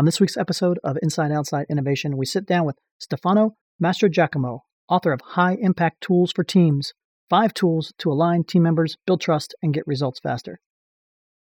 On 0.00 0.06
this 0.06 0.18
week's 0.18 0.38
episode 0.38 0.78
of 0.82 0.96
Inside 1.02 1.30
Outside 1.30 1.66
Innovation, 1.68 2.16
we 2.16 2.24
sit 2.24 2.46
down 2.46 2.64
with 2.64 2.78
Stefano 2.98 3.56
Mastrogiacomo, 3.84 4.60
author 4.88 5.12
of 5.12 5.20
High 5.20 5.58
Impact 5.60 6.00
Tools 6.00 6.32
for 6.32 6.42
Teams 6.42 6.94
Five 7.28 7.52
Tools 7.52 7.92
to 7.98 8.10
Align 8.10 8.44
Team 8.44 8.62
Members, 8.62 8.96
Build 9.06 9.20
Trust, 9.20 9.54
and 9.62 9.74
Get 9.74 9.86
Results 9.86 10.18
Faster. 10.18 10.58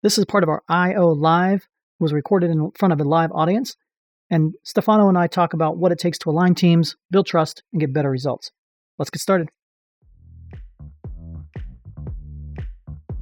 This 0.04 0.18
is 0.18 0.26
part 0.26 0.44
of 0.44 0.50
our 0.50 0.62
I.O. 0.68 1.08
Live, 1.08 1.62
it 1.62 2.04
was 2.04 2.12
recorded 2.12 2.52
in 2.52 2.72
front 2.72 2.92
of 2.92 3.00
a 3.00 3.06
live 3.06 3.32
audience. 3.32 3.78
And 4.30 4.56
Stefano 4.66 5.08
and 5.08 5.18
I 5.18 5.28
talk 5.28 5.54
about 5.54 5.78
what 5.78 5.94
it 5.94 5.98
takes 5.98 6.18
to 6.18 6.30
align 6.30 6.54
teams, 6.54 6.98
build 7.10 7.28
trust, 7.28 7.64
and 7.72 7.80
get 7.80 7.94
better 7.94 8.12
results. 8.12 8.52
Let's 8.98 9.10
get 9.10 9.22
started. 9.22 9.48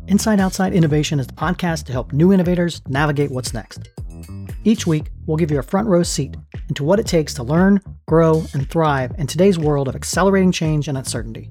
Inside 0.08 0.40
Outside 0.40 0.74
Innovation 0.74 1.20
is 1.20 1.28
the 1.28 1.34
podcast 1.34 1.84
to 1.84 1.92
help 1.92 2.12
new 2.12 2.34
innovators 2.34 2.82
navigate 2.88 3.30
what's 3.30 3.54
next. 3.54 3.88
Each 4.68 4.86
week, 4.86 5.12
we'll 5.26 5.38
give 5.38 5.50
you 5.50 5.60
a 5.60 5.64
front 5.64 5.88
row 5.88 6.04
seat 6.04 6.36
into 6.68 6.84
what 6.84 7.00
it 7.00 7.08
takes 7.08 7.34
to 7.36 7.44
learn, 7.44 7.80
grow, 8.06 8.44
and 8.52 8.70
thrive 8.70 9.14
in 9.18 9.26
today's 9.26 9.58
world 9.58 9.88
of 9.88 9.96
accelerating 9.96 10.52
change 10.52 10.90
and 10.90 10.98
uncertainty. 10.98 11.50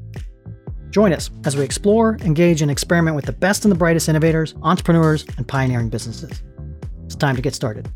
Join 0.91 1.15
us 1.15 1.31
as 1.47 1.57
we 1.57 1.65
explore, 1.65 2.19
engage, 2.19 2.61
and 2.61 2.71
experiment 2.71 3.17
with 3.17 3.25
the 3.25 3.33
best 3.33 3.65
and 3.65 3.73
the 3.73 3.77
brightest 3.77 4.11
innovators, 4.11 4.55
entrepreneurs, 4.61 5.25
and 5.39 5.49
pioneering 5.49 5.89
businesses. 5.89 6.43
It's 7.07 7.15
time 7.15 7.37
to 7.37 7.41
get 7.41 7.55
started. 7.55 7.89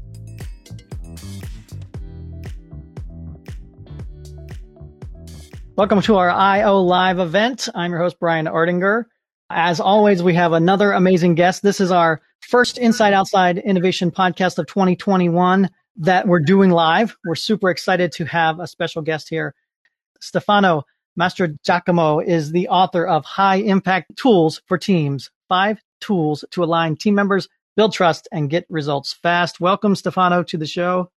Welcome 5.77 6.01
to 6.01 6.17
our 6.17 6.31
I.O. 6.31 6.83
Live 6.83 7.19
event. 7.19 7.69
I'm 7.75 7.91
your 7.91 8.01
host, 8.01 8.19
Brian 8.19 8.47
Ardinger. 8.47 9.05
As 9.51 9.81
always, 9.81 10.23
we 10.23 10.33
have 10.33 10.55
another 10.55 10.93
amazing 10.93 11.35
guest. 11.35 11.63
This 11.63 11.79
is 11.79 11.91
our 11.91 12.23
first 12.51 12.79
Inside 12.79 13.13
Outside 13.13 13.59
Innovation 13.59 14.11
podcast 14.11 14.59
of 14.59 14.67
2021 14.67 15.71
that 15.99 16.27
we're 16.27 16.41
doing 16.41 16.71
live. 16.71 17.17
We're 17.25 17.37
super 17.37 17.71
excited 17.71 18.11
to 18.15 18.25
have 18.25 18.59
a 18.59 18.67
special 18.67 19.03
guest 19.03 19.29
here. 19.29 19.55
Stefano 20.21 20.83
Master 21.15 21.55
Giacomo 21.65 22.19
is 22.19 22.51
the 22.51 22.67
author 22.67 23.07
of 23.07 23.25
High 23.25 23.59
Impact 23.59 24.17
Tools 24.17 24.63
for 24.67 24.79
Teams, 24.79 25.31
five 25.49 25.81
tools 26.01 26.45
to 26.51 26.65
align 26.65 26.97
team 26.97 27.15
members, 27.15 27.49
build 27.77 27.93
trust, 27.93 28.27
and 28.33 28.51
get 28.51 28.67
results 28.69 29.13
fast. 29.13 29.61
Welcome, 29.61 29.95
Stefano, 29.95 30.43
to 30.43 30.59
the 30.59 30.67
show. 30.67 31.13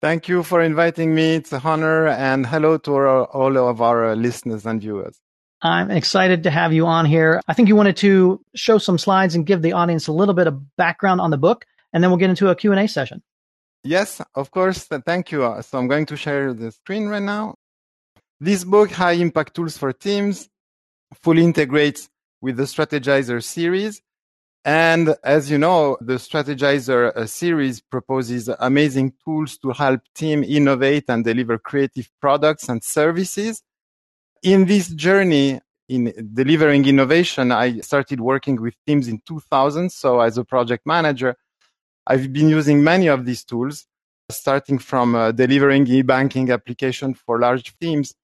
Thank 0.00 0.26
you 0.26 0.42
for 0.42 0.62
inviting 0.62 1.14
me. 1.14 1.34
It's 1.34 1.52
an 1.52 1.60
honor, 1.64 2.06
and 2.06 2.46
hello 2.46 2.78
to 2.78 2.92
all 2.96 3.58
of 3.58 3.82
our 3.82 4.16
listeners 4.16 4.64
and 4.64 4.80
viewers. 4.80 5.20
I'm 5.62 5.90
excited 5.90 6.42
to 6.42 6.50
have 6.50 6.72
you 6.72 6.86
on 6.86 7.06
here. 7.06 7.40
I 7.48 7.54
think 7.54 7.68
you 7.68 7.76
wanted 7.76 7.96
to 7.98 8.40
show 8.54 8.78
some 8.78 8.98
slides 8.98 9.34
and 9.34 9.46
give 9.46 9.62
the 9.62 9.72
audience 9.72 10.06
a 10.06 10.12
little 10.12 10.34
bit 10.34 10.46
of 10.46 10.76
background 10.76 11.20
on 11.20 11.30
the 11.30 11.38
book, 11.38 11.64
and 11.92 12.02
then 12.02 12.10
we'll 12.10 12.18
get 12.18 12.30
into 12.30 12.48
a 12.48 12.54
Q&A 12.54 12.86
session. 12.86 13.22
Yes, 13.82 14.20
of 14.34 14.50
course. 14.50 14.84
Thank 14.84 15.32
you. 15.32 15.40
So 15.62 15.78
I'm 15.78 15.88
going 15.88 16.06
to 16.06 16.16
share 16.16 16.52
the 16.52 16.72
screen 16.72 17.06
right 17.06 17.22
now. 17.22 17.54
This 18.40 18.64
book, 18.64 18.90
High 18.90 19.12
Impact 19.12 19.54
Tools 19.54 19.78
for 19.78 19.92
Teams, 19.92 20.48
fully 21.22 21.42
integrates 21.42 22.08
with 22.42 22.56
the 22.56 22.64
Strategyzer 22.64 23.42
series. 23.42 24.02
And 24.64 25.14
as 25.22 25.50
you 25.50 25.58
know, 25.58 25.96
the 26.00 26.14
Strategyzer 26.14 27.16
uh, 27.16 27.26
series 27.26 27.80
proposes 27.80 28.50
amazing 28.58 29.14
tools 29.24 29.56
to 29.58 29.70
help 29.70 30.00
team 30.14 30.42
innovate 30.42 31.04
and 31.08 31.24
deliver 31.24 31.56
creative 31.56 32.10
products 32.20 32.68
and 32.68 32.82
services 32.82 33.62
in 34.42 34.66
this 34.66 34.88
journey 34.88 35.60
in 35.88 36.12
delivering 36.34 36.84
innovation, 36.86 37.52
I 37.52 37.80
started 37.80 38.20
working 38.20 38.60
with 38.60 38.74
teams 38.86 39.08
in 39.08 39.20
2000. 39.26 39.90
So 39.90 40.20
as 40.20 40.36
a 40.38 40.44
project 40.44 40.86
manager, 40.86 41.36
I've 42.06 42.32
been 42.32 42.48
using 42.48 42.82
many 42.82 43.08
of 43.08 43.24
these 43.24 43.44
tools, 43.44 43.86
starting 44.30 44.78
from 44.78 45.14
uh, 45.14 45.32
delivering 45.32 45.86
e-banking 45.86 46.50
application 46.50 47.14
for 47.14 47.38
large 47.38 47.76
teams. 47.78 48.14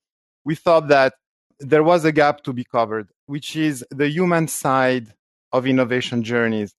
We 0.44 0.54
thought 0.54 0.88
that 0.88 1.14
there 1.60 1.84
was 1.84 2.04
a 2.04 2.12
gap 2.12 2.42
to 2.44 2.52
be 2.52 2.64
covered, 2.64 3.08
which 3.26 3.54
is 3.54 3.84
the 3.90 4.08
human 4.08 4.48
side 4.48 5.14
of 5.52 5.66
innovation 5.66 6.22
journeys. 6.22 6.74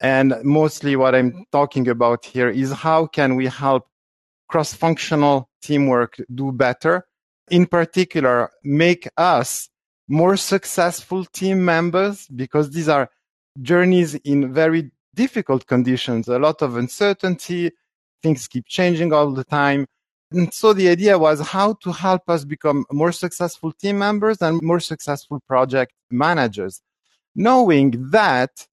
And 0.00 0.34
mostly 0.44 0.94
what 0.94 1.16
I'm 1.16 1.44
talking 1.50 1.88
about 1.88 2.24
here 2.24 2.48
is 2.48 2.70
how 2.70 3.06
can 3.06 3.34
we 3.34 3.46
help 3.46 3.88
cross-functional 4.48 5.50
teamwork 5.60 6.16
do 6.32 6.52
better 6.52 7.07
in 7.50 7.66
particular 7.66 8.50
make 8.64 9.08
us 9.16 9.68
more 10.08 10.36
successful 10.36 11.24
team 11.24 11.64
members 11.64 12.26
because 12.28 12.70
these 12.70 12.88
are 12.88 13.10
journeys 13.60 14.14
in 14.14 14.52
very 14.52 14.90
difficult 15.14 15.66
conditions, 15.66 16.28
a 16.28 16.38
lot 16.38 16.62
of 16.62 16.76
uncertainty, 16.76 17.72
things 18.22 18.48
keep 18.48 18.66
changing 18.66 19.12
all 19.12 19.32
the 19.32 19.44
time. 19.44 19.86
And 20.30 20.52
so 20.52 20.72
the 20.72 20.88
idea 20.88 21.18
was 21.18 21.40
how 21.40 21.74
to 21.82 21.92
help 21.92 22.28
us 22.28 22.44
become 22.44 22.84
more 22.92 23.12
successful 23.12 23.72
team 23.72 23.98
members 23.98 24.42
and 24.42 24.60
more 24.62 24.80
successful 24.80 25.40
project 25.46 25.92
managers. 26.10 26.82
Knowing 27.34 28.10
that 28.10 28.66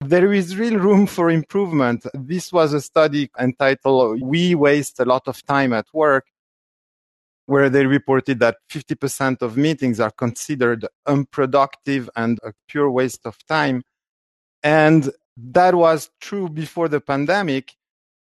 there 0.00 0.32
is 0.32 0.56
real 0.56 0.78
room 0.78 1.06
for 1.06 1.30
improvement. 1.30 2.06
This 2.12 2.52
was 2.52 2.72
a 2.72 2.80
study 2.80 3.30
entitled 3.38 4.20
We 4.20 4.54
Waste 4.54 4.98
a 4.98 5.04
Lot 5.04 5.28
of 5.28 5.44
Time 5.46 5.72
at 5.72 5.86
Work 5.92 6.26
where 7.46 7.68
they 7.68 7.86
reported 7.86 8.40
that 8.40 8.56
50% 8.70 9.42
of 9.42 9.56
meetings 9.56 10.00
are 10.00 10.10
considered 10.10 10.86
unproductive 11.06 12.08
and 12.16 12.38
a 12.44 12.52
pure 12.68 12.90
waste 12.90 13.26
of 13.26 13.36
time. 13.46 13.82
And 14.62 15.10
that 15.36 15.74
was 15.74 16.10
true 16.20 16.48
before 16.48 16.88
the 16.88 17.00
pandemic. 17.00 17.74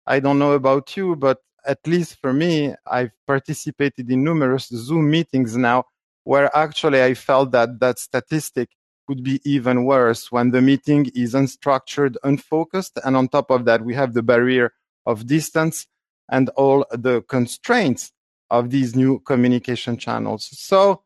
I 0.06 0.20
don't 0.20 0.38
know 0.38 0.53
about 0.53 0.97
you, 0.97 1.16
but 1.16 1.38
at 1.66 1.86
least 1.86 2.16
for 2.20 2.32
me, 2.32 2.75
I've 2.86 3.12
participated 3.26 4.10
in 4.10 4.25
numerous 4.25 4.69
Zoom 4.69 5.10
meetings 5.10 5.56
now 5.56 5.84
where 6.25 6.54
actually 6.56 7.03
I 7.03 7.14
felt 7.14 7.53
that 7.53 7.80
that 7.80 7.98
statistic 7.98 8.70
would 9.09 9.22
be 9.22 9.41
even 9.44 9.84
worse 9.84 10.30
when 10.30 10.50
the 10.50 10.62
meeting 10.62 11.10
is 11.14 11.34
unstructured, 11.34 12.16
unfocused. 12.22 12.98
And 13.04 13.16
on 13.16 13.28
top 13.28 13.50
of 13.50 13.64
that, 13.64 13.84
we 13.84 13.94
have 13.94 14.14
the 14.14 14.22
barrier 14.22 14.72
of 15.04 15.26
distance 15.26 15.86
and 16.30 16.48
all 16.50 16.86
the 16.92 17.22
constraints 17.22 18.12
of 18.50 18.71
these 18.71 18.97
new 18.97 19.21
communication 19.21 19.97
channels. 19.97 20.49
So 20.53 21.03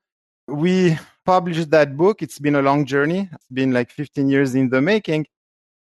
we 0.47 0.99
published 1.25 1.71
that 1.71 1.97
book. 1.97 2.23
It's 2.23 2.39
been 2.39 2.55
a 2.55 2.63
long 2.63 2.85
journey. 2.85 3.29
It's 3.33 3.49
been 3.53 3.73
like 3.73 3.91
15 3.91 4.29
years 4.29 4.55
in 4.55 4.71
the 4.71 4.81
making 4.81 5.27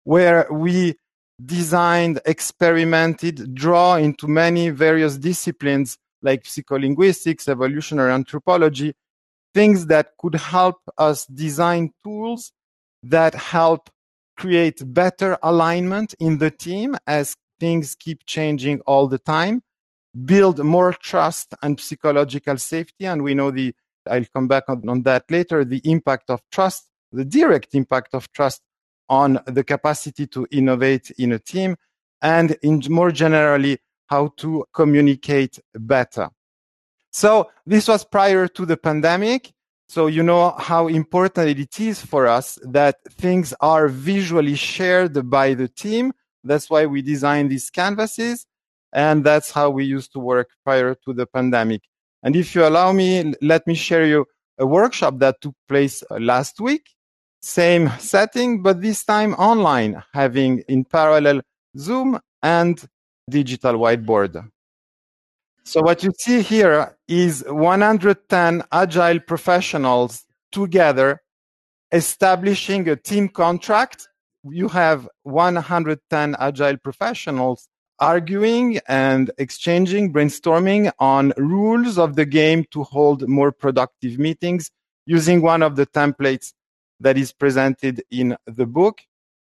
where 0.03 0.47
we 0.51 0.95
designed, 1.43 2.19
experimented, 2.25 3.55
draw 3.55 3.95
into 3.95 4.27
many 4.27 4.69
various 4.69 5.17
disciplines 5.17 5.97
like 6.21 6.43
psycholinguistics, 6.43 7.49
evolutionary 7.49 8.11
anthropology, 8.11 8.93
things 9.53 9.87
that 9.87 10.11
could 10.17 10.35
help 10.35 10.77
us 10.97 11.25
design 11.25 11.91
tools 12.03 12.51
that 13.03 13.33
help 13.33 13.89
create 14.37 14.81
better 14.93 15.37
alignment 15.43 16.15
in 16.19 16.37
the 16.37 16.49
team 16.49 16.95
as 17.05 17.35
things 17.59 17.95
keep 17.95 18.25
changing 18.25 18.79
all 18.81 19.07
the 19.07 19.19
time 19.19 19.61
build 20.25 20.63
more 20.63 20.93
trust 20.93 21.53
and 21.61 21.79
psychological 21.79 22.57
safety. 22.57 23.05
And 23.05 23.23
we 23.23 23.33
know 23.33 23.51
the, 23.51 23.73
I'll 24.09 24.25
come 24.33 24.47
back 24.47 24.65
on, 24.67 24.87
on 24.87 25.03
that 25.03 25.29
later, 25.29 25.65
the 25.65 25.81
impact 25.83 26.29
of 26.29 26.41
trust, 26.51 26.89
the 27.11 27.25
direct 27.25 27.73
impact 27.73 28.13
of 28.13 28.31
trust 28.31 28.61
on 29.09 29.39
the 29.45 29.63
capacity 29.63 30.27
to 30.27 30.47
innovate 30.51 31.11
in 31.17 31.33
a 31.33 31.39
team 31.39 31.75
and 32.21 32.57
in 32.63 32.81
more 32.89 33.11
generally, 33.11 33.77
how 34.07 34.27
to 34.37 34.65
communicate 34.73 35.59
better. 35.75 36.29
So 37.11 37.49
this 37.65 37.87
was 37.87 38.03
prior 38.05 38.47
to 38.47 38.65
the 38.65 38.77
pandemic. 38.77 39.51
So 39.87 40.07
you 40.07 40.23
know 40.23 40.51
how 40.51 40.87
important 40.87 41.59
it 41.59 41.79
is 41.79 42.03
for 42.03 42.27
us 42.27 42.57
that 42.63 42.97
things 43.11 43.53
are 43.59 43.87
visually 43.87 44.55
shared 44.55 45.29
by 45.29 45.53
the 45.53 45.67
team. 45.67 46.13
That's 46.43 46.69
why 46.69 46.85
we 46.85 47.01
design 47.01 47.49
these 47.49 47.69
canvases. 47.69 48.45
And 48.93 49.23
that's 49.23 49.51
how 49.51 49.71
we 49.71 49.85
used 49.85 50.13
to 50.13 50.19
work 50.19 50.51
prior 50.63 50.95
to 51.05 51.13
the 51.13 51.25
pandemic. 51.25 51.81
And 52.21 52.35
if 52.35 52.55
you 52.55 52.65
allow 52.65 52.91
me, 52.93 53.33
let 53.41 53.65
me 53.67 53.73
share 53.73 54.05
you 54.05 54.25
a 54.57 54.67
workshop 54.67 55.17
that 55.19 55.41
took 55.41 55.55
place 55.67 56.03
uh, 56.09 56.19
last 56.19 56.61
week. 56.61 56.91
Same 57.41 57.89
setting, 57.99 58.61
but 58.61 58.81
this 58.81 59.03
time 59.03 59.33
online, 59.33 60.01
having 60.13 60.59
in 60.69 60.85
parallel 60.85 61.41
Zoom 61.77 62.19
and 62.41 62.81
digital 63.29 63.73
whiteboard. 63.73 64.47
So 65.65 65.81
what 65.81 66.03
you 66.03 66.11
see 66.19 66.41
here 66.41 66.95
is 67.07 67.43
110 67.47 68.63
agile 68.71 69.19
professionals 69.21 70.23
together 70.51 71.21
establishing 71.91 72.87
a 72.89 72.95
team 72.95 73.27
contract. 73.27 74.07
You 74.43 74.67
have 74.69 75.09
110 75.23 76.35
agile 76.39 76.77
professionals 76.77 77.67
arguing 78.03 78.79
and 78.87 79.31
exchanging, 79.37 80.11
brainstorming 80.11 80.91
on 80.99 81.31
rules 81.37 81.97
of 81.97 82.17
the 82.17 82.25
game 82.25 82.65
to 82.69 82.83
hold 82.83 83.27
more 83.29 83.51
productive 83.53 84.19
meetings 84.19 84.69
using 85.05 85.41
one 85.41 85.63
of 85.63 85.77
the 85.77 85.85
templates 85.85 86.51
that 86.99 87.17
is 87.17 87.31
presented 87.31 88.03
in 88.11 88.35
the 88.45 88.65
book, 88.65 88.99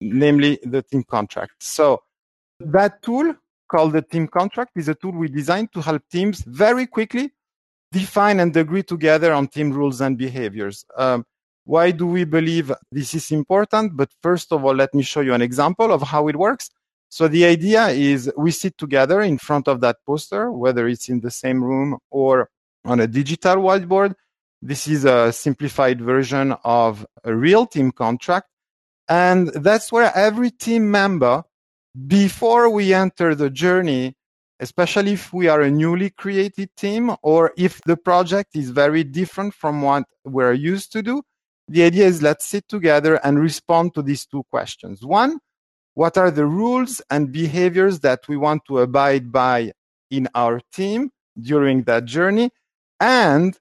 namely 0.00 0.58
the 0.64 0.80
team 0.82 1.04
contract. 1.04 1.52
So 1.60 2.02
that 2.60 3.02
tool 3.02 3.34
called 3.70 3.92
the 3.92 4.00
team 4.00 4.26
contract 4.26 4.72
is 4.76 4.88
a 4.88 4.94
tool 4.94 5.12
we 5.12 5.28
designed 5.28 5.70
to 5.74 5.82
help 5.82 6.02
teams 6.10 6.42
very 6.46 6.86
quickly 6.86 7.30
define 7.92 8.40
and 8.40 8.56
agree 8.56 8.82
together 8.82 9.30
on 9.34 9.48
team 9.48 9.72
rules 9.72 10.00
and 10.00 10.16
behaviors. 10.16 10.86
Um, 10.96 11.26
why 11.64 11.90
do 11.90 12.06
we 12.06 12.24
believe 12.24 12.72
this 12.90 13.12
is 13.14 13.30
important? 13.30 13.94
But 13.94 14.08
first 14.22 14.52
of 14.52 14.64
all, 14.64 14.74
let 14.74 14.94
me 14.94 15.02
show 15.02 15.20
you 15.20 15.34
an 15.34 15.42
example 15.42 15.92
of 15.92 16.00
how 16.00 16.28
it 16.28 16.36
works. 16.36 16.70
So 17.08 17.26
the 17.26 17.46
idea 17.46 17.88
is 17.88 18.30
we 18.36 18.50
sit 18.50 18.76
together 18.76 19.22
in 19.22 19.38
front 19.38 19.66
of 19.66 19.80
that 19.80 19.96
poster, 20.06 20.52
whether 20.52 20.86
it's 20.86 21.08
in 21.08 21.20
the 21.20 21.30
same 21.30 21.64
room 21.64 21.98
or 22.10 22.50
on 22.84 23.00
a 23.00 23.06
digital 23.06 23.56
whiteboard. 23.56 24.14
This 24.60 24.88
is 24.88 25.04
a 25.04 25.32
simplified 25.32 26.00
version 26.00 26.54
of 26.64 27.06
a 27.24 27.34
real 27.34 27.66
team 27.66 27.92
contract. 27.92 28.48
And 29.08 29.48
that's 29.48 29.90
where 29.90 30.12
every 30.14 30.50
team 30.50 30.90
member, 30.90 31.44
before 32.06 32.68
we 32.68 32.92
enter 32.92 33.34
the 33.34 33.48
journey, 33.48 34.14
especially 34.60 35.12
if 35.12 35.32
we 35.32 35.48
are 35.48 35.62
a 35.62 35.70
newly 35.70 36.10
created 36.10 36.70
team 36.76 37.14
or 37.22 37.52
if 37.56 37.80
the 37.82 37.96
project 37.96 38.54
is 38.54 38.70
very 38.70 39.04
different 39.04 39.54
from 39.54 39.80
what 39.80 40.04
we're 40.24 40.52
used 40.52 40.92
to 40.92 41.02
do, 41.02 41.22
the 41.68 41.84
idea 41.84 42.06
is 42.06 42.22
let's 42.22 42.46
sit 42.46 42.68
together 42.68 43.14
and 43.24 43.38
respond 43.38 43.94
to 43.94 44.02
these 44.02 44.26
two 44.26 44.42
questions. 44.50 45.04
One, 45.04 45.38
what 45.98 46.16
are 46.16 46.30
the 46.30 46.46
rules 46.46 47.02
and 47.10 47.32
behaviors 47.32 47.98
that 48.06 48.20
we 48.28 48.36
want 48.36 48.62
to 48.68 48.78
abide 48.78 49.32
by 49.32 49.72
in 50.12 50.28
our 50.32 50.60
team 50.72 51.10
during 51.36 51.82
that 51.82 52.04
journey? 52.04 52.52
And 53.00 53.58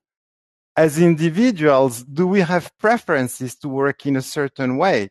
as 0.75 1.00
individuals, 1.00 2.04
do 2.04 2.28
we 2.28 2.42
have 2.42 2.72
preferences 2.78 3.56
to 3.56 3.68
work 3.68 4.06
in 4.06 4.16
a 4.16 4.22
certain 4.22 4.78
way? 4.78 5.10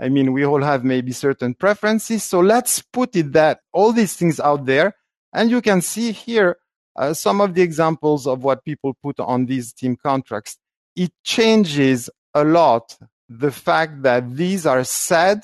I 0.00 0.08
mean, 0.08 0.32
we 0.32 0.46
all 0.46 0.62
have 0.62 0.82
maybe 0.82 1.12
certain 1.12 1.52
preferences. 1.52 2.24
So 2.24 2.40
let's 2.40 2.80
put 2.80 3.14
it 3.16 3.34
that 3.34 3.60
all 3.74 3.92
these 3.92 4.14
things 4.16 4.40
out 4.40 4.64
there. 4.64 4.94
And 5.34 5.50
you 5.50 5.60
can 5.60 5.82
see 5.82 6.12
here 6.12 6.56
uh, 6.96 7.12
some 7.12 7.42
of 7.42 7.52
the 7.52 7.60
examples 7.60 8.26
of 8.26 8.44
what 8.44 8.64
people 8.64 8.96
put 9.02 9.20
on 9.20 9.44
these 9.44 9.74
team 9.74 9.94
contracts 9.94 10.56
it 10.96 11.12
changes 11.22 12.08
a 12.32 12.42
lot 12.42 12.96
the 13.28 13.52
fact 13.52 14.02
that 14.04 14.34
these 14.34 14.64
are 14.64 14.84
said 14.84 15.42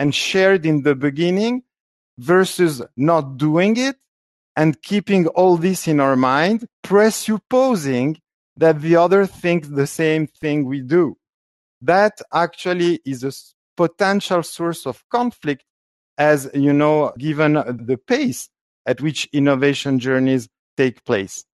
and 0.00 0.14
shared 0.14 0.64
in 0.64 0.82
the 0.82 0.94
beginning 0.94 1.62
versus 2.16 2.80
not 2.96 3.36
doing 3.36 3.76
it 3.76 3.96
and 4.56 4.80
keeping 4.80 5.26
all 5.28 5.58
this 5.58 5.86
in 5.86 6.00
our 6.00 6.16
mind, 6.16 6.66
presupposing 6.82 8.16
that 8.56 8.80
the 8.80 8.96
other 8.96 9.26
thinks 9.26 9.68
the 9.68 9.86
same 9.86 10.26
thing 10.26 10.64
we 10.64 10.80
do. 10.80 11.18
That 11.82 12.14
actually 12.32 13.00
is 13.04 13.24
a 13.24 13.32
potential 13.76 14.42
source 14.42 14.86
of 14.86 15.04
conflict 15.10 15.64
as, 16.16 16.50
you 16.54 16.72
know, 16.72 17.12
given 17.18 17.52
the 17.52 17.98
pace 18.06 18.48
at 18.86 19.02
which 19.02 19.28
innovation 19.34 19.98
journeys 19.98 20.48
take 20.78 21.04
place. 21.04 21.44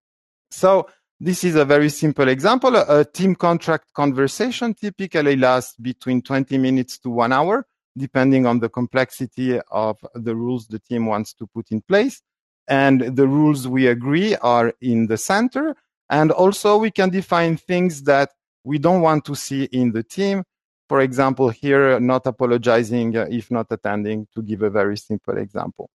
So 0.53 0.89
this 1.19 1.43
is 1.43 1.57
a 1.57 1.65
very 1.65 1.89
simple 1.89 2.29
example. 2.29 2.77
A, 2.77 3.05
team 3.05 3.35
contract 3.35 3.93
conversation 3.93 4.73
typically 4.73 5.35
lasts 5.35 5.75
between 5.81 6.23
20 6.23 6.59
minutes 6.59 6.97
to 7.01 7.11
one 7.11 7.33
hour, 7.33 7.67
depending 7.97 8.47
on 8.47 8.61
the 8.61 8.69
complexity 8.69 9.59
of 9.71 9.97
the 10.15 10.35
rules 10.35 10.67
the 10.67 10.79
team 10.79 11.07
wants 11.07 11.33
to 11.35 11.47
put 11.47 11.71
in 11.71 11.81
place. 11.81 12.23
And 12.69 13.17
the 13.17 13.29
rules 13.29 13.69
we 13.69 13.87
agree 13.87 14.35
are 14.37 14.73
in 14.81 15.07
the 15.07 15.17
center. 15.17 15.77
And 16.11 16.31
also 16.31 16.77
we 16.77 16.91
can 16.91 17.11
define 17.11 17.57
things 17.57 18.03
that 18.05 18.31
we 18.65 18.79
don't 18.79 19.01
want 19.01 19.25
to 19.27 19.35
see 19.35 19.65
in 19.65 19.93
the 19.93 20.03
team. 20.03 20.45
For 20.89 21.01
example, 21.01 21.49
here, 21.49 21.99
not 21.99 22.27
apologizing 22.27 23.17
uh, 23.17 23.27
if 23.31 23.51
not 23.51 23.67
attending 23.71 24.29
to 24.35 24.43
give 24.43 24.63
a 24.63 24.71
very 24.71 24.97
simple 24.97 25.37
example. 25.37 25.91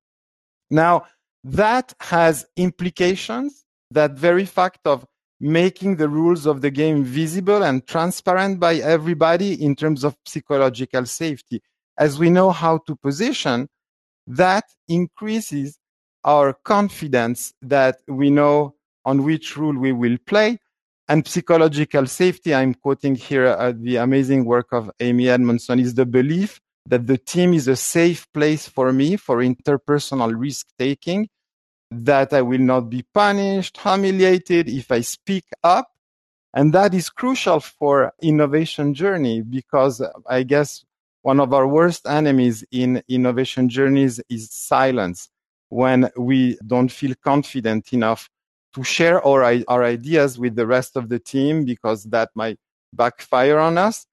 Now, 0.71 1.05
that 1.43 1.93
has 1.99 2.45
implications 2.55 3.65
that 3.91 4.11
very 4.11 4.45
fact 4.45 4.81
of 4.85 5.05
making 5.39 5.95
the 5.95 6.09
rules 6.09 6.45
of 6.45 6.61
the 6.61 6.69
game 6.69 7.03
visible 7.03 7.63
and 7.63 7.87
transparent 7.87 8.59
by 8.59 8.75
everybody 8.75 9.63
in 9.63 9.75
terms 9.75 10.03
of 10.03 10.15
psychological 10.25 11.05
safety. 11.05 11.61
As 11.99 12.17
we 12.17 12.29
know 12.29 12.51
how 12.51 12.79
to 12.87 12.95
position, 12.95 13.67
that 14.25 14.63
increases 14.87 15.77
our 16.23 16.53
confidence 16.53 17.53
that 17.61 17.97
we 18.07 18.29
know 18.29 18.75
on 19.05 19.23
which 19.23 19.57
rule 19.57 19.77
we 19.77 19.91
will 19.91 20.17
play. 20.25 20.59
And 21.09 21.27
psychological 21.27 22.05
safety, 22.05 22.55
I'm 22.55 22.73
quoting 22.73 23.15
here 23.15 23.47
uh, 23.47 23.73
the 23.75 23.97
amazing 23.97 24.45
work 24.45 24.67
of 24.71 24.91
Amy 24.99 25.27
Edmondson, 25.27 25.79
is 25.79 25.93
the 25.95 26.05
belief 26.05 26.61
that 26.85 27.07
the 27.07 27.17
team 27.17 27.53
is 27.53 27.67
a 27.67 27.75
safe 27.75 28.27
place 28.33 28.67
for 28.67 28.93
me 28.93 29.17
for 29.17 29.37
interpersonal 29.37 30.33
risk 30.39 30.67
taking 30.77 31.27
that 31.91 32.33
I 32.33 32.41
will 32.43 32.59
not 32.59 32.89
be 32.89 33.03
punished, 33.13 33.77
humiliated 33.77 34.69
if 34.69 34.91
I 34.91 35.01
speak 35.01 35.45
up. 35.63 35.91
And 36.53 36.73
that 36.73 36.93
is 36.93 37.09
crucial 37.09 37.59
for 37.59 38.13
innovation 38.21 38.93
journey 38.93 39.41
because 39.41 40.01
I 40.27 40.43
guess 40.43 40.83
one 41.21 41.39
of 41.39 41.53
our 41.53 41.67
worst 41.67 42.07
enemies 42.07 42.63
in 42.71 43.03
innovation 43.07 43.69
journeys 43.69 44.21
is 44.29 44.51
silence. 44.51 45.29
When 45.69 46.09
we 46.17 46.57
don't 46.65 46.91
feel 46.91 47.13
confident 47.23 47.93
enough 47.93 48.29
to 48.73 48.83
share 48.83 49.25
our, 49.25 49.43
our 49.67 49.83
ideas 49.83 50.39
with 50.39 50.55
the 50.55 50.65
rest 50.65 50.95
of 50.95 51.09
the 51.09 51.19
team 51.19 51.65
because 51.65 52.05
that 52.05 52.29
might 52.35 52.57
backfire 52.93 53.59
on 53.59 53.77
us. 53.77 54.05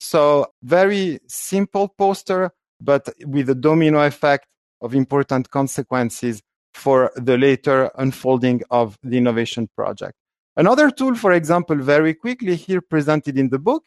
So 0.00 0.52
very 0.62 1.20
simple 1.28 1.88
poster, 1.88 2.50
but 2.80 3.08
with 3.26 3.50
a 3.50 3.54
domino 3.54 4.02
effect 4.02 4.46
of 4.80 4.94
important 4.94 5.50
consequences 5.50 6.42
for 6.74 7.12
the 7.16 7.36
later 7.36 7.90
unfolding 7.96 8.62
of 8.70 8.98
the 9.02 9.18
innovation 9.18 9.68
project. 9.76 10.14
Another 10.56 10.90
tool, 10.90 11.14
for 11.14 11.32
example, 11.32 11.76
very 11.76 12.14
quickly 12.14 12.56
here 12.56 12.80
presented 12.80 13.38
in 13.38 13.48
the 13.48 13.58
book 13.58 13.84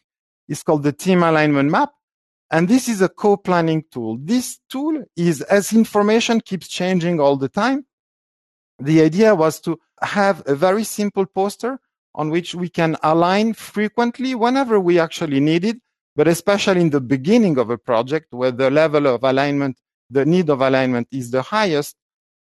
is 0.48 0.62
called 0.62 0.82
the 0.82 0.92
team 0.92 1.22
alignment 1.22 1.70
map. 1.70 1.90
And 2.50 2.68
this 2.68 2.88
is 2.88 3.02
a 3.02 3.08
co-planning 3.08 3.84
tool. 3.90 4.18
This 4.20 4.60
tool 4.70 5.04
is 5.16 5.42
as 5.42 5.72
information 5.72 6.40
keeps 6.40 6.68
changing 6.68 7.20
all 7.20 7.36
the 7.36 7.48
time. 7.48 7.86
The 8.78 9.02
idea 9.02 9.34
was 9.34 9.60
to 9.62 9.78
have 10.02 10.42
a 10.46 10.54
very 10.54 10.84
simple 10.84 11.26
poster 11.26 11.80
on 12.14 12.30
which 12.30 12.54
we 12.54 12.68
can 12.68 12.96
align 13.02 13.54
frequently 13.54 14.34
whenever 14.34 14.78
we 14.78 14.98
actually 14.98 15.40
need 15.40 15.64
it, 15.64 15.76
but 16.14 16.28
especially 16.28 16.80
in 16.80 16.90
the 16.90 17.00
beginning 17.00 17.58
of 17.58 17.70
a 17.70 17.78
project 17.78 18.32
where 18.32 18.52
the 18.52 18.70
level 18.70 19.06
of 19.06 19.24
alignment, 19.24 19.78
the 20.08 20.24
need 20.24 20.48
of 20.48 20.60
alignment 20.60 21.08
is 21.10 21.30
the 21.30 21.42
highest 21.42 21.96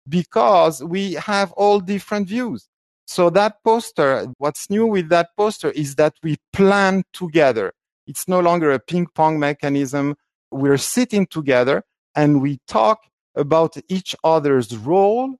because 0.09 0.83
we 0.83 1.15
have 1.15 1.53
all 1.53 1.79
different 1.79 2.27
views. 2.27 2.69
So 3.07 3.29
that 3.31 3.57
poster, 3.65 4.27
what's 4.39 4.71
new 4.71 4.87
with 4.87 5.09
that 5.11 5.31
poster 5.37 5.71
is 5.71 5.97
that 5.97 6.15
we 6.23 6.37
plan 6.53 7.05
together. 7.13 7.73
It's 8.11 8.27
no 8.27 8.41
longer 8.41 8.73
a 8.73 8.81
ping 8.81 9.07
pong 9.07 9.39
mechanism. 9.39 10.17
We're 10.51 10.79
sitting 10.79 11.27
together 11.27 11.85
and 12.17 12.43
we 12.43 12.59
talk 12.67 12.99
about 13.37 13.77
each 13.89 14.17
other's 14.25 14.77
role 14.77 15.37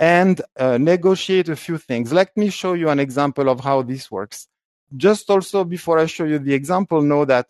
and 0.00 0.40
uh, 0.58 0.78
negotiate 0.78 1.50
a 1.50 1.56
few 1.56 1.76
things. 1.76 2.14
Let 2.14 2.34
me 2.34 2.48
show 2.48 2.72
you 2.72 2.88
an 2.88 3.00
example 3.00 3.50
of 3.50 3.60
how 3.60 3.82
this 3.82 4.10
works. 4.10 4.48
Just 4.96 5.28
also 5.28 5.62
before 5.62 5.98
I 5.98 6.06
show 6.06 6.24
you 6.24 6.38
the 6.38 6.54
example, 6.54 7.02
know 7.02 7.26
that 7.26 7.48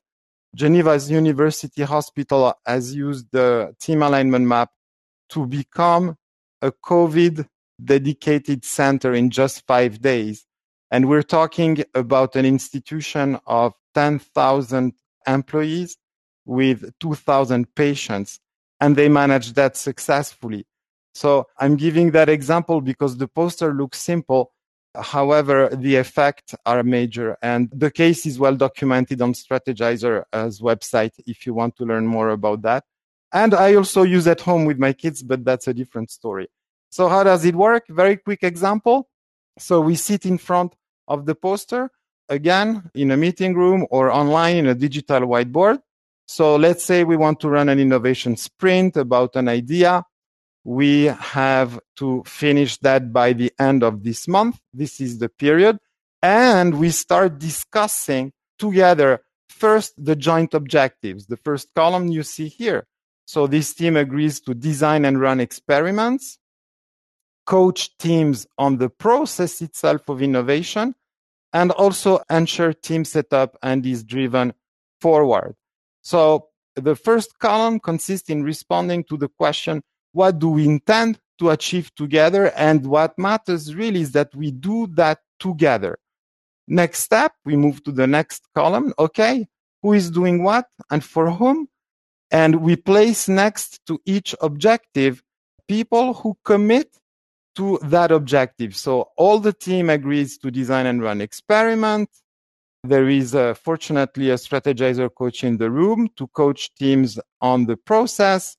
Geneva's 0.57 1.09
University 1.13 1.83
Hospital 1.83 2.53
has 2.67 2.93
used 2.93 3.27
the 3.31 3.73
team 3.79 4.03
alignment 4.03 4.47
map 4.47 4.71
to 5.29 5.47
become 5.47 6.17
a 6.61 6.73
COVID 6.73 7.47
dedicated 7.85 8.65
center 8.65 9.15
in 9.15 9.31
just 9.31 9.65
five 9.65 10.01
days. 10.01 10.45
And 10.91 11.09
we're 11.09 11.23
talking 11.23 11.85
about 11.95 12.35
an 12.35 12.45
institution 12.45 13.39
of 13.47 13.75
10,000 13.97 14.93
employees 15.27 15.97
with 16.45 16.93
2,000 17.01 17.75
patients, 17.75 18.39
and 18.79 18.95
they 18.95 19.09
manage 19.09 19.55
that 19.55 19.75
successfully. 19.75 20.67
So 21.15 21.47
I'm 21.59 21.77
giving 21.77 22.11
that 22.11 22.29
example 22.29 22.83
because 22.83 23.17
the 23.17 23.27
poster 23.27 23.73
looks 23.73 23.99
simple. 23.99 24.53
However, 24.95 25.71
the 25.73 25.97
effects 25.97 26.55
are 26.67 26.83
major 26.83 27.39
and 27.41 27.71
the 27.73 27.91
case 27.91 28.27
is 28.27 28.39
well 28.39 28.55
documented 28.55 29.23
on 29.23 29.33
Strategyzer's 29.33 30.61
website 30.61 31.13
if 31.27 31.47
you 31.47 31.55
want 31.55 31.77
to 31.77 31.85
learn 31.85 32.07
more 32.07 32.31
about 32.31 32.61
that. 32.63 32.85
And 33.33 33.55
I 33.55 33.75
also 33.77 34.03
use 34.03 34.27
at 34.27 34.43
home 34.43 34.67
with 34.67 34.79
my 34.79 34.93
kids, 34.93 35.23
but 35.23 35.43
that's 35.43 35.69
a 35.69 35.75
different 35.75 36.11
story. 36.11 36.49
So 36.91 37.09
how 37.09 37.25
does 37.25 37.47
it 37.47 37.55
work? 37.55 37.85
Very 37.89 38.19
quick 38.19 38.43
example. 38.43 39.09
So 39.59 39.81
we 39.81 39.97
sit 39.97 40.27
in 40.27 40.37
front 40.37 40.75
of 41.09 41.25
the 41.25 41.35
poster 41.35 41.91
again 42.29 42.91
in 42.95 43.11
a 43.11 43.17
meeting 43.17 43.55
room 43.55 43.87
or 43.91 44.11
online 44.11 44.57
in 44.57 44.67
a 44.67 44.75
digital 44.75 45.21
whiteboard. 45.21 45.79
So 46.27 46.57
let's 46.57 46.85
say 46.85 47.05
we 47.05 47.17
want 47.17 47.41
to 47.41 47.49
run 47.49 47.69
an 47.69 47.79
innovation 47.79 48.37
sprint 48.37 48.97
about 48.97 49.37
an 49.37 49.49
idea. 49.49 50.05
We 50.65 51.05
have 51.05 51.79
to 51.97 52.25
finish 52.27 52.79
that 52.79 53.13
by 53.13 53.33
the 53.33 53.53
end 53.59 53.85
of 53.85 54.03
this 54.03 54.27
month. 54.27 54.59
This 54.75 55.01
is 55.01 55.19
the 55.19 55.29
period. 55.29 55.79
And 56.23 56.81
we 56.81 56.91
start 56.91 57.39
discussing 57.39 58.33
together 58.59 59.21
first 59.49 59.93
the 60.05 60.17
joint 60.17 60.55
objectives. 60.55 61.27
The 61.27 61.37
first 61.37 61.69
column 61.75 62.09
you 62.09 62.25
see 62.25 62.49
here. 62.49 62.87
So 63.27 63.47
this 63.47 63.75
team 63.75 63.97
agrees 63.97 64.41
to 64.43 64.55
design 64.55 65.05
and 65.05 65.21
run 65.21 65.41
experiments, 65.41 66.39
coach 67.45 67.97
teams 67.99 68.47
on 68.57 68.79
the 68.79 68.89
process 68.89 69.63
itself 69.63 70.09
of 70.09 70.23
innovation, 70.23 70.95
and 71.53 71.71
also 71.73 72.21
ensure 72.31 72.73
team 72.73 73.05
setup 73.05 73.57
and 73.63 73.85
is 73.87 74.05
driven 74.05 74.53
forward. 75.01 75.55
So 76.03 76.49
the 76.75 76.95
first 76.95 77.39
column 77.39 77.81
consists 77.81 78.29
in 78.29 78.43
responding 78.43 79.05
to 79.05 79.17
the 79.17 79.29
question, 79.29 79.83
what 80.13 80.39
do 80.39 80.51
we 80.51 80.67
intend 80.67 81.19
to 81.39 81.51
achieve 81.51 81.95
together? 81.95 82.53
And 82.57 82.87
what 82.87 83.19
matters 83.19 83.75
really 83.75 84.01
is 84.01 84.13
that 84.13 84.35
we 84.35 84.51
do 84.51 84.87
that 84.95 85.21
together. 85.41 85.99
Next 86.69 87.01
step, 87.01 87.33
we 87.45 87.57
move 87.57 87.83
to 87.85 87.93
the 87.93 88.07
next 88.07 88.43
column. 88.55 88.93
Okay. 88.99 89.47
Who 89.83 89.93
is 89.93 90.11
doing 90.11 90.43
what 90.43 90.67
and 90.91 91.05
for 91.05 91.31
whom? 91.31 91.69
And 92.31 92.57
we 92.63 92.77
place 92.77 93.29
next 93.29 93.81
to 93.87 94.01
each 94.05 94.35
objective 94.41 95.23
people 95.69 96.15
who 96.15 96.37
commit 96.45 96.89
to 97.57 97.79
that 97.83 98.13
objective. 98.13 98.77
So 98.77 99.09
all 99.17 99.39
the 99.39 99.53
team 99.53 99.91
agrees 99.91 100.39
to 100.39 100.51
design 100.51 100.87
and 100.87 101.03
run 101.03 101.21
experiment. 101.21 102.09
There 102.85 103.09
is 103.09 103.35
uh, 103.35 103.55
fortunately 103.55 104.31
a 104.31 104.35
Strategyzer 104.35 105.13
coach 105.13 105.43
in 105.43 105.57
the 105.57 105.71
room 105.71 106.09
to 106.17 106.29
coach 106.29 106.73
teams 106.75 107.19
on 107.41 107.67
the 107.67 107.77
process 107.77 108.57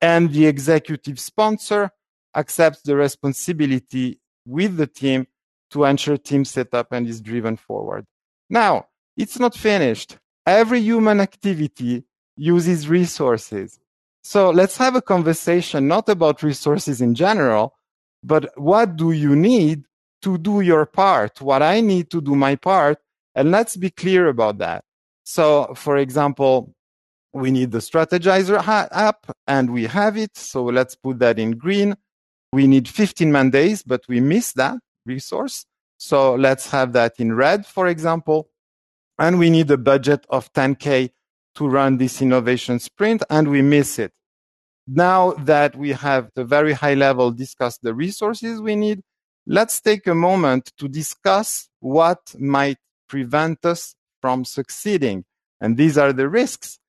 and 0.00 0.32
the 0.32 0.46
executive 0.46 1.20
sponsor 1.20 1.90
accepts 2.34 2.82
the 2.82 2.96
responsibility 2.96 4.18
with 4.46 4.76
the 4.76 4.86
team 4.86 5.26
to 5.70 5.84
ensure 5.84 6.16
team 6.16 6.44
setup 6.44 6.92
and 6.92 7.06
is 7.06 7.20
driven 7.20 7.56
forward. 7.56 8.06
Now, 8.48 8.86
it's 9.16 9.38
not 9.38 9.54
finished. 9.54 10.18
Every 10.46 10.80
human 10.80 11.20
activity 11.20 12.04
uses 12.36 12.88
resources. 12.88 13.78
So 14.22 14.50
let's 14.50 14.76
have 14.78 14.96
a 14.96 15.02
conversation 15.02 15.86
not 15.86 16.08
about 16.08 16.42
resources 16.42 17.00
in 17.00 17.14
general, 17.14 17.74
but 18.22 18.50
what 18.58 18.96
do 18.96 19.12
you 19.12 19.34
need 19.34 19.84
to 20.22 20.38
do 20.38 20.60
your 20.60 20.86
part? 20.86 21.40
What 21.40 21.62
I 21.62 21.80
need 21.80 22.10
to 22.10 22.20
do 22.20 22.34
my 22.34 22.56
part. 22.56 22.98
And 23.34 23.50
let's 23.50 23.76
be 23.76 23.90
clear 23.90 24.28
about 24.28 24.58
that. 24.58 24.84
So, 25.24 25.72
for 25.74 25.96
example, 25.96 26.74
we 27.32 27.50
need 27.50 27.70
the 27.70 27.78
Strategyzer 27.78 28.62
app 28.66 29.30
and 29.46 29.72
we 29.72 29.86
have 29.86 30.16
it. 30.16 30.36
So 30.36 30.64
let's 30.64 30.96
put 30.96 31.20
that 31.20 31.38
in 31.38 31.52
green. 31.52 31.96
We 32.52 32.66
need 32.66 32.88
15 32.88 33.30
man 33.30 33.50
days, 33.50 33.82
but 33.82 34.02
we 34.08 34.20
miss 34.20 34.52
that 34.54 34.78
resource. 35.06 35.66
So 35.98 36.34
let's 36.34 36.70
have 36.70 36.92
that 36.94 37.14
in 37.18 37.34
red, 37.34 37.66
for 37.66 37.86
example. 37.86 38.48
And 39.18 39.38
we 39.38 39.50
need 39.50 39.70
a 39.70 39.76
budget 39.76 40.26
of 40.28 40.52
10K 40.52 41.10
to 41.54 41.68
run 41.68 41.98
this 41.98 42.20
innovation 42.20 42.78
sprint 42.78 43.22
and 43.30 43.48
we 43.48 43.62
miss 43.62 43.98
it. 43.98 44.12
Now 44.92 45.32
that 45.32 45.76
we 45.76 45.90
have 45.90 46.30
the 46.34 46.44
very 46.44 46.72
high 46.72 46.94
level 46.94 47.30
discussed 47.30 47.82
the 47.82 47.94
resources 47.94 48.60
we 48.60 48.74
need, 48.74 49.02
let's 49.46 49.80
take 49.80 50.08
a 50.08 50.16
moment 50.16 50.72
to 50.78 50.88
discuss 50.88 51.68
what 51.78 52.34
might 52.40 52.78
prevent 53.08 53.64
us 53.64 53.94
from 54.20 54.44
succeeding. 54.44 55.24
And 55.60 55.76
these 55.76 55.96
are 55.96 56.12
the 56.12 56.28
risks. 56.28 56.80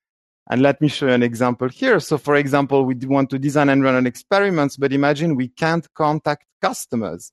And 0.49 0.63
let 0.63 0.81
me 0.81 0.87
show 0.87 1.07
you 1.07 1.13
an 1.13 1.21
example 1.21 1.69
here. 1.69 1.99
So 1.99 2.17
for 2.17 2.35
example, 2.35 2.85
we 2.85 2.95
want 2.95 3.29
to 3.29 3.37
design 3.37 3.69
and 3.69 3.83
run 3.83 3.93
an 3.93 4.07
experiments, 4.07 4.77
but 4.77 4.91
imagine 4.91 5.35
we 5.35 5.49
can't 5.49 5.87
contact 5.93 6.45
customers. 6.59 7.31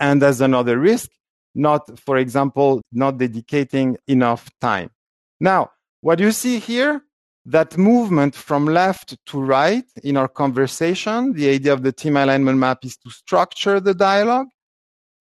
And 0.00 0.24
as 0.24 0.40
another 0.40 0.76
risk, 0.76 1.10
not, 1.54 2.00
for 2.00 2.16
example, 2.16 2.82
not 2.90 3.16
dedicating 3.18 3.96
enough 4.08 4.50
time. 4.60 4.90
Now, 5.38 5.70
what 6.00 6.18
you 6.18 6.32
see 6.32 6.58
here, 6.58 7.02
that 7.46 7.78
movement 7.78 8.34
from 8.34 8.66
left 8.66 9.16
to 9.26 9.40
right 9.40 9.84
in 10.02 10.16
our 10.16 10.26
conversation, 10.26 11.32
the 11.32 11.48
idea 11.48 11.72
of 11.72 11.84
the 11.84 11.92
team 11.92 12.16
alignment 12.16 12.58
map 12.58 12.84
is 12.84 12.96
to 12.98 13.10
structure 13.10 13.78
the 13.78 13.94
dialogue, 13.94 14.48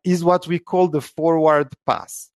is 0.03 0.23
what 0.23 0.47
we 0.47 0.57
call 0.57 0.87
the 0.87 1.01
forward 1.01 1.69
pass. 1.85 2.31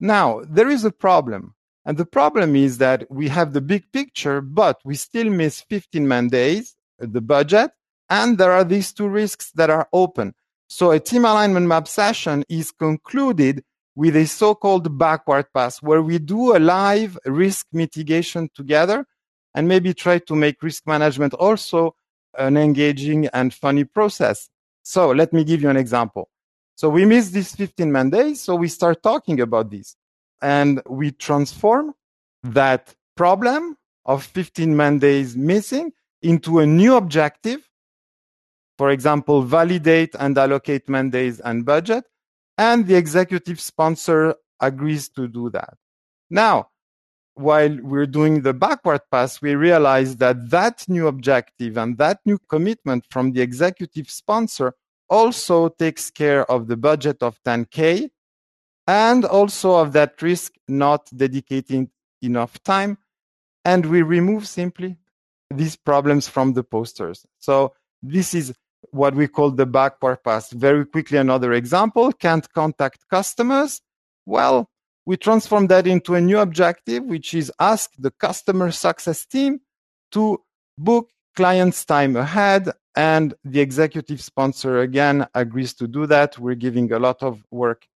Now, 0.00 0.40
there 0.48 0.70
is 0.70 0.84
a 0.84 0.90
problem. 0.90 1.54
And 1.84 1.98
the 1.98 2.06
problem 2.06 2.56
is 2.56 2.78
that 2.78 3.04
we 3.10 3.28
have 3.28 3.52
the 3.52 3.60
big 3.60 3.84
picture, 3.92 4.40
but 4.40 4.80
we 4.84 4.96
still 4.96 5.30
miss 5.30 5.60
15 5.60 6.08
man 6.08 6.28
days, 6.28 6.74
the 6.98 7.20
budget, 7.20 7.70
and 8.08 8.38
there 8.38 8.52
are 8.52 8.64
these 8.64 8.92
two 8.92 9.06
risks 9.06 9.52
that 9.52 9.70
are 9.70 9.88
open. 9.92 10.34
So 10.68 10.90
a 10.90 10.98
team 10.98 11.24
alignment 11.24 11.66
map 11.66 11.86
session 11.86 12.42
is 12.48 12.72
concluded 12.72 13.62
with 13.94 14.16
a 14.16 14.26
so-called 14.26 14.98
backward 14.98 15.46
pass 15.54 15.80
where 15.80 16.02
we 16.02 16.18
do 16.18 16.56
a 16.56 16.58
live 16.58 17.18
risk 17.24 17.66
mitigation 17.72 18.48
together 18.54 19.06
and 19.56 19.66
maybe 19.66 19.94
try 19.94 20.18
to 20.18 20.36
make 20.36 20.62
risk 20.62 20.86
management 20.86 21.34
also 21.34 21.96
an 22.38 22.58
engaging 22.58 23.26
and 23.28 23.52
funny 23.52 23.84
process. 23.84 24.50
So 24.82 25.10
let 25.10 25.32
me 25.32 25.42
give 25.42 25.62
you 25.62 25.70
an 25.70 25.78
example. 25.78 26.28
So 26.76 26.90
we 26.90 27.06
miss 27.06 27.30
these 27.30 27.56
15 27.56 27.90
man 27.90 28.10
days. 28.10 28.42
So 28.42 28.54
we 28.54 28.68
start 28.68 29.02
talking 29.02 29.40
about 29.40 29.70
this 29.70 29.96
and 30.42 30.82
we 30.86 31.10
transform 31.10 31.94
that 32.44 32.94
problem 33.16 33.78
of 34.04 34.22
15 34.24 34.76
man 34.76 34.98
days 34.98 35.36
missing 35.36 35.92
into 36.20 36.58
a 36.58 36.66
new 36.66 36.94
objective. 36.94 37.66
For 38.76 38.90
example, 38.90 39.40
validate 39.40 40.14
and 40.18 40.36
allocate 40.36 40.86
man 40.86 41.08
days 41.08 41.40
and 41.40 41.64
budget. 41.64 42.04
And 42.58 42.86
the 42.86 42.94
executive 42.94 43.58
sponsor 43.58 44.34
agrees 44.60 45.08
to 45.10 45.28
do 45.28 45.48
that. 45.50 45.74
Now, 46.28 46.68
while 47.36 47.78
we're 47.82 48.06
doing 48.06 48.40
the 48.40 48.54
backward 48.54 49.02
pass, 49.10 49.42
we 49.42 49.54
realize 49.54 50.16
that 50.16 50.50
that 50.50 50.84
new 50.88 51.06
objective 51.06 51.76
and 51.76 51.98
that 51.98 52.18
new 52.24 52.38
commitment 52.48 53.04
from 53.10 53.32
the 53.32 53.42
executive 53.42 54.10
sponsor 54.10 54.72
also 55.08 55.68
takes 55.68 56.10
care 56.10 56.50
of 56.50 56.66
the 56.66 56.76
budget 56.76 57.22
of 57.22 57.38
10K 57.44 58.08
and 58.86 59.24
also 59.26 59.74
of 59.74 59.92
that 59.92 60.20
risk 60.22 60.54
not 60.66 61.08
dedicating 61.14 61.90
enough 62.22 62.62
time. 62.62 62.96
And 63.64 63.84
we 63.84 64.00
remove 64.00 64.48
simply 64.48 64.96
these 65.50 65.76
problems 65.76 66.28
from 66.28 66.54
the 66.54 66.64
posters. 66.64 67.26
So 67.38 67.74
this 68.02 68.32
is 68.32 68.54
what 68.92 69.14
we 69.14 69.28
call 69.28 69.50
the 69.50 69.66
backward 69.66 70.24
pass. 70.24 70.50
Very 70.50 70.86
quickly, 70.86 71.18
another 71.18 71.52
example, 71.52 72.12
can't 72.12 72.50
contact 72.54 73.04
customers. 73.10 73.82
Well, 74.24 74.70
we 75.06 75.16
transform 75.16 75.68
that 75.68 75.86
into 75.86 76.16
a 76.16 76.20
new 76.20 76.38
objective, 76.38 77.04
which 77.04 77.32
is 77.32 77.52
ask 77.60 77.92
the 77.96 78.10
customer 78.10 78.72
success 78.72 79.24
team 79.24 79.60
to 80.10 80.42
book 80.76 81.10
clients 81.36 81.84
time 81.84 82.16
ahead. 82.16 82.70
And 82.96 83.34
the 83.44 83.60
executive 83.60 84.20
sponsor 84.20 84.80
again 84.80 85.26
agrees 85.34 85.74
to 85.74 85.86
do 85.86 86.06
that. 86.06 86.38
We're 86.38 86.54
giving 86.56 86.90
a 86.92 86.98
lot 86.98 87.22
of 87.22 87.44
work 87.50 87.86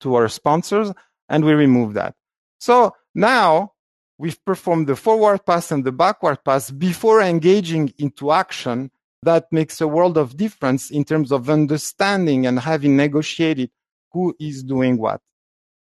to 0.00 0.16
our 0.16 0.28
sponsors 0.28 0.92
and 1.28 1.44
we 1.44 1.54
remove 1.54 1.94
that. 1.94 2.14
So 2.58 2.94
now 3.14 3.72
we've 4.18 4.44
performed 4.44 4.88
the 4.88 4.96
forward 4.96 5.46
pass 5.46 5.70
and 5.70 5.84
the 5.84 5.92
backward 5.92 6.44
pass 6.44 6.70
before 6.70 7.22
engaging 7.22 7.94
into 7.98 8.32
action. 8.32 8.90
That 9.22 9.46
makes 9.50 9.80
a 9.80 9.88
world 9.88 10.18
of 10.18 10.36
difference 10.36 10.90
in 10.90 11.04
terms 11.04 11.32
of 11.32 11.48
understanding 11.48 12.46
and 12.46 12.58
having 12.60 12.96
negotiated 12.96 13.70
who 14.12 14.36
is 14.38 14.62
doing 14.62 14.98
what. 14.98 15.22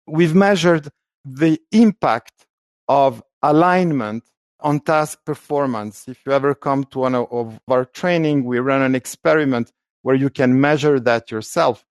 We've 0.07 0.35
measured 0.35 0.89
the 1.25 1.59
impact 1.71 2.45
of 2.87 3.21
alignment 3.41 4.23
on 4.59 4.79
task 4.79 5.19
performance. 5.25 6.07
If 6.07 6.25
you 6.25 6.31
ever 6.31 6.55
come 6.55 6.85
to 6.85 6.99
one 6.99 7.15
of 7.15 7.59
our 7.67 7.85
training, 7.85 8.45
we 8.45 8.59
run 8.59 8.81
an 8.81 8.95
experiment 8.95 9.71
where 10.01 10.15
you 10.15 10.29
can 10.29 10.59
measure 10.59 10.99
that 11.01 11.29
yourself. 11.31 11.85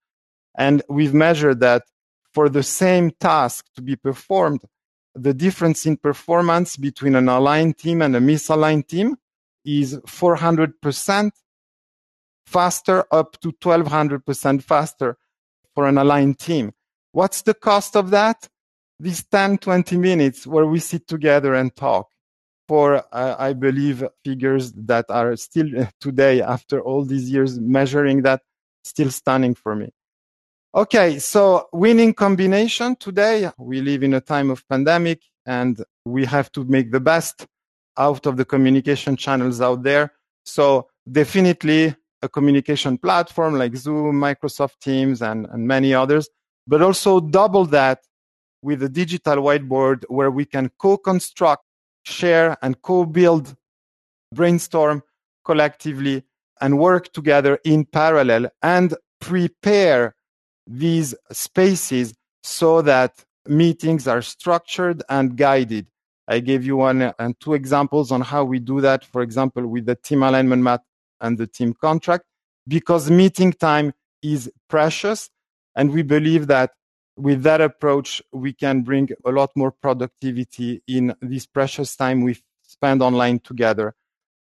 And 0.57 0.81
we've 0.89 1.13
measured 1.13 1.59
that 1.59 1.83
for 2.33 2.49
the 2.49 2.63
same 2.63 3.11
task 3.11 3.65
to 3.75 3.81
be 3.81 3.95
performed, 3.95 4.61
the 5.15 5.33
difference 5.33 5.85
in 5.85 5.97
performance 5.97 6.77
between 6.77 7.15
an 7.15 7.29
aligned 7.29 7.77
team 7.77 8.01
and 8.01 8.15
a 8.15 8.19
misaligned 8.19 8.87
team 8.87 9.17
is 9.65 9.97
400% 10.07 11.31
faster 12.45 13.05
up 13.11 13.39
to 13.41 13.51
1200% 13.51 14.63
faster 14.63 15.17
for 15.73 15.87
an 15.87 15.97
aligned 15.97 16.39
team. 16.39 16.73
What's 17.11 17.41
the 17.41 17.53
cost 17.53 17.95
of 17.95 18.09
that? 18.11 18.47
These 18.99 19.25
10, 19.25 19.59
20 19.59 19.97
minutes 19.97 20.47
where 20.47 20.65
we 20.65 20.79
sit 20.79 21.07
together 21.07 21.53
and 21.53 21.75
talk 21.75 22.09
for, 22.67 23.03
uh, 23.11 23.35
I 23.37 23.53
believe, 23.53 24.03
figures 24.25 24.73
that 24.73 25.05
are 25.09 25.35
still 25.35 25.87
today, 26.01 26.41
after 26.41 26.81
all 26.81 27.05
these 27.05 27.29
years 27.29 27.59
measuring 27.59 28.23
that, 28.23 28.41
still 28.83 29.11
stunning 29.11 29.55
for 29.55 29.75
me. 29.75 29.89
Okay, 30.75 31.17
so 31.19 31.69
winning 31.73 32.13
combination 32.13 32.95
today. 32.97 33.49
We 33.57 33.81
live 33.81 34.03
in 34.03 34.13
a 34.13 34.21
time 34.21 34.49
of 34.49 34.67
pandemic 34.67 35.21
and 35.45 35.81
we 36.05 36.25
have 36.25 36.51
to 36.51 36.65
make 36.65 36.91
the 36.91 36.99
best 36.99 37.47
out 37.97 38.25
of 38.25 38.37
the 38.37 38.45
communication 38.45 39.15
channels 39.15 39.61
out 39.61 39.83
there. 39.83 40.13
So 40.45 40.87
definitely 41.09 41.95
a 42.21 42.29
communication 42.29 42.97
platform 42.97 43.55
like 43.55 43.75
Zoom, 43.75 44.15
Microsoft 44.15 44.79
Teams, 44.81 45.21
and, 45.21 45.47
and 45.51 45.67
many 45.67 45.93
others, 45.93 46.29
but 46.67 46.81
also 46.81 47.19
double 47.19 47.65
that 47.65 48.01
with 48.61 48.83
a 48.83 48.89
digital 48.89 49.37
whiteboard 49.37 50.03
where 50.09 50.31
we 50.31 50.45
can 50.45 50.69
co-construct, 50.77 51.63
share, 52.03 52.57
and 52.61 52.81
co-build 52.81 53.55
brainstorm 54.33 55.01
collectively 55.45 56.23
and 56.59 56.77
work 56.77 57.13
together 57.13 57.59
in 57.63 57.85
parallel 57.85 58.49
and 58.61 58.95
prepare 59.21 60.15
these 60.65 61.15
spaces 61.31 62.13
so 62.43 62.81
that 62.81 63.23
meetings 63.47 64.07
are 64.07 64.21
structured 64.21 65.03
and 65.09 65.37
guided. 65.37 65.87
I 66.27 66.39
gave 66.39 66.65
you 66.65 66.77
one 66.77 67.01
uh, 67.01 67.13
and 67.19 67.39
two 67.39 67.53
examples 67.53 68.11
on 68.11 68.21
how 68.21 68.43
we 68.43 68.59
do 68.59 68.81
that. 68.81 69.05
For 69.05 69.21
example, 69.21 69.65
with 69.65 69.85
the 69.85 69.95
team 69.95 70.23
alignment 70.23 70.61
map 70.61 70.83
and 71.21 71.37
the 71.37 71.47
team 71.47 71.73
contract, 71.73 72.25
because 72.67 73.09
meeting 73.09 73.53
time 73.53 73.93
is 74.21 74.51
precious. 74.67 75.29
And 75.77 75.91
we 75.91 76.01
believe 76.01 76.47
that 76.47 76.71
with 77.15 77.43
that 77.43 77.61
approach, 77.61 78.21
we 78.33 78.51
can 78.51 78.81
bring 78.81 79.09
a 79.23 79.31
lot 79.31 79.51
more 79.55 79.71
productivity 79.71 80.81
in 80.87 81.15
this 81.21 81.45
precious 81.45 81.95
time 81.95 82.23
we 82.23 82.37
spend 82.63 83.01
online 83.01 83.39
together. 83.39 83.93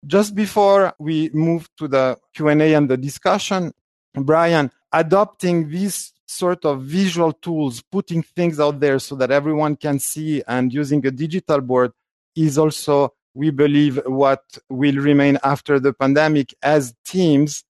Just 0.05 0.35
before 0.35 0.93
we 0.99 1.31
move 1.33 1.67
to 1.77 1.87
the 1.87 2.17
Q&A 2.35 2.73
and 2.75 2.87
the 2.89 2.97
discussion, 2.97 3.73
Brian, 4.13 4.71
adopting 4.91 5.69
these 5.69 6.13
sort 6.27 6.65
of 6.65 6.83
visual 6.83 7.33
tools, 7.33 7.81
putting 7.91 8.21
things 8.21 8.59
out 8.59 8.79
there 8.79 8.99
so 8.99 9.15
that 9.15 9.31
everyone 9.31 9.75
can 9.75 9.97
see 9.97 10.43
and 10.47 10.71
using 10.71 11.05
a 11.05 11.11
digital 11.11 11.61
board 11.61 11.91
is 12.35 12.57
also, 12.59 13.13
we 13.33 13.49
believe, 13.49 13.99
what 14.05 14.43
will 14.69 14.97
remain 14.97 15.39
after 15.43 15.79
the 15.79 15.93
pandemic 15.93 16.53
as 16.61 16.93
teams 17.05 17.63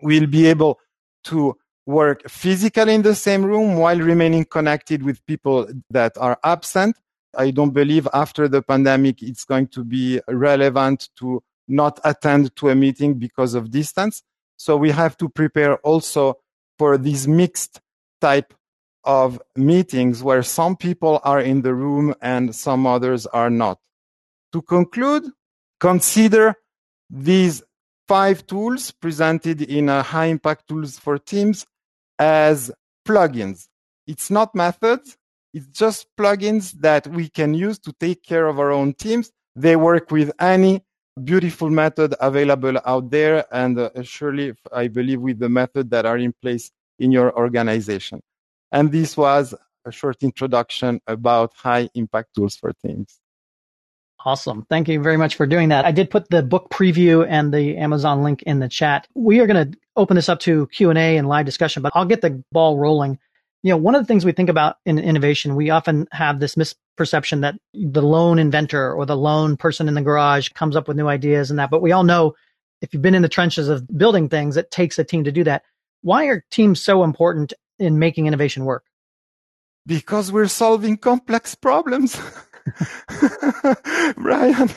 will 0.00 0.26
be 0.26 0.46
able 0.46 0.78
to 1.24 1.56
work 1.88 2.28
physically 2.28 2.94
in 2.94 3.00
the 3.00 3.14
same 3.14 3.42
room 3.42 3.76
while 3.76 3.98
remaining 3.98 4.44
connected 4.44 5.02
with 5.02 5.24
people 5.24 5.66
that 5.88 6.12
are 6.18 6.38
absent. 6.44 6.94
I 7.34 7.50
don't 7.50 7.70
believe 7.70 8.06
after 8.12 8.46
the 8.46 8.60
pandemic 8.60 9.22
it's 9.22 9.46
going 9.46 9.68
to 9.68 9.84
be 9.84 10.20
relevant 10.28 11.08
to 11.18 11.42
not 11.66 11.98
attend 12.04 12.54
to 12.56 12.68
a 12.68 12.74
meeting 12.74 13.14
because 13.14 13.54
of 13.54 13.70
distance. 13.70 14.22
So 14.58 14.76
we 14.76 14.90
have 14.90 15.16
to 15.16 15.30
prepare 15.30 15.78
also 15.78 16.34
for 16.78 16.98
these 16.98 17.26
mixed 17.26 17.80
type 18.20 18.52
of 19.04 19.40
meetings 19.56 20.22
where 20.22 20.42
some 20.42 20.76
people 20.76 21.20
are 21.24 21.40
in 21.40 21.62
the 21.62 21.72
room 21.72 22.14
and 22.20 22.54
some 22.54 22.86
others 22.86 23.24
are 23.24 23.48
not. 23.48 23.78
To 24.52 24.60
conclude, 24.60 25.24
consider 25.80 26.54
these 27.08 27.62
five 28.06 28.46
tools 28.46 28.90
presented 28.90 29.62
in 29.62 29.88
a 29.88 30.02
high 30.02 30.26
impact 30.26 30.68
tools 30.68 30.98
for 30.98 31.16
teams 31.16 31.64
as 32.18 32.70
plugins. 33.06 33.68
It's 34.06 34.30
not 34.30 34.54
methods. 34.54 35.16
It's 35.54 35.66
just 35.66 36.08
plugins 36.16 36.72
that 36.80 37.06
we 37.06 37.28
can 37.28 37.54
use 37.54 37.78
to 37.80 37.92
take 37.98 38.22
care 38.22 38.46
of 38.46 38.58
our 38.58 38.70
own 38.70 38.94
teams. 38.94 39.30
They 39.56 39.76
work 39.76 40.10
with 40.10 40.30
any 40.40 40.84
beautiful 41.24 41.70
method 41.70 42.14
available 42.20 42.78
out 42.84 43.10
there. 43.10 43.44
And 43.52 43.78
uh, 43.78 43.90
surely, 44.02 44.54
I 44.72 44.88
believe 44.88 45.20
with 45.20 45.38
the 45.38 45.48
method 45.48 45.90
that 45.90 46.06
are 46.06 46.18
in 46.18 46.32
place 46.40 46.70
in 46.98 47.12
your 47.12 47.36
organization. 47.36 48.20
And 48.72 48.92
this 48.92 49.16
was 49.16 49.54
a 49.84 49.90
short 49.90 50.22
introduction 50.22 51.00
about 51.06 51.52
high 51.54 51.88
impact 51.94 52.34
tools 52.34 52.56
for 52.56 52.72
teams. 52.84 53.18
Awesome. 54.24 54.66
Thank 54.68 54.88
you 54.88 55.00
very 55.00 55.16
much 55.16 55.36
for 55.36 55.46
doing 55.46 55.68
that. 55.68 55.84
I 55.84 55.92
did 55.92 56.10
put 56.10 56.28
the 56.28 56.42
book 56.42 56.70
preview 56.70 57.24
and 57.28 57.54
the 57.54 57.76
Amazon 57.76 58.24
link 58.24 58.42
in 58.42 58.58
the 58.58 58.68
chat. 58.68 59.06
We 59.14 59.40
are 59.40 59.46
going 59.46 59.70
to 59.70 59.78
open 59.96 60.16
this 60.16 60.28
up 60.28 60.40
to 60.40 60.66
Q&A 60.68 61.16
and 61.16 61.28
live 61.28 61.46
discussion, 61.46 61.82
but 61.82 61.92
I'll 61.94 62.04
get 62.04 62.20
the 62.20 62.42
ball 62.50 62.78
rolling. 62.78 63.18
You 63.62 63.70
know, 63.70 63.76
one 63.76 63.94
of 63.94 64.02
the 64.02 64.06
things 64.06 64.24
we 64.24 64.32
think 64.32 64.48
about 64.48 64.76
in 64.84 64.98
innovation, 64.98 65.54
we 65.54 65.70
often 65.70 66.08
have 66.10 66.40
this 66.40 66.56
misperception 66.56 67.42
that 67.42 67.56
the 67.72 68.02
lone 68.02 68.38
inventor 68.38 68.92
or 68.92 69.06
the 69.06 69.16
lone 69.16 69.56
person 69.56 69.86
in 69.86 69.94
the 69.94 70.02
garage 70.02 70.48
comes 70.50 70.74
up 70.74 70.88
with 70.88 70.96
new 70.96 71.08
ideas 71.08 71.50
and 71.50 71.58
that, 71.58 71.70
but 71.70 71.82
we 71.82 71.92
all 71.92 72.04
know 72.04 72.34
if 72.80 72.92
you've 72.92 73.02
been 73.02 73.14
in 73.14 73.22
the 73.22 73.28
trenches 73.28 73.68
of 73.68 73.86
building 73.96 74.28
things, 74.28 74.56
it 74.56 74.70
takes 74.70 74.98
a 74.98 75.04
team 75.04 75.24
to 75.24 75.32
do 75.32 75.44
that. 75.44 75.62
Why 76.02 76.26
are 76.26 76.44
teams 76.50 76.82
so 76.82 77.04
important 77.04 77.52
in 77.78 77.98
making 77.98 78.26
innovation 78.26 78.64
work? 78.64 78.84
Because 79.86 80.30
we're 80.30 80.48
solving 80.48 80.96
complex 80.96 81.54
problems. 81.54 82.20
Brian, 84.16 84.70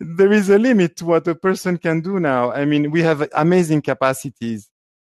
there 0.00 0.32
is 0.32 0.48
a 0.48 0.58
limit 0.58 0.96
to 0.96 1.04
what 1.04 1.28
a 1.28 1.34
person 1.34 1.78
can 1.78 2.00
do 2.00 2.20
now. 2.20 2.52
I 2.52 2.64
mean, 2.64 2.90
we 2.90 3.02
have 3.02 3.28
amazing 3.34 3.82
capacities, 3.82 4.68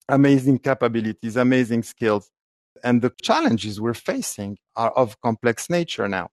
amazing 0.08 0.58
capabilities, 0.58 1.36
amazing 1.36 1.82
skills. 1.82 2.30
And 2.84 3.02
the 3.02 3.10
challenges 3.22 3.80
we're 3.80 3.94
facing 3.94 4.58
are 4.76 4.90
of 4.90 5.20
complex 5.20 5.70
nature 5.70 6.08
now. 6.08 6.28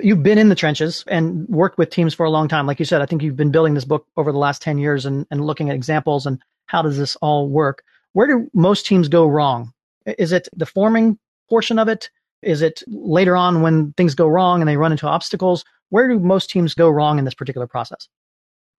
You've 0.00 0.22
been 0.22 0.38
in 0.38 0.48
the 0.48 0.56
trenches 0.56 1.04
and 1.06 1.46
worked 1.48 1.78
with 1.78 1.90
teams 1.90 2.14
for 2.14 2.26
a 2.26 2.30
long 2.30 2.48
time. 2.48 2.66
Like 2.66 2.80
you 2.80 2.84
said, 2.84 3.00
I 3.00 3.06
think 3.06 3.22
you've 3.22 3.36
been 3.36 3.52
building 3.52 3.74
this 3.74 3.84
book 3.84 4.06
over 4.16 4.32
the 4.32 4.38
last 4.38 4.60
10 4.62 4.78
years 4.78 5.06
and, 5.06 5.24
and 5.30 5.44
looking 5.44 5.70
at 5.70 5.76
examples 5.76 6.26
and 6.26 6.40
how 6.66 6.82
does 6.82 6.98
this 6.98 7.14
all 7.16 7.48
work. 7.48 7.84
Where 8.12 8.26
do 8.26 8.50
most 8.52 8.86
teams 8.86 9.08
go 9.08 9.26
wrong? 9.26 9.72
Is 10.06 10.32
it 10.32 10.48
the 10.56 10.66
forming 10.66 11.18
portion 11.48 11.78
of 11.78 11.88
it? 11.88 12.10
Is 12.44 12.62
it 12.62 12.82
later 12.86 13.36
on 13.36 13.62
when 13.62 13.92
things 13.94 14.14
go 14.14 14.28
wrong 14.28 14.60
and 14.60 14.68
they 14.68 14.76
run 14.76 14.92
into 14.92 15.08
obstacles? 15.08 15.64
Where 15.88 16.08
do 16.08 16.18
most 16.18 16.50
teams 16.50 16.74
go 16.74 16.88
wrong 16.88 17.18
in 17.18 17.24
this 17.24 17.34
particular 17.34 17.66
process? 17.66 18.08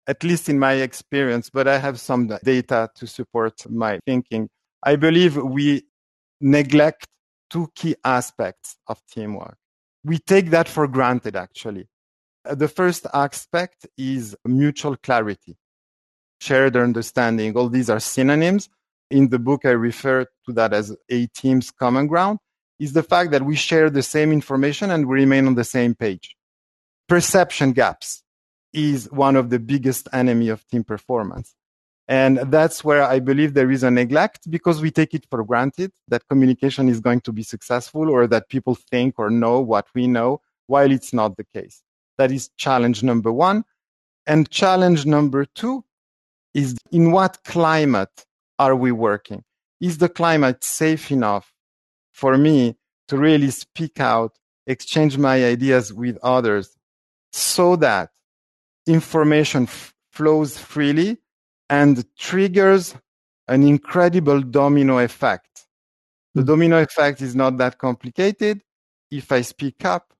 At 0.06 0.22
least 0.22 0.48
in 0.48 0.58
my 0.58 0.74
experience, 0.74 1.50
but 1.50 1.66
I 1.66 1.78
have 1.78 1.98
some 1.98 2.28
data 2.44 2.88
to 2.94 3.06
support 3.06 3.68
my 3.68 3.98
thinking. 4.06 4.48
I 4.82 4.96
believe 4.96 5.36
we 5.36 5.82
neglect 6.40 7.06
two 7.50 7.68
key 7.74 7.96
aspects 8.04 8.76
of 8.86 9.00
teamwork. 9.10 9.56
We 10.04 10.18
take 10.18 10.50
that 10.50 10.68
for 10.68 10.86
granted, 10.86 11.34
actually. 11.34 11.88
The 12.44 12.68
first 12.68 13.06
aspect 13.12 13.86
is 13.98 14.36
mutual 14.44 14.96
clarity, 14.96 15.56
shared 16.40 16.76
understanding. 16.76 17.56
All 17.56 17.68
these 17.68 17.90
are 17.90 17.98
synonyms. 17.98 18.68
In 19.10 19.30
the 19.30 19.40
book, 19.40 19.64
I 19.64 19.70
refer 19.70 20.24
to 20.24 20.52
that 20.52 20.72
as 20.72 20.94
a 21.10 21.26
team's 21.28 21.72
common 21.72 22.06
ground 22.06 22.38
is 22.78 22.92
the 22.92 23.02
fact 23.02 23.30
that 23.30 23.44
we 23.44 23.56
share 23.56 23.90
the 23.90 24.02
same 24.02 24.32
information 24.32 24.90
and 24.90 25.06
we 25.06 25.14
remain 25.14 25.46
on 25.46 25.54
the 25.54 25.64
same 25.64 25.94
page. 25.94 26.36
Perception 27.08 27.72
gaps 27.72 28.22
is 28.72 29.10
one 29.10 29.36
of 29.36 29.50
the 29.50 29.58
biggest 29.58 30.08
enemy 30.12 30.48
of 30.48 30.66
team 30.68 30.84
performance. 30.84 31.54
And 32.08 32.38
that's 32.52 32.84
where 32.84 33.02
I 33.02 33.18
believe 33.18 33.54
there 33.54 33.70
is 33.70 33.82
a 33.82 33.90
neglect 33.90 34.48
because 34.48 34.80
we 34.80 34.90
take 34.90 35.12
it 35.14 35.26
for 35.28 35.42
granted 35.42 35.90
that 36.08 36.28
communication 36.28 36.88
is 36.88 37.00
going 37.00 37.20
to 37.22 37.32
be 37.32 37.42
successful 37.42 38.08
or 38.08 38.26
that 38.28 38.48
people 38.48 38.76
think 38.76 39.18
or 39.18 39.30
know 39.30 39.60
what 39.60 39.86
we 39.94 40.06
know 40.06 40.40
while 40.66 40.90
it's 40.90 41.12
not 41.12 41.36
the 41.36 41.44
case. 41.44 41.82
That 42.18 42.30
is 42.30 42.50
challenge 42.56 43.02
number 43.02 43.32
one. 43.32 43.64
And 44.26 44.48
challenge 44.50 45.06
number 45.06 45.44
two 45.44 45.84
is 46.54 46.76
in 46.92 47.12
what 47.12 47.42
climate 47.44 48.24
are 48.58 48.76
we 48.76 48.92
working? 48.92 49.42
Is 49.80 49.98
the 49.98 50.08
climate 50.08 50.64
safe 50.64 51.10
enough 51.10 51.52
for 52.16 52.38
me 52.38 52.74
to 53.08 53.18
really 53.18 53.50
speak 53.50 54.00
out, 54.00 54.38
exchange 54.66 55.18
my 55.18 55.44
ideas 55.44 55.92
with 55.92 56.16
others 56.22 56.74
so 57.30 57.76
that 57.76 58.08
information 58.86 59.64
f- 59.64 59.92
flows 60.12 60.56
freely 60.56 61.18
and 61.68 62.06
triggers 62.16 62.94
an 63.48 63.62
incredible 63.62 64.40
domino 64.40 64.98
effect. 64.98 65.66
The 66.34 66.40
hmm. 66.40 66.46
domino 66.46 66.82
effect 66.82 67.20
is 67.20 67.36
not 67.36 67.58
that 67.58 67.76
complicated. 67.76 68.62
If 69.10 69.30
I 69.30 69.42
speak 69.42 69.84
up, 69.84 70.14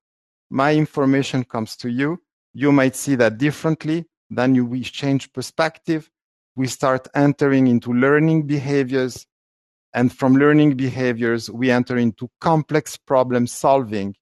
my 0.50 0.74
information 0.74 1.44
comes 1.44 1.76
to 1.76 1.88
you. 1.88 2.20
You 2.52 2.72
might 2.72 2.94
see 2.94 3.14
that 3.14 3.38
differently. 3.38 4.04
Then 4.28 4.54
you 4.54 4.66
we 4.66 4.82
change 4.82 5.32
perspective. 5.32 6.11
We 6.56 6.66
start 6.66 7.09
entering 7.14 7.68
into 7.68 7.94
learning 7.94 8.46
behaviors 8.46 9.26
and 9.96 10.12
from 10.12 10.37
learning 10.37 10.76
behaviors, 10.76 11.50
we 11.50 11.70
enter 11.70 11.96
into 11.96 12.28
complex 12.38 12.98
problem 12.98 13.46
solving 13.46 14.14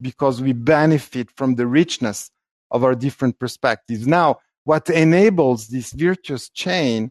because 0.00 0.40
we 0.40 0.54
benefit 0.54 1.30
from 1.36 1.56
the 1.56 1.66
richness 1.66 2.30
of 2.70 2.82
our 2.82 2.94
different 2.94 3.38
perspectives. 3.38 4.06
Now, 4.06 4.38
what 4.64 4.88
enables 4.88 5.68
this 5.68 5.92
virtuous 5.92 6.48
chain 6.48 7.10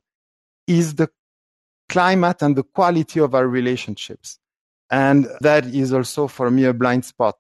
is 0.66 0.96
the 0.96 1.10
climate 1.90 2.42
and 2.42 2.56
the 2.56 2.64
quality 2.64 3.20
of 3.20 3.36
our 3.36 3.48
relationships. 3.48 4.40
And 4.90 5.28
that 5.42 5.68
is 5.68 5.94
also 5.94 6.28
for 6.28 6.50
me 6.50 6.66
a 6.66 6.74
blind 6.74 7.06
spot 7.06 7.36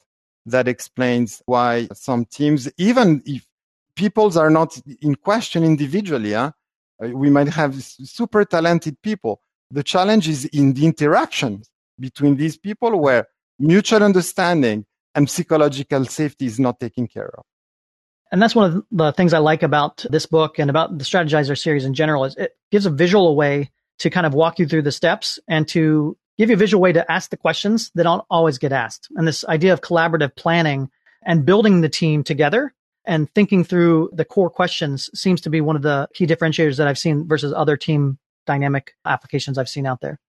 that 0.46 0.68
explains 0.68 1.42
why 1.48 1.88
some 1.94 2.26
teams, 2.26 2.70
even 2.78 3.24
if 3.26 3.48
peoples 3.96 4.38
are 4.38 4.52
not 4.52 4.80
in 5.02 5.16
question 5.16 5.64
individually, 5.64 6.34
huh? 6.34 6.52
we 7.00 7.32
might 7.32 7.50
have 7.50 7.82
super 7.84 8.46
talented 8.46 9.02
people, 9.02 9.42
the 9.72 9.84
challenge 9.84 10.28
is 10.28 10.46
in 10.46 10.74
the 10.74 10.86
interaction 10.86 11.64
between 12.00 12.38
these 12.38 12.58
people 12.58 13.00
where 13.00 13.28
mutual 13.60 14.04
understanding 14.04 14.86
and 15.16 15.30
psychological 15.30 16.06
safety 16.06 16.46
is 16.46 16.60
not 16.60 16.80
taken 16.80 17.08
care 17.08 17.32
of. 17.38 17.44
And 18.32 18.42
that's 18.42 18.56
one 18.56 18.72
of 18.72 18.84
the 18.92 19.12
things 19.14 19.34
I 19.34 19.40
like 19.40 19.64
about 19.64 20.06
this 20.10 20.26
book 20.26 20.60
and 20.60 20.70
about 20.70 20.98
the 20.98 21.06
Strategyzer 21.06 21.58
series 21.58 21.86
in 21.86 21.94
general 21.94 22.26
is 22.26 22.36
it 22.36 22.58
gives 22.72 22.86
a 22.86 22.92
visual 22.92 23.36
way 23.36 23.72
to 24.00 24.10
kind 24.10 24.26
of 24.26 24.34
walk 24.34 24.60
you 24.60 24.68
through 24.68 24.84
the 24.84 24.92
steps 24.92 25.40
and 25.48 25.68
to 25.70 26.18
give 26.38 26.50
you 26.50 26.56
a 26.56 26.60
visual 26.60 26.82
way 26.82 26.92
to 26.92 27.10
ask 27.12 27.30
the 27.30 27.38
questions 27.38 27.90
that 27.96 28.04
don't 28.04 28.26
always 28.30 28.58
get 28.58 28.72
asked. 28.72 29.08
And 29.16 29.28
this 29.28 29.46
idea 29.46 29.74
of 29.74 29.82
collaborative 29.82 30.36
planning 30.36 30.90
and 31.26 31.46
building 31.46 31.82
the 31.82 31.90
team 31.90 32.24
together 32.24 32.74
and 33.06 33.34
thinking 33.34 33.64
through 33.64 34.10
the 34.14 34.26
core 34.26 34.50
questions 34.50 35.10
seems 35.20 35.42
to 35.42 35.50
be 35.50 35.62
one 35.62 35.76
of 35.76 35.82
the 35.82 36.08
key 36.14 36.28
differentiators 36.28 36.78
that 36.78 36.88
I've 36.88 37.00
seen 37.00 37.28
versus 37.28 37.54
other 37.54 37.78
team 37.78 38.20
dynamic 38.48 38.96
applications 39.06 39.58
I've 39.58 39.70
seen 39.70 39.86
out 39.86 40.02
there. 40.02 40.20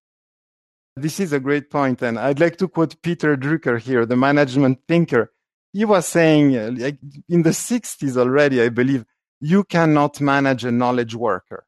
This 0.96 1.20
is 1.20 1.32
a 1.32 1.40
great 1.40 1.70
point, 1.70 2.02
and 2.02 2.18
I'd 2.18 2.40
like 2.40 2.56
to 2.58 2.68
quote 2.68 3.00
Peter 3.02 3.36
Drucker 3.36 3.80
here, 3.80 4.04
the 4.04 4.16
management 4.16 4.80
thinker. 4.88 5.32
He 5.72 5.84
was 5.84 6.06
saying, 6.06 6.56
uh, 6.56 6.72
like 6.76 6.98
in 7.28 7.42
the 7.42 7.50
60s 7.50 8.16
already, 8.16 8.60
I 8.60 8.68
believe, 8.68 9.04
you 9.40 9.64
cannot 9.64 10.20
manage 10.20 10.64
a 10.64 10.72
knowledge 10.72 11.14
worker. 11.14 11.66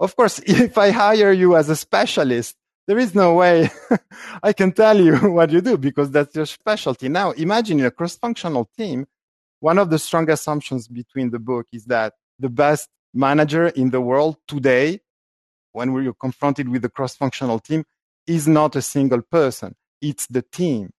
Of 0.00 0.16
course, 0.16 0.38
if 0.46 0.76
I 0.76 0.90
hire 0.90 1.32
you 1.32 1.56
as 1.56 1.68
a 1.68 1.76
specialist, 1.76 2.56
there 2.86 2.98
is 2.98 3.14
no 3.14 3.34
way 3.34 3.70
I 4.42 4.52
can 4.52 4.72
tell 4.72 5.00
you 5.00 5.16
what 5.32 5.50
you 5.50 5.60
do 5.60 5.78
because 5.78 6.10
that's 6.10 6.34
your 6.34 6.46
specialty. 6.46 7.08
Now, 7.08 7.30
imagine 7.32 7.80
in 7.80 7.86
a 7.86 7.90
cross-functional 7.90 8.70
team, 8.76 9.06
one 9.60 9.78
of 9.78 9.88
the 9.88 9.98
strong 9.98 10.28
assumptions 10.30 10.88
between 10.88 11.30
the 11.30 11.38
book 11.38 11.66
is 11.72 11.84
that 11.86 12.14
the 12.38 12.50
best 12.50 12.88
manager 13.14 13.68
in 13.68 13.90
the 13.90 14.00
world 14.00 14.36
today, 14.48 15.00
when 15.74 15.92
we're 15.92 16.14
confronted 16.14 16.68
with 16.68 16.84
a 16.84 16.88
cross-functional 16.88 17.58
team, 17.58 17.84
is 18.26 18.48
not 18.48 18.74
a 18.74 18.82
single 18.82 19.20
person. 19.20 19.74
It's 20.00 20.26
the 20.28 20.42
team. 20.42 20.90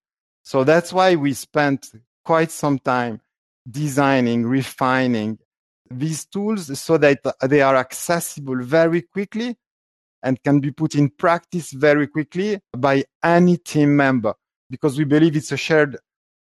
So 0.44 0.64
that's 0.64 0.94
why 0.94 1.16
we 1.16 1.34
spent 1.34 1.92
quite 2.24 2.52
some 2.52 2.78
time 2.78 3.22
designing, 3.70 4.46
refining 4.46 5.40
these 5.90 6.26
tools 6.26 6.80
so 6.80 6.98
that 6.98 7.20
they 7.42 7.62
are 7.62 7.76
accessible 7.76 8.62
very 8.64 9.02
quickly 9.02 9.56
and 10.22 10.42
can 10.44 10.60
be 10.60 10.72
put 10.72 10.96
in 10.96 11.10
practice 11.10 11.72
very 11.72 12.08
quickly 12.08 12.60
by 12.78 13.04
any 13.24 13.58
team 13.58 13.96
member 13.96 14.34
because 14.70 14.98
we 14.98 15.04
believe 15.04 15.36
it's 15.36 15.52
a 15.52 15.58
shared 15.58 15.98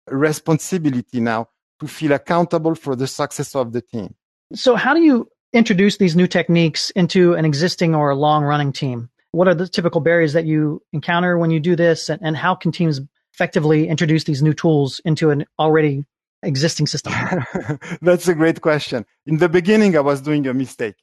responsibility 0.07 1.19
now 1.19 1.47
to 1.79 1.87
feel 1.87 2.11
accountable 2.11 2.75
for 2.75 2.95
the 2.95 3.07
success 3.07 3.55
of 3.55 3.71
the 3.73 3.81
team. 3.81 4.13
So 4.53 4.75
how 4.75 4.93
do 4.93 5.01
you 5.01 5.29
introduce 5.55 5.97
these 5.97 6.15
new 6.15 6.27
techniques 6.27 6.89
into 6.91 7.33
an 7.33 7.45
existing 7.45 7.95
or 7.95 8.09
a 8.09 8.15
long 8.15 8.43
running 8.43 8.73
team? 8.73 9.09
What 9.31 9.47
are 9.47 9.55
the 9.55 9.67
typical 9.67 10.01
barriers 10.01 10.33
that 10.33 10.45
you 10.45 10.81
encounter 10.91 11.37
when 11.37 11.49
you 11.49 11.59
do 11.59 11.75
this 11.75 12.09
and, 12.09 12.21
and 12.21 12.35
how 12.35 12.55
can 12.55 12.71
teams 12.71 12.99
effectively 13.33 13.87
introduce 13.87 14.25
these 14.25 14.41
new 14.41 14.53
tools 14.53 14.99
into 15.05 15.29
an 15.29 15.45
already 15.57 16.05
existing 16.43 16.87
system? 16.87 17.13
That's 18.01 18.27
a 18.27 18.35
great 18.35 18.61
question. 18.61 19.05
In 19.25 19.37
the 19.37 19.49
beginning, 19.49 19.95
I 19.95 20.01
was 20.01 20.21
doing 20.21 20.45
a 20.47 20.53
mistake. 20.53 20.95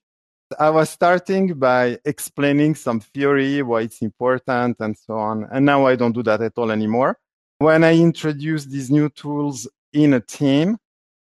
I 0.58 0.68
was 0.68 0.90
starting 0.90 1.54
by 1.54 1.98
explaining 2.04 2.74
some 2.74 3.00
theory, 3.00 3.62
why 3.62 3.82
it's 3.82 4.02
important 4.02 4.76
and 4.80 4.96
so 4.98 5.14
on. 5.14 5.48
And 5.50 5.64
now 5.64 5.86
I 5.86 5.96
don't 5.96 6.12
do 6.12 6.22
that 6.24 6.42
at 6.42 6.52
all 6.56 6.70
anymore. 6.70 7.18
When 7.58 7.84
I 7.84 7.96
introduce 7.96 8.66
these 8.66 8.90
new 8.90 9.08
tools 9.08 9.66
in 9.94 10.12
a 10.12 10.20
team, 10.20 10.76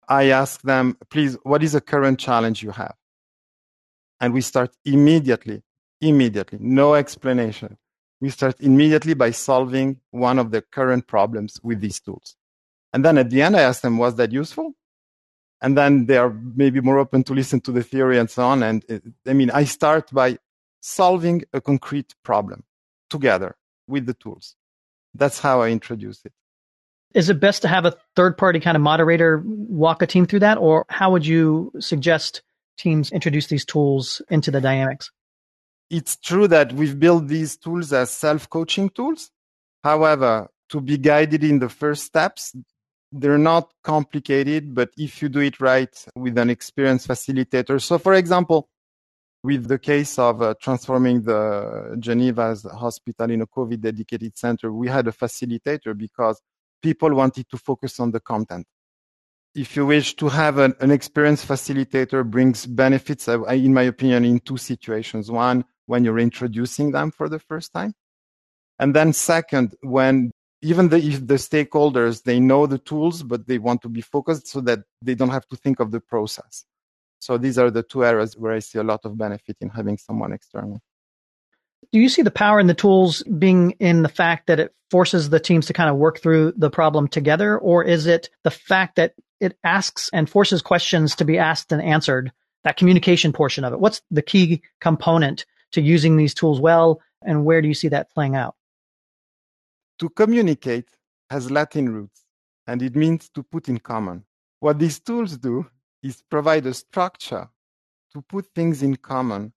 I 0.08 0.32
ask 0.32 0.62
them, 0.64 0.98
please, 1.12 1.38
what 1.44 1.62
is 1.62 1.74
the 1.74 1.82
current 1.82 2.20
challenge 2.20 2.64
you 2.64 2.72
have? 2.72 2.96
And 4.22 4.34
we 4.34 4.42
start 4.42 4.76
immediately, 4.86 5.64
immediately, 6.02 6.60
no 6.62 6.96
explanation. 6.96 7.78
We 8.22 8.30
start 8.30 8.60
immediately 8.60 9.14
by 9.14 9.32
solving 9.32 10.02
one 10.12 10.40
of 10.40 10.52
the 10.52 10.62
current 10.62 11.08
problems 11.08 11.60
with 11.64 11.80
these 11.80 12.00
tools. 12.00 12.36
And 12.92 13.06
then 13.06 13.18
at 13.18 13.30
the 13.30 13.42
end, 13.42 13.56
I 13.56 13.62
ask 13.62 13.82
them, 13.82 13.98
was 13.98 14.16
that 14.16 14.32
useful? 14.32 14.74
and 15.62 15.78
then 15.78 16.06
they 16.06 16.18
are 16.18 16.30
maybe 16.56 16.82
more 16.82 16.98
open 16.98 17.24
to 17.26 17.34
listen 17.34 17.60
to 17.62 17.72
the 17.72 17.84
theory 17.84 18.18
and 18.18 18.30
so 18.30 18.44
on. 18.44 18.64
And 18.64 18.86
it, 18.88 19.04
I 19.28 19.34
mean, 19.34 19.52
I 19.52 19.66
start 19.66 20.12
by 20.12 20.38
solving 20.82 21.44
a 21.54 21.60
concrete 21.60 22.16
problem 22.24 22.64
together 23.10 23.58
with 23.88 24.06
the 24.06 24.14
tools. 24.14 24.56
That's 25.14 25.40
how 25.40 25.62
I 25.62 25.70
introduce 25.70 26.24
it. 26.26 26.32
Is 27.14 27.30
it 27.30 27.40
best 27.40 27.64
to 27.64 27.68
have 27.68 27.86
a 27.86 27.96
third 28.16 28.38
party 28.38 28.60
kind 28.60 28.78
of 28.78 28.84
moderator 28.84 29.44
walk 29.44 30.02
a 30.02 30.08
team 30.08 30.26
through 30.26 30.42
that? 30.42 30.58
Or 30.60 30.86
how 30.90 31.12
would 31.12 31.26
you 31.26 31.72
suggest 31.80 32.44
teams 32.80 33.12
introduce 33.12 33.48
these 33.48 33.66
tools 33.66 34.22
into 34.30 34.52
the 34.52 34.62
dynamics? 34.62 35.12
It's 35.90 36.18
true 36.18 36.48
that 36.48 36.74
we've 36.74 37.00
built 37.00 37.28
these 37.28 37.58
tools 37.58 37.94
as 37.94 38.10
self 38.10 38.50
coaching 38.50 38.90
tools. 38.90 39.32
However, 39.84 40.50
to 40.70 40.82
be 40.82 40.98
guided 40.98 41.44
in 41.44 41.60
the 41.60 41.70
first 41.70 42.04
steps, 42.04 42.56
they're 43.12 43.40
not 43.40 43.72
complicated, 43.84 44.74
but 44.76 44.92
if 44.98 45.22
you 45.22 45.30
do 45.30 45.40
it 45.40 45.60
right 45.60 45.94
with 46.16 46.38
an 46.38 46.50
experienced 46.50 47.08
facilitator. 47.08 47.82
So, 47.82 47.98
for 47.98 48.14
example, 48.14 48.70
with 49.44 49.68
the 49.68 49.80
case 49.80 50.20
of 50.20 50.42
uh, 50.42 50.54
transforming 50.62 51.24
the 51.24 51.96
Geneva's 52.00 52.64
hospital 52.64 53.32
in 53.32 53.42
a 53.42 53.48
COVID 53.48 53.80
dedicated 53.80 54.38
center, 54.38 54.72
we 54.72 54.88
had 54.88 55.08
a 55.08 55.12
facilitator 55.12 55.98
because 55.98 56.42
people 56.82 57.14
wanted 57.14 57.50
to 57.50 57.58
focus 57.58 58.00
on 58.00 58.12
the 58.12 58.20
content. 58.20 58.66
If 59.56 59.76
you 59.76 59.86
wish 59.86 60.16
to 60.18 60.30
have 60.30 60.58
an, 60.58 60.76
an 60.80 60.92
experienced 60.92 61.48
facilitator 61.48 62.24
brings 62.30 62.66
benefits, 62.66 63.28
in 63.28 63.74
my 63.74 63.84
opinion, 63.84 64.26
in 64.26 64.40
two 64.40 64.58
situations. 64.58 65.32
One, 65.32 65.66
when 65.86 66.04
you're 66.04 66.20
introducing 66.20 66.92
them 66.92 67.12
for 67.12 67.28
the 67.30 67.40
first 67.40 67.74
time. 67.74 67.94
And 68.78 68.96
then 68.96 69.12
second, 69.12 69.76
when 69.82 70.32
even 70.62 70.90
the, 70.90 70.98
if 70.98 71.26
the 71.26 71.36
stakeholders 71.36 72.24
they 72.24 72.40
know 72.40 72.66
the 72.66 72.78
tools 72.78 73.24
but 73.24 73.48
they 73.48 73.58
want 73.58 73.82
to 73.82 73.90
be 73.90 74.02
focused 74.02 74.48
so 74.48 74.62
that 74.62 74.80
they 75.02 75.16
don't 75.16 75.30
have 75.30 75.48
to 75.48 75.56
think 75.56 75.80
of 75.80 75.92
the 75.92 76.00
process 76.00 76.66
so 77.20 77.38
these 77.38 77.58
are 77.58 77.72
the 77.72 77.84
two 77.84 78.04
areas 78.04 78.36
where 78.38 78.54
i 78.54 78.60
see 78.60 78.80
a 78.80 78.84
lot 78.84 79.00
of 79.06 79.18
benefit 79.18 79.56
in 79.62 79.70
having 79.70 79.98
someone 79.98 80.34
external 80.34 80.82
do 81.92 82.00
you 82.00 82.10
see 82.10 82.22
the 82.22 82.32
power 82.32 82.60
in 82.60 82.68
the 82.68 82.74
tools 82.74 83.24
being 83.24 83.72
in 83.80 84.04
the 84.04 84.10
fact 84.10 84.48
that 84.48 84.60
it 84.60 84.74
forces 84.92 85.30
the 85.30 85.40
teams 85.40 85.68
to 85.68 85.74
kind 85.74 85.90
of 85.90 85.98
work 85.98 86.20
through 86.20 86.54
the 86.58 86.70
problem 86.70 87.08
together 87.08 87.58
or 87.58 87.84
is 87.84 88.06
it 88.06 88.30
the 88.44 88.52
fact 88.52 88.96
that 88.96 89.14
it 89.40 89.58
asks 89.64 90.10
and 90.12 90.30
forces 90.30 90.62
questions 90.62 91.16
to 91.16 91.26
be 91.26 91.38
asked 91.38 91.72
and 91.72 91.82
answered 91.82 92.32
that 92.64 92.78
communication 92.78 93.34
portion 93.34 93.64
of 93.64 93.74
it 93.74 93.80
what's 93.80 94.02
the 94.12 94.22
key 94.22 94.62
component 94.82 95.46
to 95.72 95.82
using 95.82 96.18
these 96.18 96.34
tools 96.34 96.60
well 96.60 97.02
and 97.22 97.46
where 97.46 97.62
do 97.62 97.68
you 97.68 97.74
see 97.74 97.90
that 97.90 98.12
playing 98.12 98.36
out 98.36 98.56
to 100.00 100.10
communicate 100.10 100.88
has 101.30 101.52
Latin 101.52 101.90
roots, 101.90 102.24
and 102.66 102.82
it 102.82 102.96
means 102.96 103.30
to 103.30 103.44
put 103.44 103.70
in 103.70 103.80
common. 103.80 104.24
What 104.60 104.80
these 104.80 105.00
tools 105.00 105.38
do 105.38 105.66
is 106.02 106.24
provide 106.30 106.66
a 106.66 106.74
structure 106.74 107.50
to 108.14 108.22
put 108.22 108.48
things 108.56 108.82
in 108.82 108.96
common 108.96 109.54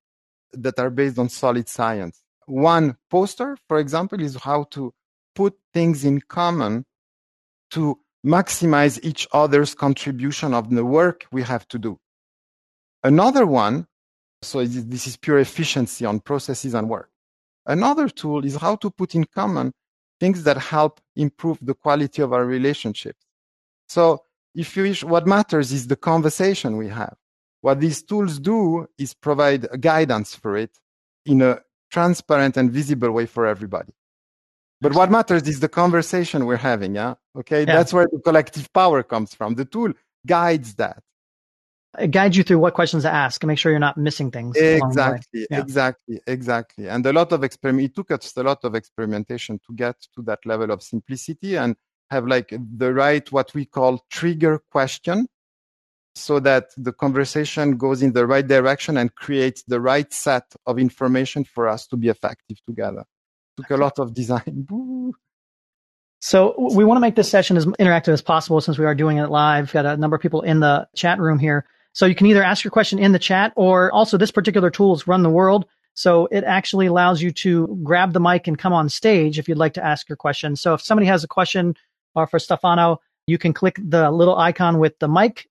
that 0.52 0.78
are 0.78 0.90
based 0.90 1.18
on 1.18 1.28
solid 1.28 1.68
science. 1.68 2.21
One 2.46 2.96
poster, 3.10 3.56
for 3.68 3.78
example, 3.78 4.20
is 4.20 4.36
how 4.36 4.64
to 4.70 4.92
put 5.34 5.54
things 5.72 6.04
in 6.04 6.20
common 6.20 6.84
to 7.70 7.98
maximize 8.24 8.98
each 9.02 9.26
other's 9.32 9.74
contribution 9.74 10.54
of 10.54 10.70
the 10.70 10.84
work 10.84 11.26
we 11.32 11.42
have 11.42 11.66
to 11.68 11.78
do. 11.78 11.98
Another 13.02 13.46
one, 13.46 13.86
so 14.42 14.64
this 14.64 15.06
is 15.06 15.16
pure 15.16 15.38
efficiency 15.38 16.04
on 16.04 16.20
processes 16.20 16.74
and 16.74 16.88
work. 16.88 17.10
Another 17.66 18.08
tool 18.08 18.44
is 18.44 18.56
how 18.56 18.76
to 18.76 18.90
put 18.90 19.14
in 19.14 19.24
common 19.24 19.72
things 20.20 20.44
that 20.44 20.56
help 20.56 21.00
improve 21.16 21.58
the 21.62 21.74
quality 21.74 22.22
of 22.22 22.32
our 22.32 22.44
relationships. 22.44 23.24
So 23.88 24.22
if 24.54 24.76
you 24.76 24.84
wish, 24.84 25.02
what 25.02 25.26
matters 25.26 25.72
is 25.72 25.86
the 25.86 25.96
conversation 25.96 26.76
we 26.76 26.88
have. 26.88 27.16
What 27.60 27.80
these 27.80 28.02
tools 28.02 28.38
do 28.38 28.86
is 28.98 29.14
provide 29.14 29.80
guidance 29.80 30.34
for 30.34 30.56
it 30.56 30.78
in 31.24 31.42
a 31.42 31.60
transparent 31.92 32.56
and 32.56 32.72
visible 32.72 33.10
way 33.12 33.26
for 33.26 33.46
everybody. 33.46 33.92
But 34.80 34.94
what 34.94 35.10
matters 35.12 35.46
is 35.46 35.60
the 35.60 35.68
conversation 35.68 36.46
we're 36.46 36.56
having. 36.56 36.96
Yeah. 36.96 37.14
Okay. 37.38 37.60
Yeah. 37.60 37.76
That's 37.76 37.92
where 37.92 38.08
the 38.10 38.18
collective 38.18 38.72
power 38.72 39.04
comes 39.04 39.32
from. 39.32 39.54
The 39.54 39.64
tool 39.64 39.92
guides 40.26 40.74
that 40.74 41.02
it 41.98 42.10
guides 42.10 42.36
you 42.36 42.42
through 42.42 42.58
what 42.58 42.74
questions 42.74 43.02
to 43.02 43.12
ask 43.12 43.42
and 43.42 43.48
make 43.48 43.58
sure 43.58 43.70
you're 43.70 43.78
not 43.78 43.98
missing 43.98 44.30
things. 44.30 44.56
Exactly, 44.56 45.46
yeah. 45.50 45.60
exactly, 45.60 46.20
exactly. 46.26 46.88
And 46.88 47.04
a 47.04 47.12
lot 47.12 47.32
of 47.32 47.44
experiment. 47.44 47.90
It 47.90 47.94
took 47.94 48.10
us 48.10 48.34
a 48.36 48.42
lot 48.42 48.64
of 48.64 48.74
experimentation 48.74 49.60
to 49.66 49.74
get 49.74 49.96
to 50.14 50.22
that 50.22 50.38
level 50.46 50.70
of 50.70 50.82
simplicity 50.82 51.56
and 51.56 51.76
have 52.10 52.26
like 52.26 52.54
the 52.76 52.94
right 52.94 53.30
what 53.30 53.52
we 53.54 53.66
call 53.66 54.04
trigger 54.10 54.62
question, 54.70 55.26
so 56.14 56.40
that 56.40 56.70
the 56.76 56.92
conversation 56.92 57.76
goes 57.76 58.02
in 58.02 58.12
the 58.12 58.26
right 58.26 58.46
direction 58.46 58.96
and 58.96 59.14
creates 59.14 59.62
the 59.64 59.80
right 59.80 60.12
set 60.12 60.44
of 60.66 60.78
information 60.78 61.44
for 61.44 61.68
us 61.68 61.86
to 61.86 61.96
be 61.96 62.08
effective 62.08 62.58
together. 62.66 63.04
Took 63.56 63.70
a 63.70 63.76
lot 63.76 63.98
of 63.98 64.14
design. 64.14 64.66
So 66.24 66.54
we 66.72 66.84
want 66.84 66.98
to 66.98 67.00
make 67.00 67.16
this 67.16 67.28
session 67.28 67.56
as 67.56 67.66
interactive 67.66 68.12
as 68.12 68.22
possible 68.22 68.60
since 68.60 68.78
we 68.78 68.84
are 68.84 68.94
doing 68.94 69.16
it 69.16 69.28
live. 69.28 69.64
We've 69.64 69.72
got 69.72 69.86
a 69.86 69.96
number 69.96 70.14
of 70.14 70.22
people 70.22 70.42
in 70.42 70.60
the 70.60 70.86
chat 70.94 71.18
room 71.18 71.40
here. 71.40 71.66
So 71.94 72.06
you 72.06 72.14
can 72.14 72.28
either 72.28 72.44
ask 72.44 72.62
your 72.62 72.70
question 72.70 73.00
in 73.00 73.10
the 73.10 73.18
chat 73.18 73.52
or 73.56 73.90
also 73.90 74.16
this 74.16 74.30
particular 74.30 74.70
tool 74.70 74.94
is 74.94 75.08
Run 75.08 75.24
the 75.24 75.30
World. 75.30 75.66
So 75.94 76.28
it 76.30 76.44
actually 76.44 76.86
allows 76.86 77.20
you 77.20 77.32
to 77.32 77.80
grab 77.82 78.12
the 78.12 78.20
mic 78.20 78.46
and 78.46 78.56
come 78.56 78.72
on 78.72 78.88
stage 78.88 79.40
if 79.40 79.48
you'd 79.48 79.58
like 79.58 79.74
to 79.74 79.84
ask 79.84 80.08
your 80.08 80.14
question. 80.14 80.54
So 80.54 80.74
if 80.74 80.80
somebody 80.80 81.08
has 81.08 81.24
a 81.24 81.28
question 81.28 81.74
or 82.14 82.22
uh, 82.22 82.26
for 82.26 82.38
Stefano, 82.38 83.00
you 83.26 83.36
can 83.36 83.52
click 83.52 83.76
the 83.82 84.10
little 84.12 84.38
icon 84.38 84.78
with 84.78 84.98
the 85.00 85.08
mic 85.08 85.48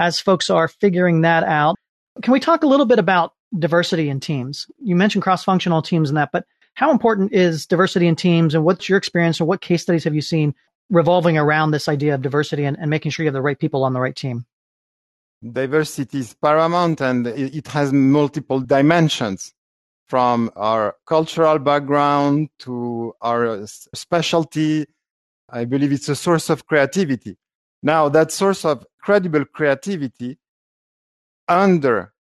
as 0.00 0.18
folks 0.18 0.50
are 0.50 0.66
figuring 0.66 1.20
that 1.20 1.44
out. 1.44 1.76
Can 2.22 2.32
we 2.32 2.40
talk 2.40 2.64
a 2.64 2.66
little 2.66 2.86
bit 2.86 2.98
about 2.98 3.34
diversity 3.56 4.08
in 4.08 4.18
teams? 4.18 4.66
You 4.82 4.96
mentioned 4.96 5.22
cross-functional 5.22 5.82
teams 5.82 6.10
and 6.10 6.16
that, 6.16 6.30
but 6.32 6.46
how 6.74 6.90
important 6.90 7.32
is 7.32 7.66
diversity 7.66 8.06
in 8.06 8.16
teams 8.16 8.54
and 8.54 8.64
what's 8.64 8.88
your 8.88 8.98
experience 8.98 9.40
or 9.40 9.44
what 9.44 9.60
case 9.60 9.82
studies 9.82 10.04
have 10.04 10.14
you 10.14 10.22
seen 10.22 10.54
revolving 10.88 11.38
around 11.38 11.70
this 11.70 11.88
idea 11.88 12.14
of 12.14 12.22
diversity 12.22 12.64
and, 12.64 12.76
and 12.78 12.90
making 12.90 13.12
sure 13.12 13.22
you 13.22 13.28
have 13.28 13.34
the 13.34 13.42
right 13.42 13.58
people 13.58 13.84
on 13.84 13.92
the 13.92 14.00
right 14.00 14.16
team? 14.16 14.46
diversity 15.42 16.18
is 16.18 16.34
paramount 16.34 17.00
and 17.00 17.26
it 17.26 17.66
has 17.68 17.92
multiple 17.92 18.60
dimensions 18.60 19.52
from 20.06 20.50
our 20.56 20.96
cultural 21.06 21.58
background 21.58 22.48
to 22.58 23.14
our 23.22 23.64
specialty. 23.94 24.86
I 25.48 25.64
believe 25.64 25.92
it's 25.92 26.08
a 26.08 26.16
source 26.16 26.50
of 26.50 26.66
creativity. 26.66 27.36
Now, 27.82 28.08
that 28.10 28.30
source 28.30 28.64
of 28.64 28.86
credible 29.00 29.44
creativity 29.44 30.38
under 31.48 32.12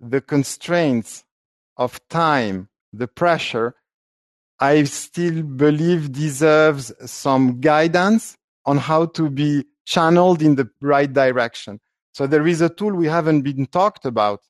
the 0.00 0.20
constraints 0.20 1.24
of 1.76 2.00
time, 2.08 2.68
the 2.92 3.08
pressure, 3.08 3.74
I 4.60 4.84
still 4.84 5.42
believe 5.42 6.12
deserves 6.12 6.92
some 7.10 7.60
guidance 7.60 8.36
on 8.64 8.78
how 8.78 9.06
to 9.06 9.30
be 9.30 9.64
channeled 9.84 10.42
in 10.42 10.56
the 10.56 10.68
right 10.80 11.12
direction. 11.12 11.80
So 12.12 12.26
there 12.26 12.46
is 12.46 12.60
a 12.60 12.68
tool 12.68 12.92
we 12.92 13.06
haven't 13.06 13.42
been 13.42 13.66
talked 13.66 14.04
about, 14.04 14.40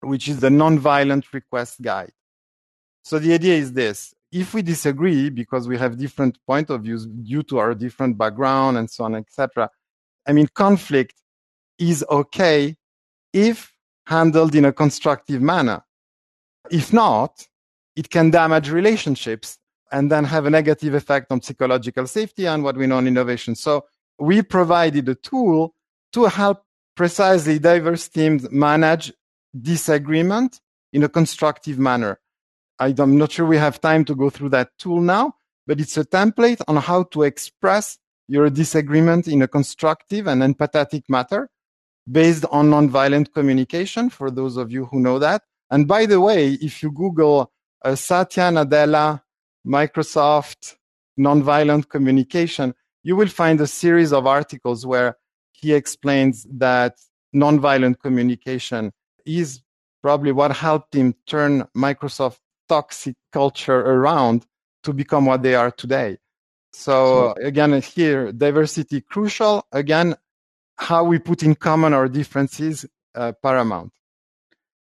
which 0.00 0.28
is 0.28 0.40
the 0.40 0.50
nonviolent 0.50 1.32
request 1.32 1.80
guide. 1.80 2.12
So 3.02 3.18
the 3.18 3.32
idea 3.32 3.54
is 3.54 3.72
this. 3.72 4.14
If 4.30 4.52
we 4.52 4.60
disagree 4.60 5.30
because 5.30 5.66
we 5.66 5.78
have 5.78 5.96
different 5.96 6.38
point 6.46 6.68
of 6.68 6.82
views 6.82 7.06
due 7.06 7.42
to 7.44 7.58
our 7.58 7.74
different 7.74 8.18
background 8.18 8.76
and 8.76 8.90
so 8.90 9.04
on, 9.04 9.14
etc. 9.14 9.70
I 10.28 10.32
mean, 10.32 10.48
conflict 10.54 11.14
is 11.78 12.04
okay 12.10 12.76
if 13.32 13.72
handled 14.06 14.54
in 14.54 14.66
a 14.66 14.72
constructive 14.72 15.40
manner. 15.40 15.82
If 16.70 16.92
not, 16.92 17.48
it 17.96 18.10
can 18.10 18.30
damage 18.30 18.70
relationships 18.70 19.58
and 19.90 20.12
then 20.12 20.24
have 20.24 20.44
a 20.44 20.50
negative 20.50 20.94
effect 20.94 21.32
on 21.32 21.40
psychological 21.40 22.06
safety 22.06 22.46
and 22.46 22.62
what 22.62 22.76
we 22.76 22.86
know 22.86 22.98
in 22.98 23.06
innovation. 23.06 23.54
So 23.54 23.86
we 24.18 24.42
provided 24.42 25.08
a 25.08 25.14
tool 25.14 25.74
to 26.12 26.24
help 26.26 26.62
precisely 26.94 27.58
diverse 27.58 28.08
teams 28.08 28.50
manage 28.50 29.12
disagreement 29.58 30.60
in 30.92 31.04
a 31.04 31.08
constructive 31.08 31.78
manner. 31.78 32.20
I'm 32.78 33.16
not 33.16 33.32
sure 33.32 33.46
we 33.46 33.56
have 33.56 33.80
time 33.80 34.04
to 34.04 34.14
go 34.14 34.30
through 34.30 34.50
that 34.50 34.70
tool 34.78 35.00
now, 35.00 35.34
but 35.66 35.80
it's 35.80 35.96
a 35.96 36.04
template 36.04 36.60
on 36.68 36.76
how 36.76 37.04
to 37.04 37.22
express 37.22 37.98
your 38.28 38.50
disagreement 38.50 39.26
in 39.26 39.42
a 39.42 39.48
constructive 39.48 40.26
and 40.26 40.42
empathetic 40.42 41.02
manner 41.08 41.50
based 42.10 42.44
on 42.50 42.70
nonviolent 42.70 43.32
communication 43.32 44.08
for 44.10 44.30
those 44.30 44.56
of 44.56 44.70
you 44.70 44.84
who 44.86 45.00
know 45.00 45.18
that. 45.18 45.42
And 45.70 45.88
by 45.88 46.06
the 46.06 46.20
way, 46.20 46.52
if 46.52 46.82
you 46.82 46.90
Google 46.90 47.50
uh, 47.84 47.94
Satya 47.94 48.44
Nadella, 48.44 49.22
Microsoft, 49.66 50.76
nonviolent 51.18 51.88
communication, 51.88 52.74
you 53.02 53.16
will 53.16 53.28
find 53.28 53.60
a 53.60 53.66
series 53.66 54.12
of 54.12 54.26
articles 54.26 54.86
where 54.86 55.16
he 55.52 55.72
explains 55.72 56.46
that 56.50 56.96
nonviolent 57.34 57.98
communication 58.00 58.92
is 59.26 59.60
probably 60.02 60.32
what 60.32 60.52
helped 60.52 60.94
him 60.94 61.14
turn 61.26 61.66
Microsoft 61.76 62.38
toxic 62.68 63.16
culture 63.32 63.80
around 63.80 64.46
to 64.84 64.92
become 64.92 65.26
what 65.26 65.42
they 65.42 65.54
are 65.54 65.70
today. 65.70 66.18
So 66.78 67.34
again, 67.42 67.82
here, 67.82 68.30
diversity 68.30 69.00
crucial. 69.00 69.66
Again, 69.72 70.14
how 70.76 71.02
we 71.02 71.18
put 71.18 71.42
in 71.42 71.56
common 71.56 71.92
our 71.92 72.08
differences 72.08 72.86
uh, 73.16 73.32
paramount. 73.42 73.92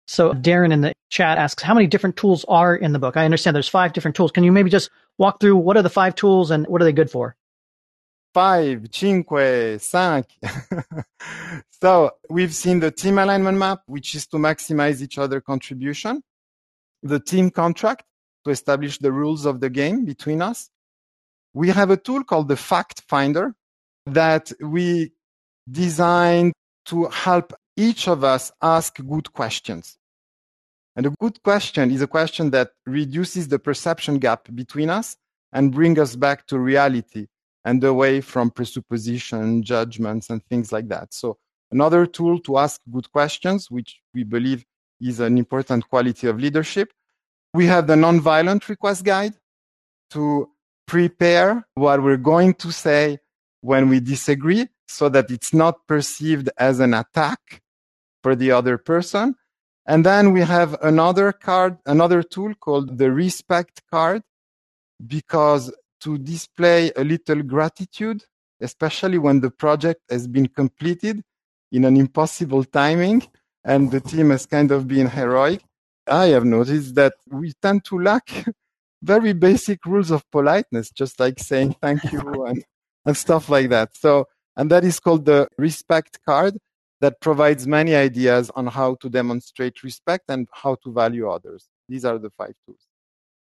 So 0.09 0.33
Darren 0.33 0.73
in 0.73 0.81
the 0.81 0.93
chat 1.09 1.39
asks, 1.39 1.63
how 1.63 1.75
many 1.75 1.87
different 1.87 2.17
tools 2.17 2.45
are 2.49 2.75
in 2.75 2.93
the 2.93 2.99
book? 2.99 3.17
I 3.17 3.25
understand 3.25 3.55
there's 3.55 3.69
five 3.69 3.93
different 3.93 4.17
tools. 4.17 4.33
Can 4.33 4.43
you 4.43 4.51
maybe 4.51 4.71
just 4.71 4.91
walk 5.19 5.39
through 5.39 5.57
what 5.57 5.77
are 5.77 5.83
the 5.83 5.89
five 5.89 6.17
tools 6.17 6.51
and 6.51 6.67
what 6.67 6.83
are 6.83 6.85
they 6.85 6.93
good 6.93 7.13
for? 7.13 7.37
Five, 8.35 8.89
cinque, 8.91 9.79
cinq. 9.81 10.27
so 11.81 12.11
we've 12.29 12.55
seen 12.57 12.81
the 12.81 12.91
team 12.91 13.19
alignment 13.19 13.57
map, 13.57 13.83
which 13.87 14.17
is 14.17 14.27
to 14.29 14.37
maximize 14.39 15.01
each 15.01 15.17
other 15.17 15.41
contribution. 15.41 16.25
The 17.05 17.21
team 17.21 17.51
contract 17.53 18.03
to 18.45 18.51
establish 18.51 18.99
the 18.99 19.13
rules 19.13 19.47
of 19.47 19.61
the 19.61 19.71
game 19.71 20.05
between 20.05 20.43
us. 20.43 20.71
We 21.55 21.69
have 21.69 21.91
a 21.91 21.97
tool 21.97 22.25
called 22.25 22.49
the 22.49 22.57
fact 22.57 23.03
finder 23.09 23.55
that 24.07 24.53
we 24.61 25.13
designed 25.71 26.53
to 26.87 27.07
help 27.07 27.53
each 27.77 28.09
of 28.09 28.25
us 28.25 28.51
ask 28.63 28.97
good 28.97 29.33
questions. 29.33 29.97
And 30.97 31.07
a 31.07 31.11
good 31.21 31.43
question 31.43 31.91
is 31.91 32.03
a 32.03 32.07
question 32.07 32.51
that 32.51 32.73
reduces 32.85 33.49
the 33.49 33.59
perception 33.59 34.19
gap 34.19 34.49
between 34.55 34.91
us 34.91 35.17
and 35.53 35.73
bring 35.73 35.99
us 35.99 36.17
back 36.17 36.47
to 36.49 36.59
reality 36.59 37.27
and 37.65 37.83
away 37.85 38.21
from 38.21 38.51
presupposition, 38.51 39.63
judgments, 39.63 40.31
and 40.31 40.45
things 40.47 40.73
like 40.73 40.89
that. 40.89 41.15
So 41.15 41.39
another 41.71 42.07
tool 42.07 42.41
to 42.41 42.59
ask 42.59 42.81
good 42.91 43.11
questions, 43.13 43.71
which 43.71 44.01
we 44.15 44.25
believe 44.25 44.65
is 45.01 45.21
an 45.21 45.39
important 45.39 45.89
quality 45.89 46.27
of 46.27 46.41
leadership. 46.41 46.93
We 47.55 47.67
have 47.67 47.87
the 47.87 47.95
nonviolent 47.95 48.69
request 48.69 49.05
guide 49.05 49.35
to 50.11 50.51
prepare 50.89 51.65
what 51.75 52.03
we're 52.03 52.17
going 52.17 52.55
to 52.55 52.73
say 52.73 53.19
when 53.61 53.89
we 53.89 54.01
disagree 54.01 54.67
so 54.89 55.09
that 55.11 55.31
it's 55.31 55.53
not 55.53 55.87
perceived 55.87 56.49
as 56.57 56.81
an 56.81 56.95
attack 56.95 57.63
for 58.23 58.35
the 58.35 58.51
other 58.51 58.79
person. 58.79 59.35
And 59.87 60.05
then 60.05 60.33
we 60.33 60.41
have 60.41 60.77
another 60.83 61.31
card, 61.33 61.79
another 61.87 62.23
tool 62.23 62.55
called 62.55 62.99
the 62.99 63.13
respect 63.13 63.83
card, 63.91 64.23
because 65.07 65.73
to 66.01 66.19
display 66.19 66.91
a 66.97 67.05
little 67.05 67.43
gratitude, 67.43 68.25
especially 68.61 69.19
when 69.19 69.41
the 69.41 69.51
project 69.51 70.01
has 70.11 70.27
been 70.27 70.49
completed 70.49 71.23
in 71.71 71.85
an 71.85 71.97
impossible 71.97 72.65
timing 72.65 73.23
and 73.65 73.91
the 73.91 74.01
team 74.01 74.31
has 74.31 74.47
kind 74.47 74.71
of 74.71 74.89
been 74.89 75.09
heroic, 75.09 75.63
I 76.07 76.27
have 76.29 76.45
noticed 76.45 76.95
that 76.95 77.15
we 77.31 77.53
tend 77.61 77.85
to 77.87 77.99
lack 78.01 78.47
very 79.03 79.33
basic 79.33 79.85
rules 79.87 80.11
of 80.11 80.29
politeness, 80.31 80.91
just 80.91 81.21
like 81.21 81.39
saying 81.39 81.77
thank 81.81 82.13
you 82.13 82.45
and, 82.47 82.65
and 83.07 83.17
stuff 83.17 83.49
like 83.49 83.69
that. 83.71 83.97
So, 83.97 84.27
and 84.57 84.71
that 84.71 84.85
is 84.85 85.01
called 85.01 85.25
the 85.25 85.49
respect 85.57 86.19
card 86.27 86.59
that 87.01 87.21
provides 87.21 87.67
many 87.67 87.95
ideas 87.95 88.51
on 88.57 88.67
how 88.67 88.97
to 88.97 89.09
demonstrate 89.09 89.83
respect 89.83 90.25
and 90.29 90.49
how 90.53 90.77
to 90.83 90.93
value 90.93 91.29
others. 91.29 91.69
These 91.89 92.05
are 92.05 92.19
the 92.19 92.31
five 92.31 92.55
tools. 92.67 92.81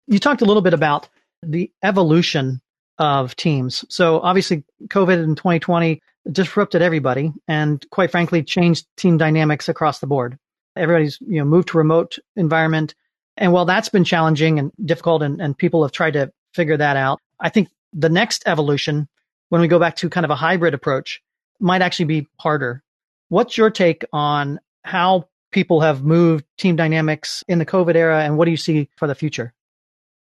You 0.08 0.19
talked 0.19 0.41
a 0.41 0.45
little 0.45 0.62
bit 0.62 0.73
about 0.73 1.08
the 1.41 1.71
evolution 1.84 2.62
of 2.97 3.36
teams. 3.36 3.86
So 3.89 4.19
obviously 4.19 4.63
COVID 4.88 5.23
in 5.23 5.36
2020 5.36 6.02
disrupted 6.32 6.82
everybody 6.82 7.32
and 7.47 7.86
quite 7.91 8.12
frankly 8.12 8.43
changed 8.43 8.86
team 8.97 9.17
dynamics 9.17 9.69
across 9.69 9.99
the 9.99 10.08
board. 10.08 10.38
Everybody's, 10.75 11.17
you 11.21 11.39
know, 11.39 11.45
moved 11.45 11.69
to 11.69 11.78
remote 11.78 12.19
environment. 12.36 12.93
And 13.39 13.54
while 13.54 13.65
that's 13.65 13.89
been 13.89 14.04
challenging 14.04 14.60
and 14.60 14.71
difficult 14.84 15.23
and, 15.23 15.41
and 15.41 15.58
people 15.58 15.82
have 15.84 15.93
tried 15.93 16.13
to 16.13 16.32
figure 16.54 16.75
that 16.78 16.97
out, 16.97 17.21
I 17.39 17.49
think 17.49 17.69
the 17.93 18.10
next 18.10 18.43
evolution, 18.45 19.08
when 19.47 19.62
we 19.62 19.67
go 19.69 19.80
back 19.80 19.95
to 19.97 20.10
kind 20.10 20.25
of 20.25 20.30
a 20.30 20.36
hybrid 20.36 20.73
approach, 20.73 21.21
might 21.60 21.82
actually 21.82 22.06
be 22.06 22.28
harder. 22.38 22.84
What's 23.30 23.58
your 23.58 23.71
take 23.71 24.04
on 24.12 24.60
how 24.84 25.30
people 25.52 25.80
have 25.80 26.04
moved 26.04 26.45
team 26.58 26.75
dynamics 26.75 27.43
in 27.47 27.60
the 27.60 27.65
COVID 27.65 27.95
era 27.95 28.23
and 28.23 28.38
what 28.38 28.45
do 28.45 28.52
you 28.52 28.58
see 28.58 28.89
for 28.97 29.08
the 29.08 29.15
future? 29.15 29.54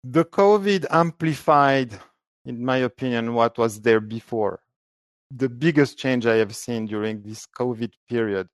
The 0.04 0.24
COVID 0.24 0.86
amplified, 0.90 2.00
in 2.46 2.64
my 2.64 2.78
opinion, 2.78 3.34
what 3.34 3.58
was 3.58 3.82
there 3.82 4.00
before. 4.00 4.62
The 5.32 5.50
biggest 5.50 5.98
change 5.98 6.26
I 6.28 6.36
have 6.36 6.56
seen 6.56 6.86
during 6.86 7.24
this 7.24 7.48
COVID 7.58 7.94
period 8.10 8.48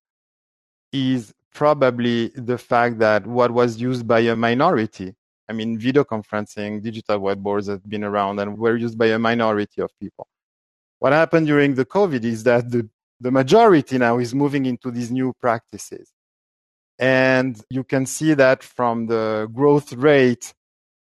is 0.94 1.34
probably 1.58 2.28
the 2.36 2.58
fact 2.58 3.00
that 3.00 3.26
what 3.26 3.50
was 3.50 3.82
used 3.82 4.08
by 4.08 4.20
a 4.20 4.36
minority, 4.36 5.15
I 5.50 5.54
mean, 5.54 5.80
video 5.80 6.04
conferencing, 6.04 6.84
digital 6.84 7.20
whiteboards 7.20 7.67
have 7.67 7.84
been 7.89 8.04
around 8.04 8.39
and 8.39 8.60
were 8.60 8.78
used 8.78 8.96
by 8.96 9.08
a 9.08 9.17
minority 9.17 9.82
of 9.82 9.89
people. 10.00 10.28
What 11.00 11.13
happened 11.13 11.48
during 11.48 11.74
the 11.74 11.84
COVID 11.84 12.24
is 12.24 12.43
that 12.43 12.70
the, 12.70 12.88
the 13.20 13.32
majority 13.32 13.98
now 13.98 14.20
is 14.20 14.36
moving 14.36 14.67
into 14.67 14.91
these 14.91 15.10
new 15.10 15.34
practices. 15.41 16.12
And 17.00 17.60
you 17.72 17.84
can 17.84 18.06
see 18.06 18.36
that 18.36 18.62
from 18.62 19.08
the 19.08 19.50
growth 19.52 19.93
rate 19.93 20.54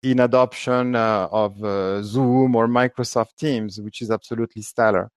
in 0.01 0.19
adoption 0.19 0.95
uh, 0.95 1.27
of 1.31 1.63
uh, 1.63 2.01
Zoom 2.01 2.55
or 2.55 2.67
Microsoft 2.67 3.35
Teams, 3.38 3.79
which 3.79 4.01
is 4.01 4.09
absolutely 4.09 4.63
stellar. 4.63 5.12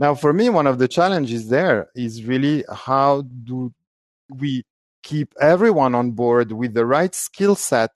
Now, 0.00 0.16
for 0.16 0.32
me, 0.32 0.48
one 0.48 0.66
of 0.66 0.78
the 0.78 0.88
challenges 0.88 1.48
there 1.48 1.88
is 1.94 2.24
really 2.24 2.64
how 2.68 3.22
do 3.22 3.72
we 4.28 4.64
keep 5.02 5.34
everyone 5.40 5.94
on 5.94 6.12
board 6.12 6.52
with 6.52 6.74
the 6.74 6.86
right 6.86 7.14
skill 7.14 7.54
set 7.54 7.90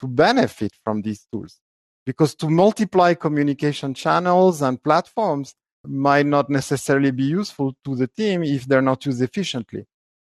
to 0.00 0.06
benefit 0.06 0.72
from 0.84 1.02
these 1.02 1.26
tools? 1.32 1.60
Because 2.06 2.34
to 2.36 2.50
multiply 2.50 3.14
communication 3.14 3.94
channels 3.94 4.62
and 4.62 4.82
platforms 4.82 5.54
might 5.86 6.26
not 6.26 6.50
necessarily 6.50 7.10
be 7.10 7.24
useful 7.24 7.74
to 7.84 7.94
the 7.94 8.06
team 8.06 8.42
if 8.42 8.66
they're 8.66 8.82
not 8.82 9.04
used 9.06 9.22
efficiently. 9.22 9.86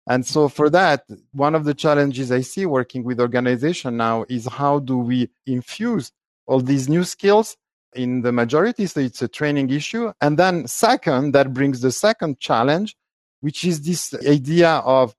And 0.07 0.25
so 0.25 0.49
for 0.49 0.69
that, 0.69 1.05
one 1.31 1.55
of 1.55 1.65
the 1.65 1.73
challenges 1.73 2.31
I 2.31 2.41
see 2.41 2.65
working 2.65 3.03
with 3.03 3.19
organization 3.19 3.97
now 3.97 4.25
is 4.29 4.45
how 4.45 4.79
do 4.79 4.97
we 4.97 5.29
infuse 5.47 6.11
all 6.45 6.59
these 6.59 6.87
new 6.87 7.03
skills 7.03 7.57
in 7.95 8.21
the 8.21 8.31
majority? 8.31 8.85
So 8.85 8.99
it's 8.99 9.21
a 9.21 9.27
training 9.27 9.71
issue. 9.71 10.11
And 10.21 10.37
then 10.37 10.67
second, 10.67 11.33
that 11.33 11.53
brings 11.53 11.81
the 11.81 11.91
second 11.91 12.39
challenge, 12.39 12.95
which 13.41 13.65
is 13.65 13.81
this 13.81 14.13
idea 14.27 14.69
of, 14.69 15.15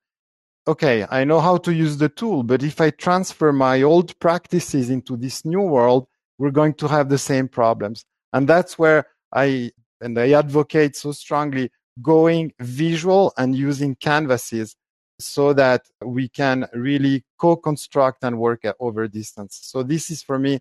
okay, 0.69 1.07
I 1.11 1.25
know 1.25 1.41
how 1.41 1.57
to 1.59 1.73
use 1.73 1.99
the 1.99 2.09
tool, 2.09 2.43
but 2.43 2.63
if 2.63 2.81
I 2.81 2.91
transfer 2.91 3.53
my 3.53 3.83
old 3.83 4.19
practices 4.19 4.91
into 4.91 5.17
this 5.17 5.45
new 5.45 5.61
world, 5.61 6.09
we're 6.39 6.51
going 6.51 6.75
to 6.75 6.89
have 6.89 7.09
the 7.09 7.19
same 7.19 7.49
problems. 7.49 8.05
And 8.33 8.49
that's 8.49 8.79
where 8.79 9.07
I, 9.33 9.73
and 10.01 10.19
I 10.19 10.33
advocate 10.33 10.97
so 10.97 11.13
strongly 11.13 11.71
going 12.03 12.53
visual 12.61 13.33
and 13.39 13.55
using 13.55 13.95
canvases 13.95 14.77
so 15.19 15.53
that 15.55 15.83
we 16.05 16.29
can 16.29 16.69
really 16.75 17.25
co-construct 17.39 18.23
and 18.23 18.39
work 18.39 18.65
over 18.81 19.09
distance. 19.09 19.59
So 19.63 19.83
this 19.83 20.11
is 20.11 20.23
for 20.23 20.39
me 20.39 20.59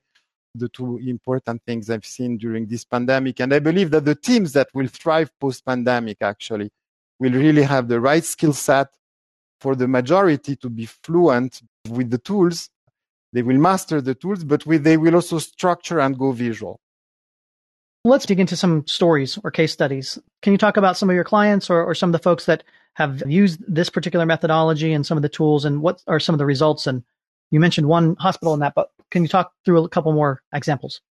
the 0.53 0.69
two 0.69 0.97
important 0.99 1.61
things 1.65 1.89
I've 1.89 2.05
seen 2.05 2.37
during 2.37 2.67
this 2.67 2.85
pandemic. 2.85 3.41
And 3.41 3.53
I 3.53 3.59
believe 3.59 3.91
that 3.91 4.05
the 4.05 4.15
teams 4.15 4.53
that 4.53 4.69
will 4.73 4.87
thrive 4.87 5.29
post 5.41 5.65
pandemic 5.65 6.21
actually 6.21 6.69
will 7.19 7.33
really 7.33 7.63
have 7.63 7.89
the 7.89 7.99
right 7.99 8.23
skill 8.23 8.53
set 8.53 8.87
for 9.65 9.75
the 9.75 9.87
majority 9.87 10.55
to 10.55 10.69
be 10.69 10.85
fluent 10.85 11.63
with 11.89 12.11
the 12.11 12.19
tools. 12.19 12.69
They 13.33 13.41
will 13.41 13.57
master 13.57 13.99
the 13.99 14.13
tools, 14.13 14.43
but 14.43 14.63
they 14.63 14.95
will 14.95 15.15
also 15.15 15.39
structure 15.39 15.99
and 15.99 16.15
go 16.15 16.33
visual. 16.33 16.79
Let's 18.03 18.27
dig 18.27 18.39
into 18.39 18.55
some 18.55 18.85
stories 18.85 19.39
or 19.43 19.49
case 19.49 19.73
studies. 19.73 20.19
Can 20.43 20.51
you 20.53 20.59
talk 20.59 20.77
about 20.77 20.97
some 20.97 21.09
of 21.09 21.15
your 21.15 21.23
clients 21.23 21.71
or, 21.71 21.83
or 21.83 21.95
some 21.95 22.09
of 22.09 22.13
the 22.13 22.19
folks 22.19 22.45
that 22.45 22.63
have 22.93 23.23
used 23.25 23.59
this 23.67 23.89
particular 23.89 24.27
methodology 24.27 24.93
and 24.93 25.03
some 25.03 25.17
of 25.17 25.23
the 25.23 25.35
tools 25.39 25.65
and 25.65 25.81
what 25.81 26.03
are 26.05 26.19
some 26.19 26.35
of 26.35 26.39
the 26.39 26.45
results? 26.45 26.85
And 26.85 27.03
you 27.49 27.59
mentioned 27.59 27.87
one 27.87 28.15
hospital 28.17 28.53
in 28.53 28.59
that, 28.59 28.75
but 28.75 28.91
can 29.09 29.23
you 29.23 29.27
talk 29.27 29.51
through 29.65 29.83
a 29.83 29.89
couple 29.89 30.13
more 30.13 30.43
examples? 30.53 31.01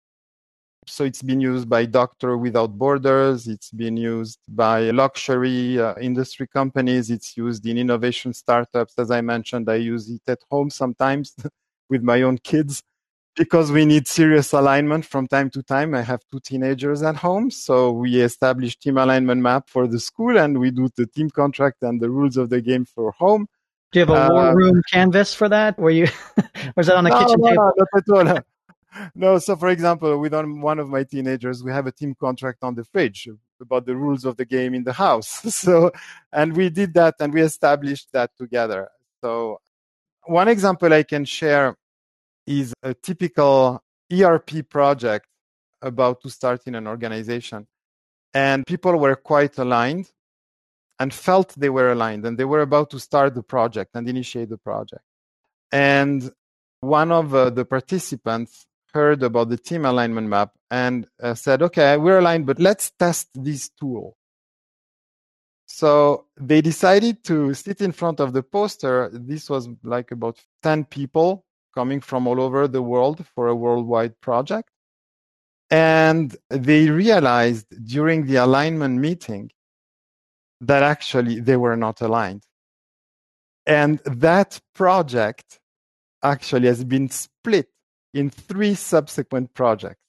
So 0.87 1.05
it's 1.05 1.23
been 1.23 1.41
used 1.41 1.69
by 1.69 1.87
Doctor 1.87 2.37
Without 2.37 2.79
Borders. 2.79 3.47
It's 3.47 3.71
been 3.71 3.97
used 3.97 4.39
by 4.49 4.91
luxury 4.91 5.81
uh, 5.81 5.95
industry 6.01 6.47
companies. 6.47 7.11
It's 7.11 7.37
used 7.37 7.67
in 7.67 7.79
innovation 7.79 8.33
startups. 8.33 8.95
As 8.99 9.11
I 9.11 9.21
mentioned, 9.21 9.69
I 9.71 9.77
use 9.77 10.11
it 10.11 10.23
at 10.27 10.41
home 10.51 10.71
sometimes 10.71 11.35
with 11.91 12.03
my 12.03 12.23
own 12.23 12.39
kids 12.39 12.83
because 13.37 13.73
we 13.73 13.85
need 13.85 14.07
serious 14.07 14.53
alignment 14.53 15.05
from 15.05 15.27
time 15.27 15.51
to 15.51 15.63
time. 15.63 15.95
I 15.95 16.03
have 16.03 16.21
two 16.31 16.41
teenagers 16.41 17.03
at 17.03 17.17
home. 17.17 17.51
So 17.51 17.91
we 17.91 18.21
establish 18.21 18.77
team 18.77 18.99
alignment 18.99 19.41
map 19.41 19.69
for 19.69 19.87
the 19.87 19.99
school 19.99 20.39
and 20.39 20.59
we 20.59 20.71
do 20.71 20.89
the 20.97 21.07
team 21.07 21.31
contract 21.31 21.83
and 21.83 22.01
the 22.01 22.11
rules 22.11 22.37
of 22.37 22.51
the 22.51 22.61
game 22.61 22.85
for 22.85 23.13
home. 23.13 23.47
Do 23.93 24.01
you 24.01 24.07
have 24.07 24.31
a 24.31 24.33
war 24.33 24.49
uh, 24.49 24.55
room 24.55 24.83
canvas 24.91 25.35
for 25.35 25.49
that? 25.49 25.79
Were 25.79 25.91
you, 25.91 26.09
or 26.39 26.81
is 26.81 26.87
that 26.87 26.97
on 26.97 27.05
the 27.05 27.11
no, 27.11 27.19
kitchen 27.21 27.41
no, 27.41 27.49
table? 27.49 27.73
No, 27.77 27.87
not 28.15 28.29
at 28.29 28.37
all. 28.37 28.43
No, 29.15 29.39
so 29.39 29.57
for 29.57 29.69
example, 29.69 30.19
with 30.19 30.35
one 30.35 30.79
of 30.79 30.89
my 30.89 31.05
teenagers, 31.05 31.63
we 31.63 31.73
have 31.73 31.87
a 31.87 31.93
team 31.93 32.15
contract 32.19 32.59
on 32.63 32.75
the 32.75 32.85
fridge 32.85 33.29
about 33.61 33.87
the 33.87 33.97
rules 33.97 34.25
of 34.25 34.37
the 34.37 34.45
game 34.45 34.75
in 34.75 34.85
the 34.85 34.93
house. 34.93 35.29
so, 35.55 35.91
and 36.33 36.57
we 36.57 36.71
did 36.71 36.95
that 36.95 37.15
and 37.21 37.33
we 37.33 37.43
established 37.43 38.13
that 38.13 38.31
together. 38.37 38.89
So, 39.21 39.61
one 40.25 40.49
example 40.49 40.93
I 40.93 41.03
can 41.03 41.25
share 41.25 41.77
is 42.47 42.73
a 42.83 42.95
typical 42.95 43.83
ERP 44.13 44.69
project 44.69 45.27
about 45.83 46.21
to 46.23 46.31
start 46.31 46.63
in 46.67 46.75
an 46.75 46.87
organization. 46.87 47.67
And 48.33 48.67
people 48.67 48.97
were 48.99 49.17
quite 49.17 49.57
aligned 49.59 50.11
and 50.99 51.13
felt 51.13 51.55
they 51.57 51.69
were 51.69 51.93
aligned 51.93 52.25
and 52.25 52.39
they 52.39 52.45
were 52.45 52.63
about 52.63 52.91
to 52.91 53.01
start 53.01 53.35
the 53.35 53.43
project 53.43 53.91
and 53.95 54.09
initiate 54.09 54.49
the 54.49 54.59
project. 54.59 55.03
And 55.71 56.31
one 56.81 57.11
of 57.13 57.35
uh, 57.35 57.51
the 57.51 57.65
participants 57.65 58.67
heard 58.95 59.23
about 59.23 59.51
the 59.51 59.59
team 59.59 59.85
alignment 59.85 60.29
map 60.29 60.53
and 60.71 61.07
uh, 61.23 61.35
said, 61.35 61.61
okay, 61.63 61.97
we're 61.97 62.21
aligned, 62.21 62.47
but 62.47 62.61
let's 62.61 62.93
test 62.99 63.29
this 63.35 63.69
tool. 63.69 64.17
So 65.67 66.27
they 66.37 66.61
decided 66.61 67.25
to 67.25 67.53
sit 67.55 67.81
in 67.81 67.91
front 67.91 68.21
of 68.21 68.33
the 68.33 68.45
poster. 68.45 69.11
This 69.13 69.51
was 69.51 69.69
like 69.83 70.13
about 70.13 70.39
10 70.63 70.85
people 70.85 71.45
coming 71.75 72.01
from 72.01 72.29
all 72.29 72.41
over 72.41 72.69
the 72.69 72.83
world 72.83 73.27
for 73.35 73.49
a 73.49 73.55
worldwide 73.55 74.21
project. 74.21 74.71
And 75.71 76.37
they 76.49 76.89
realized 76.89 77.67
during 77.85 78.27
the 78.27 78.37
alignment 78.37 79.01
meeting 79.01 79.51
that 80.61 80.85
actually 80.85 81.41
they 81.41 81.57
were 81.57 81.77
not 81.77 82.01
aligned. 82.01 82.45
And 83.67 83.99
that 84.05 84.61
project 84.75 85.59
actually 86.23 86.69
has 86.69 86.85
been 86.85 87.09
split 87.11 87.74
in 88.15 88.31
three 88.31 88.75
subsequent 88.75 89.53
projects. 89.53 90.01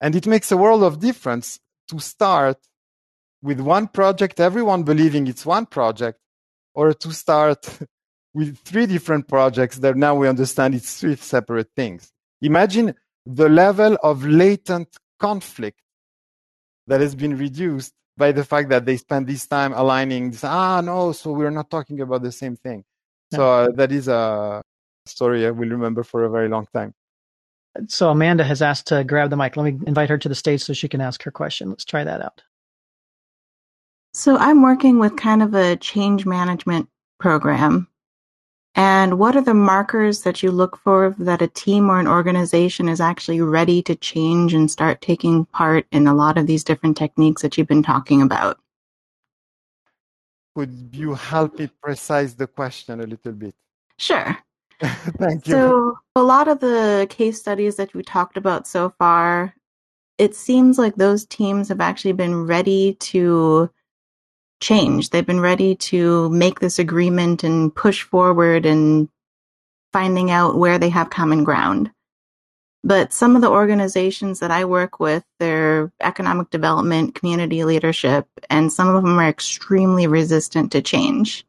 And 0.00 0.14
it 0.14 0.26
makes 0.26 0.52
a 0.52 0.56
world 0.56 0.82
of 0.82 1.00
difference 1.00 1.58
to 1.88 1.98
start 2.00 2.58
with 3.42 3.60
one 3.60 3.88
project, 3.88 4.40
everyone 4.40 4.82
believing 4.82 5.26
it's 5.26 5.46
one 5.46 5.66
project, 5.66 6.18
or 6.74 6.92
to 6.92 7.12
start 7.12 7.78
with 8.34 8.58
three 8.58 8.84
different 8.84 9.28
projects 9.28 9.78
that 9.78 9.96
now 9.96 10.14
we 10.14 10.28
understand 10.28 10.74
it's 10.74 11.00
three 11.00 11.16
separate 11.16 11.70
things. 11.74 12.12
Imagine 12.42 12.94
the 13.24 13.48
level 13.48 13.96
of 14.02 14.26
latent 14.26 14.88
conflict 15.18 15.80
that 16.86 17.00
has 17.00 17.14
been 17.14 17.38
reduced 17.38 17.92
by 18.16 18.32
the 18.32 18.44
fact 18.44 18.68
that 18.70 18.84
they 18.84 18.96
spend 18.96 19.26
this 19.26 19.46
time 19.46 19.72
aligning 19.72 20.30
this, 20.30 20.44
ah 20.44 20.80
no 20.80 21.12
so 21.12 21.32
we're 21.32 21.50
not 21.50 21.68
talking 21.70 22.00
about 22.00 22.22
the 22.22 22.32
same 22.32 22.56
thing 22.56 22.84
so 23.34 23.52
uh, 23.52 23.68
that 23.72 23.92
is 23.92 24.08
a 24.08 24.62
story 25.08 25.46
i 25.46 25.50
will 25.50 25.68
remember 25.68 26.02
for 26.02 26.24
a 26.24 26.30
very 26.30 26.48
long 26.48 26.66
time 26.72 26.94
so 27.88 28.10
Amanda 28.10 28.44
has 28.44 28.62
asked 28.62 28.86
to 28.88 29.04
grab 29.04 29.30
the 29.30 29.36
mic. 29.36 29.56
Let 29.56 29.64
me 29.64 29.86
invite 29.86 30.08
her 30.08 30.18
to 30.18 30.28
the 30.28 30.34
stage 30.34 30.62
so 30.62 30.72
she 30.72 30.88
can 30.88 31.00
ask 31.00 31.22
her 31.24 31.30
question. 31.30 31.70
Let's 31.70 31.84
try 31.84 32.04
that 32.04 32.22
out. 32.22 32.42
So 34.14 34.36
I'm 34.36 34.62
working 34.62 34.98
with 34.98 35.16
kind 35.16 35.42
of 35.42 35.54
a 35.54 35.76
change 35.76 36.24
management 36.24 36.88
program. 37.20 37.88
And 38.74 39.18
what 39.18 39.36
are 39.36 39.42
the 39.42 39.54
markers 39.54 40.22
that 40.22 40.42
you 40.42 40.50
look 40.50 40.76
for 40.78 41.14
that 41.18 41.42
a 41.42 41.48
team 41.48 41.90
or 41.90 41.98
an 41.98 42.06
organization 42.06 42.88
is 42.88 43.00
actually 43.00 43.40
ready 43.40 43.82
to 43.82 43.94
change 43.94 44.52
and 44.52 44.70
start 44.70 45.00
taking 45.00 45.46
part 45.46 45.86
in 45.92 46.06
a 46.06 46.14
lot 46.14 46.36
of 46.36 46.46
these 46.46 46.64
different 46.64 46.96
techniques 46.96 47.42
that 47.42 47.56
you've 47.56 47.66
been 47.66 47.82
talking 47.82 48.20
about? 48.20 48.58
Could 50.54 50.90
you 50.92 51.14
help 51.14 51.58
me 51.58 51.70
precise 51.82 52.34
the 52.34 52.46
question 52.46 53.00
a 53.00 53.06
little 53.06 53.32
bit? 53.32 53.54
Sure. 53.98 54.36
Thank 55.18 55.46
you. 55.46 55.52
So, 55.52 55.98
a 56.14 56.22
lot 56.22 56.48
of 56.48 56.60
the 56.60 57.06
case 57.08 57.38
studies 57.38 57.76
that 57.76 57.94
we 57.94 58.02
talked 58.02 58.36
about 58.36 58.66
so 58.66 58.90
far, 58.98 59.54
it 60.18 60.34
seems 60.34 60.78
like 60.78 60.96
those 60.96 61.24
teams 61.26 61.68
have 61.68 61.80
actually 61.80 62.12
been 62.12 62.46
ready 62.46 62.94
to 62.94 63.70
change. 64.60 65.10
They've 65.10 65.26
been 65.26 65.40
ready 65.40 65.74
to 65.76 66.28
make 66.30 66.60
this 66.60 66.78
agreement 66.78 67.42
and 67.42 67.74
push 67.74 68.02
forward 68.02 68.66
and 68.66 69.08
finding 69.92 70.30
out 70.30 70.56
where 70.56 70.78
they 70.78 70.90
have 70.90 71.10
common 71.10 71.44
ground. 71.44 71.90
But 72.84 73.12
some 73.12 73.34
of 73.34 73.42
the 73.42 73.50
organizations 73.50 74.40
that 74.40 74.50
I 74.50 74.64
work 74.64 75.00
with, 75.00 75.24
they're 75.40 75.90
economic 76.00 76.50
development, 76.50 77.14
community 77.14 77.64
leadership, 77.64 78.28
and 78.48 78.72
some 78.72 78.94
of 78.94 79.02
them 79.02 79.18
are 79.18 79.28
extremely 79.28 80.06
resistant 80.06 80.70
to 80.72 80.82
change 80.82 81.46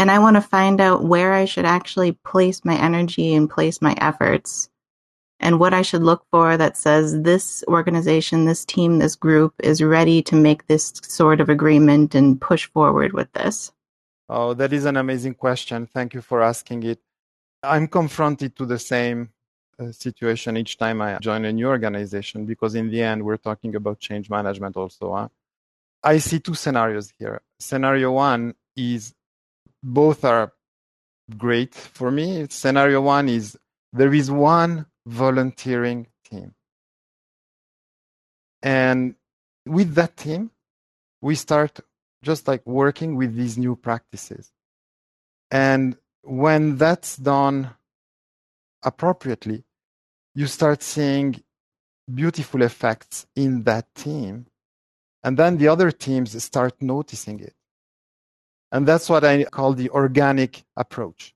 and 0.00 0.10
I 0.10 0.18
want 0.18 0.36
to 0.36 0.40
find 0.40 0.80
out 0.80 1.04
where 1.04 1.34
I 1.34 1.44
should 1.44 1.66
actually 1.66 2.12
place 2.12 2.64
my 2.64 2.74
energy 2.74 3.34
and 3.34 3.50
place 3.50 3.82
my 3.82 3.94
efforts 3.98 4.70
and 5.40 5.60
what 5.60 5.74
I 5.74 5.82
should 5.82 6.02
look 6.02 6.24
for 6.30 6.56
that 6.56 6.78
says 6.78 7.20
this 7.20 7.62
organization, 7.68 8.46
this 8.46 8.64
team, 8.64 8.98
this 8.98 9.14
group 9.14 9.52
is 9.62 9.82
ready 9.82 10.22
to 10.22 10.34
make 10.34 10.66
this 10.68 10.94
sort 11.02 11.38
of 11.38 11.50
agreement 11.50 12.14
and 12.14 12.40
push 12.40 12.64
forward 12.64 13.12
with 13.12 13.30
this. 13.34 13.72
Oh, 14.30 14.54
that 14.54 14.72
is 14.72 14.86
an 14.86 14.96
amazing 14.96 15.34
question. 15.34 15.86
Thank 15.86 16.14
you 16.14 16.22
for 16.22 16.40
asking 16.40 16.82
it. 16.84 17.00
I'm 17.62 17.86
confronted 17.86 18.56
to 18.56 18.64
the 18.64 18.78
same 18.78 19.28
uh, 19.78 19.92
situation 19.92 20.56
each 20.56 20.78
time 20.78 21.02
I 21.02 21.18
join 21.18 21.44
a 21.44 21.52
new 21.52 21.68
organization 21.68 22.46
because 22.46 22.74
in 22.74 22.88
the 22.90 23.02
end 23.02 23.22
we're 23.22 23.36
talking 23.36 23.74
about 23.76 24.00
change 24.00 24.30
management 24.30 24.78
also. 24.78 25.12
Huh? 25.12 25.28
I 26.02 26.16
see 26.16 26.40
two 26.40 26.54
scenarios 26.54 27.12
here. 27.18 27.42
Scenario 27.58 28.12
one 28.12 28.54
is 28.74 29.14
both 29.82 30.24
are 30.24 30.52
great 31.36 31.74
for 31.74 32.10
me. 32.10 32.46
Scenario 32.50 33.00
one 33.00 33.28
is 33.28 33.56
there 33.92 34.12
is 34.12 34.30
one 34.30 34.86
volunteering 35.06 36.06
team. 36.24 36.54
And 38.62 39.14
with 39.66 39.94
that 39.94 40.16
team, 40.16 40.50
we 41.22 41.34
start 41.34 41.80
just 42.22 42.46
like 42.46 42.66
working 42.66 43.16
with 43.16 43.34
these 43.34 43.56
new 43.56 43.76
practices. 43.76 44.52
And 45.50 45.96
when 46.22 46.76
that's 46.76 47.16
done 47.16 47.70
appropriately, 48.82 49.64
you 50.34 50.46
start 50.46 50.82
seeing 50.82 51.42
beautiful 52.12 52.62
effects 52.62 53.26
in 53.34 53.62
that 53.64 53.92
team. 53.94 54.46
And 55.22 55.36
then 55.36 55.58
the 55.58 55.68
other 55.68 55.90
teams 55.90 56.42
start 56.42 56.80
noticing 56.80 57.40
it. 57.40 57.54
And 58.72 58.86
that's 58.86 59.08
what 59.08 59.24
I 59.24 59.44
call 59.44 59.74
the 59.74 59.90
organic 59.90 60.62
approach. 60.76 61.34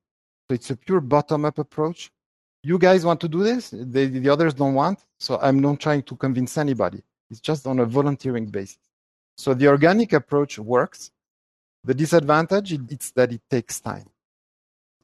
So 0.48 0.54
it's 0.54 0.70
a 0.70 0.76
pure 0.76 1.00
bottom 1.00 1.44
up 1.44 1.58
approach. 1.58 2.10
You 2.62 2.78
guys 2.78 3.04
want 3.04 3.20
to 3.20 3.28
do 3.28 3.42
this? 3.42 3.70
The, 3.70 4.06
the 4.06 4.28
others 4.28 4.54
don't 4.54 4.74
want. 4.74 5.00
So 5.18 5.38
I'm 5.40 5.58
not 5.58 5.80
trying 5.80 6.02
to 6.04 6.16
convince 6.16 6.56
anybody. 6.56 7.02
It's 7.30 7.40
just 7.40 7.66
on 7.66 7.78
a 7.78 7.86
volunteering 7.86 8.46
basis. 8.46 8.78
So 9.36 9.54
the 9.54 9.68
organic 9.68 10.12
approach 10.12 10.58
works. 10.58 11.10
The 11.82 11.94
disadvantage 11.94 12.72
is 12.72 13.12
that 13.16 13.32
it 13.32 13.42
takes 13.50 13.80
time 13.80 14.08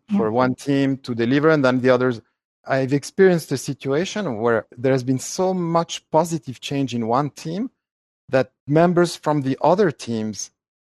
yeah. 0.09 0.19
for 0.19 0.31
one 0.31 0.55
team 0.55 0.97
to 0.99 1.15
deliver 1.15 1.51
and 1.51 1.65
then 1.65 1.81
the 1.81 1.91
others. 1.91 2.21
I've 2.67 2.93
experienced 2.93 3.53
a 3.53 3.59
situation 3.59 4.39
where 4.39 4.67
there 4.77 4.93
has 4.93 5.03
been 5.03 5.19
so 5.19 5.53
much 5.53 6.09
positive 6.11 6.61
change 6.61 6.95
in 6.95 7.07
one 7.07 7.31
team 7.31 7.71
that 8.29 8.53
members 8.67 9.17
from 9.17 9.43
the 9.43 9.59
other 9.61 9.91
teams 9.91 10.51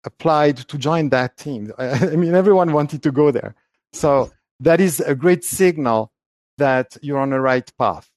applied 0.05 0.57
to 0.57 0.77
join 0.77 1.09
that 1.09 1.37
team. 1.37 1.71
I 1.77 2.15
mean, 2.15 2.35
everyone 2.35 2.73
wanted 2.73 3.03
to 3.03 3.11
go 3.11 3.31
there. 3.31 3.55
So 3.91 4.31
that 4.59 4.79
is 4.81 4.99
a 4.99 5.15
great 5.15 5.43
signal 5.43 6.11
that 6.57 6.97
you're 7.01 7.19
on 7.19 7.31
the 7.31 7.39
right 7.39 7.69
path. 7.77 8.09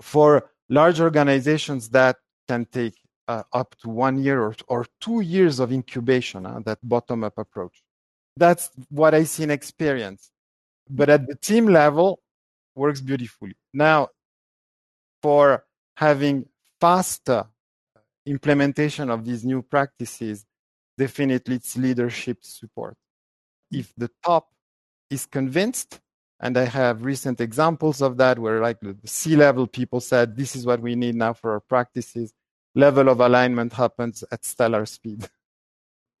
For 0.00 0.50
large 0.68 1.00
organizations, 1.00 1.90
that 1.90 2.16
can 2.46 2.66
take 2.66 2.94
uh, 3.26 3.42
up 3.52 3.76
to 3.82 3.88
one 3.88 4.22
year 4.22 4.40
or, 4.40 4.54
or 4.68 4.86
two 5.00 5.20
years 5.20 5.60
of 5.60 5.72
incubation, 5.72 6.46
uh, 6.46 6.60
that 6.64 6.78
bottom 6.82 7.24
up 7.24 7.36
approach. 7.38 7.82
That's 8.36 8.70
what 8.88 9.14
I 9.14 9.24
see 9.24 9.42
in 9.42 9.50
experience. 9.50 10.30
But 10.88 11.10
at 11.10 11.26
the 11.26 11.34
team 11.34 11.66
level, 11.66 12.20
works 12.74 13.00
beautifully. 13.00 13.54
Now, 13.74 14.08
for 15.20 15.64
having 15.96 16.46
faster 16.80 17.46
implementation 18.24 19.10
of 19.10 19.24
these 19.24 19.44
new 19.44 19.62
practices, 19.62 20.46
definitely 20.98 21.56
it's 21.56 21.76
leadership 21.76 22.38
support. 22.42 22.96
Hmm. 23.72 23.78
If 23.78 23.92
the 23.96 24.10
top 24.24 24.48
is 25.10 25.24
convinced, 25.24 26.00
and 26.40 26.56
I 26.56 26.64
have 26.64 27.04
recent 27.04 27.40
examples 27.40 28.00
of 28.02 28.16
that 28.18 28.38
where 28.38 28.60
like 28.60 28.80
the 28.80 28.96
C 29.04 29.36
level 29.36 29.66
people 29.66 30.00
said, 30.00 30.36
this 30.36 30.54
is 30.54 30.66
what 30.66 30.80
we 30.80 30.94
need 30.94 31.14
now 31.14 31.32
for 31.32 31.52
our 31.52 31.60
practices. 31.60 32.32
Level 32.74 33.08
of 33.08 33.20
alignment 33.20 33.72
happens 33.72 34.22
at 34.30 34.44
stellar 34.44 34.86
speed. 34.86 35.28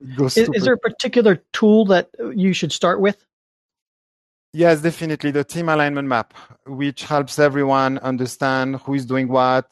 is, 0.00 0.36
is 0.36 0.64
there 0.64 0.74
a 0.74 0.78
particular 0.78 1.42
tool 1.52 1.84
that 1.86 2.08
you 2.34 2.52
should 2.52 2.72
start 2.72 3.00
with? 3.00 3.24
Yes, 4.52 4.80
definitely. 4.80 5.30
The 5.30 5.44
team 5.44 5.68
alignment 5.68 6.08
map, 6.08 6.34
which 6.66 7.04
helps 7.04 7.38
everyone 7.38 7.98
understand 7.98 8.76
who 8.76 8.94
is 8.94 9.04
doing 9.04 9.28
what, 9.28 9.68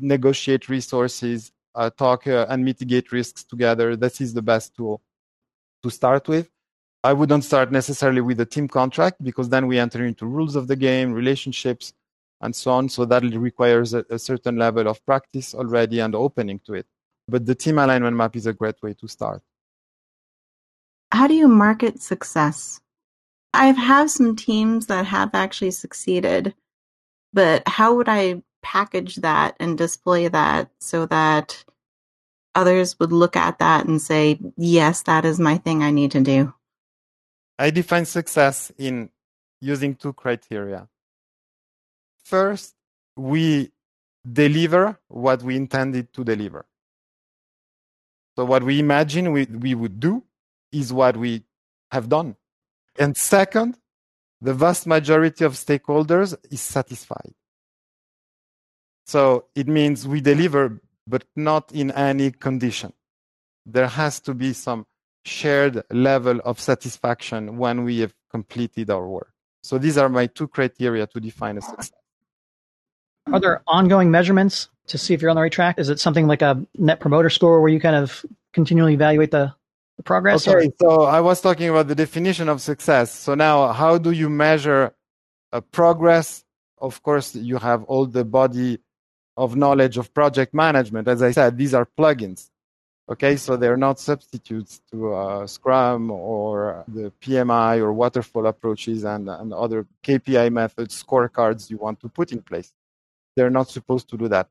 negotiate 0.00 0.68
resources, 0.68 1.52
talk 1.90 2.26
uh, 2.26 2.46
and 2.48 2.64
mitigate 2.64 3.12
risks 3.12 3.44
together. 3.44 3.96
This 3.96 4.20
is 4.20 4.34
the 4.34 4.42
best 4.42 4.74
tool 4.74 5.02
to 5.82 5.90
start 5.90 6.28
with. 6.28 6.50
I 7.04 7.12
wouldn't 7.12 7.44
start 7.44 7.70
necessarily 7.70 8.20
with 8.20 8.40
a 8.40 8.46
team 8.46 8.66
contract 8.66 9.22
because 9.22 9.48
then 9.48 9.66
we 9.66 9.78
enter 9.78 10.04
into 10.04 10.26
rules 10.26 10.56
of 10.56 10.66
the 10.66 10.74
game, 10.74 11.12
relationships, 11.12 11.92
and 12.40 12.54
so 12.54 12.72
on. 12.72 12.88
So 12.88 13.04
that 13.04 13.22
requires 13.22 13.94
a, 13.94 14.04
a 14.10 14.18
certain 14.18 14.56
level 14.56 14.88
of 14.88 15.04
practice 15.06 15.54
already 15.54 16.00
and 16.00 16.14
opening 16.14 16.60
to 16.66 16.74
it. 16.74 16.86
But 17.28 17.46
the 17.46 17.54
team 17.54 17.78
alignment 17.78 18.16
map 18.16 18.34
is 18.36 18.46
a 18.46 18.52
great 18.52 18.82
way 18.82 18.94
to 18.94 19.08
start. 19.08 19.42
How 21.12 21.26
do 21.26 21.34
you 21.34 21.48
market 21.48 22.02
success? 22.02 22.80
I've 23.54 24.10
some 24.10 24.36
teams 24.36 24.86
that 24.86 25.06
have 25.06 25.30
actually 25.34 25.70
succeeded, 25.70 26.54
but 27.32 27.62
how 27.66 27.94
would 27.94 28.08
I 28.08 28.42
package 28.66 29.14
that 29.16 29.54
and 29.60 29.78
display 29.78 30.26
that 30.26 30.68
so 30.80 31.06
that 31.06 31.64
others 32.56 32.98
would 32.98 33.12
look 33.12 33.36
at 33.36 33.60
that 33.60 33.86
and 33.86 34.02
say, 34.02 34.40
yes, 34.56 35.02
that 35.02 35.24
is 35.24 35.38
my 35.38 35.56
thing 35.56 35.84
I 35.84 35.92
need 35.92 36.10
to 36.10 36.20
do? 36.20 36.52
I 37.60 37.70
define 37.70 38.06
success 38.06 38.72
in 38.76 39.10
using 39.60 39.94
two 39.94 40.12
criteria. 40.12 40.88
First, 42.24 42.74
we 43.16 43.70
deliver 44.30 44.98
what 45.06 45.44
we 45.44 45.54
intended 45.56 46.12
to 46.14 46.24
deliver. 46.24 46.66
So, 48.34 48.44
what 48.44 48.64
we 48.64 48.80
imagine 48.80 49.30
we, 49.30 49.46
we 49.46 49.74
would 49.76 50.00
do 50.00 50.24
is 50.72 50.92
what 50.92 51.16
we 51.16 51.44
have 51.92 52.08
done. 52.08 52.34
And 52.98 53.16
second, 53.16 53.78
the 54.40 54.52
vast 54.52 54.86
majority 54.86 55.44
of 55.44 55.52
stakeholders 55.52 56.34
is 56.50 56.60
satisfied. 56.60 57.34
So 59.06 59.46
it 59.54 59.68
means 59.68 60.06
we 60.06 60.20
deliver, 60.20 60.80
but 61.06 61.24
not 61.36 61.70
in 61.72 61.92
any 61.92 62.32
condition. 62.32 62.92
There 63.64 63.86
has 63.86 64.20
to 64.20 64.34
be 64.34 64.52
some 64.52 64.86
shared 65.24 65.82
level 65.90 66.40
of 66.44 66.60
satisfaction 66.60 67.56
when 67.56 67.84
we 67.84 68.00
have 68.00 68.14
completed 68.30 68.90
our 68.90 69.06
work. 69.06 69.32
So 69.62 69.78
these 69.78 69.96
are 69.96 70.08
my 70.08 70.26
two 70.26 70.48
criteria 70.48 71.06
to 71.08 71.20
define 71.20 71.58
a 71.58 71.62
success. 71.62 71.92
Are 73.32 73.40
there 73.40 73.62
ongoing 73.66 74.10
measurements 74.10 74.68
to 74.86 74.98
see 74.98 75.14
if 75.14 75.20
you're 75.20 75.30
on 75.30 75.36
the 75.36 75.42
right 75.42 75.52
track? 75.52 75.78
Is 75.78 75.88
it 75.88 75.98
something 75.98 76.26
like 76.26 76.42
a 76.42 76.64
net 76.76 77.00
promoter 77.00 77.30
score 77.30 77.60
where 77.60 77.70
you 77.70 77.80
kind 77.80 77.96
of 77.96 78.24
continually 78.52 78.94
evaluate 78.94 79.32
the, 79.32 79.52
the 79.96 80.02
progress? 80.04 80.46
Okay, 80.46 80.70
so 80.80 81.02
I 81.02 81.20
was 81.20 81.40
talking 81.40 81.68
about 81.68 81.88
the 81.88 81.96
definition 81.96 82.48
of 82.48 82.60
success. 82.60 83.10
So 83.12 83.34
now, 83.34 83.72
how 83.72 83.98
do 83.98 84.12
you 84.12 84.30
measure 84.30 84.94
a 85.52 85.60
progress? 85.60 86.44
Of 86.78 87.02
course, 87.02 87.34
you 87.34 87.58
have 87.58 87.82
all 87.84 88.06
the 88.06 88.24
body 88.24 88.78
of 89.36 89.56
knowledge 89.56 89.98
of 89.98 90.12
project 90.14 90.54
management. 90.54 91.08
As 91.08 91.22
I 91.22 91.30
said, 91.30 91.58
these 91.58 91.74
are 91.74 91.86
plugins. 91.98 92.50
Okay, 93.08 93.36
so 93.36 93.56
they're 93.56 93.76
not 93.76 94.00
substitutes 94.00 94.80
to 94.90 95.14
uh, 95.14 95.46
Scrum 95.46 96.10
or 96.10 96.84
the 96.88 97.12
PMI 97.20 97.78
or 97.78 97.92
waterfall 97.92 98.46
approaches 98.46 99.04
and, 99.04 99.28
and 99.28 99.52
other 99.52 99.86
KPI 100.02 100.50
methods, 100.50 101.04
scorecards 101.04 101.70
you 101.70 101.76
want 101.76 102.00
to 102.00 102.08
put 102.08 102.32
in 102.32 102.42
place. 102.42 102.72
They're 103.36 103.50
not 103.50 103.68
supposed 103.68 104.08
to 104.10 104.16
do 104.16 104.26
that. 104.28 104.48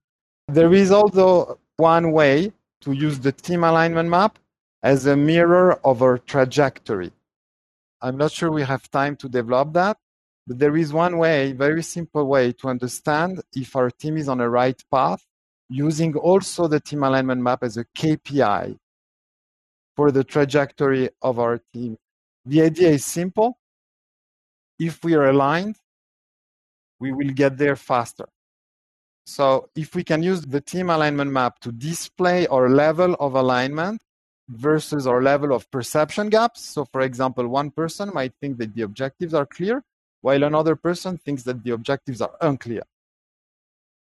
There 0.48 0.74
is 0.74 0.92
also 0.92 1.60
one 1.76 2.14
way 2.14 2.54
to 2.82 2.94
use 2.94 3.20
the 3.20 3.34
team 3.34 3.66
alignment 3.66 4.10
map 4.10 4.40
as 4.84 5.06
a 5.06 5.18
mirror 5.18 5.80
of 5.84 6.02
our 6.02 6.18
trajectory. 6.20 7.12
I'm 8.02 8.18
not 8.18 8.32
sure 8.32 8.52
we 8.52 8.62
have 8.62 8.90
time 8.90 9.16
to 9.18 9.28
develop 9.28 9.74
that, 9.74 9.98
but 10.48 10.60
there 10.60 10.78
is 10.78 10.93
one 10.93 11.18
way, 11.18 11.54
very 11.54 11.82
simple 11.82 12.26
way 12.26 12.52
to 12.54 12.68
understand 12.68 13.41
if 13.54 13.76
our 13.76 13.89
team 13.89 14.18
is 14.18 14.30
on 14.30 14.38
the 14.38 14.50
right 14.50 14.82
path 14.91 15.26
using 15.70 16.16
also 16.16 16.68
the 16.68 16.80
team 16.80 17.04
alignment 17.04 17.41
map 17.41 17.64
as 17.64 17.78
a 17.78 17.86
KPI 17.98 18.78
for 19.96 20.12
the 20.12 20.24
trajectory 20.24 21.10
of 21.22 21.39
our 21.39 21.60
team. 21.74 21.98
The 22.46 22.62
idea 22.62 22.89
is 22.89 23.06
simple. 23.06 23.58
If 24.78 25.04
we 25.04 25.16
are 25.16 25.30
aligned, 25.30 25.78
we 27.00 27.12
will 27.12 27.30
get 27.30 27.58
there 27.58 27.76
faster. 27.76 28.26
So 29.26 29.70
if 29.76 29.96
we 29.96 30.04
can 30.04 30.22
use 30.22 30.41
the 30.41 30.62
team 30.62 30.89
alignment 30.89 31.32
map 31.32 31.60
to 31.62 31.72
display 31.72 32.46
our 32.48 32.70
level 32.70 33.16
of 33.20 33.34
alignment 33.34 34.02
versus 34.48 35.08
our 35.08 35.22
level 35.24 35.54
of 35.54 35.70
perception 35.72 36.30
gaps. 36.30 36.62
So 36.62 36.86
for 36.86 37.02
example, 37.02 37.48
one 37.48 37.72
person 37.72 38.12
might 38.14 38.34
think 38.39 38.58
that 38.60 38.76
the 38.76 38.84
objectives 38.84 39.34
are 39.34 39.48
clear, 39.48 39.84
while 40.26 40.44
another 40.44 40.76
person 40.76 41.20
thinks 41.20 41.44
that 41.44 41.64
the 41.64 41.70
objectives 41.70 42.20
are 42.20 42.36
unclear. 42.42 42.82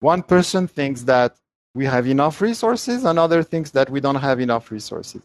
One 0.01 0.23
person 0.23 0.67
thinks 0.67 1.03
that 1.03 1.37
we 1.75 1.85
have 1.85 2.07
enough 2.07 2.41
resources, 2.41 3.05
another 3.05 3.43
thinks 3.43 3.73
that 3.73 3.91
we 3.91 4.01
don't 4.01 4.23
have 4.29 4.41
enough 4.41 4.71
resources. 4.71 5.21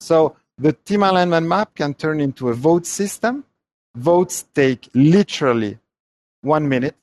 So 0.00 0.34
the 0.58 0.72
team 0.72 1.04
alignment 1.04 1.46
map 1.46 1.76
can 1.76 1.94
turn 1.94 2.18
into 2.18 2.48
a 2.48 2.54
vote 2.54 2.84
system. 2.84 3.44
Votes 3.94 4.44
take 4.52 4.88
literally 4.92 5.78
one 6.40 6.68
minute, 6.68 6.96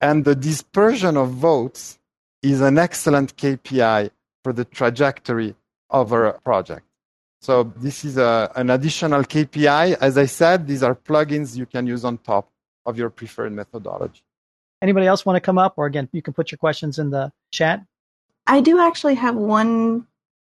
and 0.00 0.24
the 0.24 0.34
dispersion 0.34 1.18
of 1.18 1.28
votes 1.32 1.98
is 2.42 2.62
an 2.62 2.78
excellent 2.78 3.36
KPI 3.36 4.10
for 4.42 4.54
the 4.54 4.64
trajectory 4.64 5.54
of 5.90 6.14
our 6.14 6.32
project. 6.44 6.86
So 7.42 7.64
this 7.76 8.04
is 8.04 8.18
a, 8.18 8.52
an 8.54 8.70
additional 8.70 9.24
KPI. 9.24 9.96
As 10.00 10.16
I 10.16 10.26
said, 10.26 10.64
these 10.64 10.84
are 10.84 10.94
plugins 10.94 11.56
you 11.56 11.66
can 11.66 11.88
use 11.88 12.04
on 12.04 12.18
top 12.18 12.48
of 12.86 12.96
your 12.96 13.10
preferred 13.10 13.52
methodology. 13.52 14.22
Anybody 14.80 15.06
else 15.08 15.26
want 15.26 15.34
to 15.36 15.40
come 15.40 15.58
up? 15.58 15.74
Or 15.76 15.86
again, 15.86 16.08
you 16.12 16.22
can 16.22 16.34
put 16.34 16.52
your 16.52 16.58
questions 16.58 17.00
in 17.00 17.10
the 17.10 17.32
chat. 17.50 17.84
I 18.46 18.60
do 18.60 18.80
actually 18.80 19.16
have 19.16 19.34
one 19.34 20.06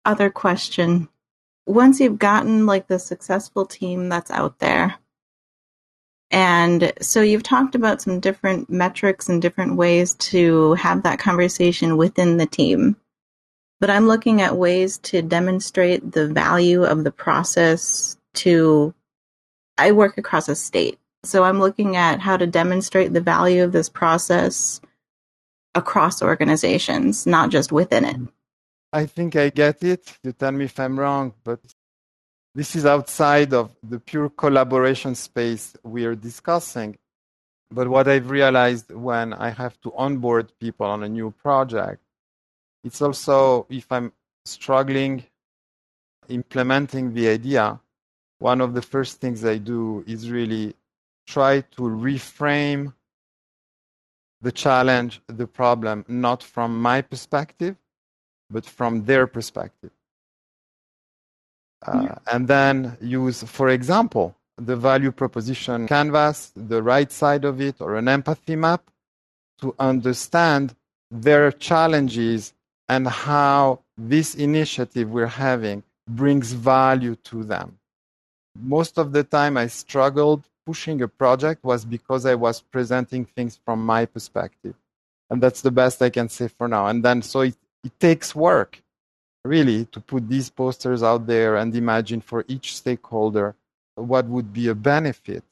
other 0.04 0.30
question. 0.30 1.08
Once 1.66 1.98
you've 1.98 2.20
gotten 2.20 2.66
like 2.66 2.86
the 2.86 3.00
successful 3.00 3.66
team 3.66 4.08
that's 4.08 4.30
out 4.30 4.60
there, 4.60 4.94
and 6.30 6.92
so 7.00 7.20
you've 7.20 7.42
talked 7.42 7.74
about 7.74 8.00
some 8.00 8.20
different 8.20 8.70
metrics 8.70 9.28
and 9.28 9.42
different 9.42 9.74
ways 9.74 10.14
to 10.14 10.74
have 10.74 11.02
that 11.02 11.18
conversation 11.18 11.96
within 11.96 12.36
the 12.36 12.46
team 12.46 12.96
but 13.80 13.90
I'm 13.90 14.06
looking 14.06 14.40
at 14.40 14.56
ways 14.56 14.98
to 14.98 15.22
demonstrate 15.22 16.12
the 16.12 16.26
value 16.26 16.84
of 16.84 17.04
the 17.04 17.10
process 17.10 18.16
to 18.34 18.94
I 19.78 19.92
work 19.92 20.16
across 20.16 20.48
a 20.48 20.56
state. 20.56 20.98
So 21.24 21.44
I'm 21.44 21.60
looking 21.60 21.96
at 21.96 22.20
how 22.20 22.36
to 22.36 22.46
demonstrate 22.46 23.12
the 23.12 23.20
value 23.20 23.64
of 23.64 23.72
this 23.72 23.88
process 23.88 24.80
across 25.74 26.22
organizations, 26.22 27.26
not 27.26 27.50
just 27.50 27.72
within 27.72 28.04
it. 28.04 28.16
I 28.92 29.06
think 29.06 29.36
I 29.36 29.50
get 29.50 29.82
it. 29.82 30.16
You 30.22 30.32
tell 30.32 30.52
me 30.52 30.64
if 30.64 30.78
I'm 30.80 30.98
wrong, 30.98 31.34
but 31.44 31.60
this 32.54 32.74
is 32.74 32.86
outside 32.86 33.52
of 33.52 33.76
the 33.82 34.00
pure 34.00 34.30
collaboration 34.30 35.14
space 35.14 35.76
we 35.82 36.06
are 36.06 36.14
discussing. 36.14 36.96
But 37.70 37.88
what 37.88 38.08
I've 38.08 38.30
realized 38.30 38.92
when 38.92 39.34
I 39.34 39.50
have 39.50 39.78
to 39.82 39.92
onboard 39.94 40.52
people 40.58 40.86
on 40.86 41.02
a 41.02 41.08
new 41.08 41.32
project 41.32 42.00
it's 42.86 43.02
also 43.02 43.66
if 43.68 43.90
I'm 43.90 44.12
struggling 44.44 45.24
implementing 46.28 47.14
the 47.14 47.28
idea, 47.28 47.80
one 48.38 48.60
of 48.60 48.74
the 48.74 48.82
first 48.82 49.20
things 49.20 49.44
I 49.44 49.58
do 49.58 50.04
is 50.06 50.30
really 50.30 50.74
try 51.26 51.62
to 51.62 51.82
reframe 51.82 52.94
the 54.40 54.52
challenge, 54.52 55.20
the 55.26 55.46
problem, 55.46 56.04
not 56.06 56.42
from 56.42 56.80
my 56.80 57.02
perspective, 57.02 57.74
but 58.50 58.64
from 58.64 59.04
their 59.04 59.26
perspective. 59.26 59.90
Uh, 61.84 62.14
and 62.32 62.46
then 62.46 62.96
use, 63.00 63.42
for 63.42 63.68
example, 63.70 64.36
the 64.58 64.76
value 64.76 65.10
proposition 65.10 65.86
canvas, 65.88 66.52
the 66.54 66.82
right 66.82 67.10
side 67.10 67.44
of 67.44 67.60
it, 67.60 67.80
or 67.80 67.96
an 67.96 68.08
empathy 68.08 68.56
map 68.56 68.90
to 69.60 69.74
understand 69.78 70.74
their 71.10 71.50
challenges 71.50 72.52
and 72.88 73.06
how 73.06 73.80
this 73.96 74.34
initiative 74.34 75.10
we're 75.10 75.26
having 75.26 75.82
brings 76.08 76.52
value 76.52 77.16
to 77.16 77.42
them. 77.44 77.78
Most 78.60 78.98
of 78.98 79.12
the 79.12 79.24
time, 79.24 79.56
I 79.56 79.66
struggled 79.66 80.44
pushing 80.64 81.00
a 81.02 81.08
project 81.08 81.64
was 81.64 81.84
because 81.84 82.26
I 82.26 82.34
was 82.34 82.60
presenting 82.60 83.24
things 83.24 83.58
from 83.64 83.84
my 83.84 84.04
perspective. 84.04 84.74
And 85.30 85.42
that's 85.42 85.62
the 85.62 85.70
best 85.70 86.02
I 86.02 86.10
can 86.10 86.28
say 86.28 86.48
for 86.48 86.68
now. 86.68 86.86
And 86.86 87.04
then, 87.04 87.22
so 87.22 87.40
it, 87.40 87.56
it 87.84 87.98
takes 88.00 88.34
work 88.34 88.82
really 89.44 89.84
to 89.86 90.00
put 90.00 90.28
these 90.28 90.50
posters 90.50 91.02
out 91.02 91.26
there 91.26 91.56
and 91.56 91.74
imagine 91.74 92.20
for 92.20 92.44
each 92.48 92.76
stakeholder 92.76 93.54
what 93.94 94.26
would 94.26 94.52
be 94.52 94.68
a 94.68 94.74
benefit 94.74 95.44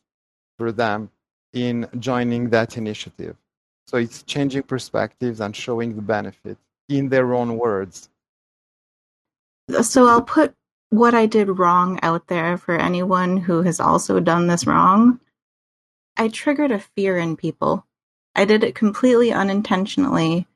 for 0.59 0.73
them 0.73 1.11
in 1.53 1.89
joining 1.99 2.51
that 2.51 2.77
initiative. 2.77 3.37
So 3.87 3.99
it's 3.99 4.23
changing 4.23 4.65
perspectives 4.65 5.41
and 5.41 5.55
showing 5.55 5.95
the 5.95 6.03
benefit 6.03 6.59
in 6.89 7.09
their 7.09 7.35
own 7.35 7.57
words. 7.57 8.09
So 9.83 10.07
I'll 10.07 10.23
put 10.23 10.55
what 10.91 11.15
I 11.15 11.27
did 11.27 11.59
wrong 11.59 11.99
out 12.03 12.29
there 12.29 12.57
for 12.57 12.77
anyone 12.77 13.37
who 13.37 13.63
has 13.63 13.81
also 13.81 14.21
done 14.21 14.47
this 14.47 14.67
wrong. 14.67 15.21
I 16.17 16.29
triggered 16.29 16.71
a 16.71 16.79
fear 16.79 17.19
in 17.19 17.37
people. 17.37 17.87
I 18.37 18.45
did 18.45 18.63
it 18.63 18.75
completely 18.75 19.33
unintentionally, 19.33 20.47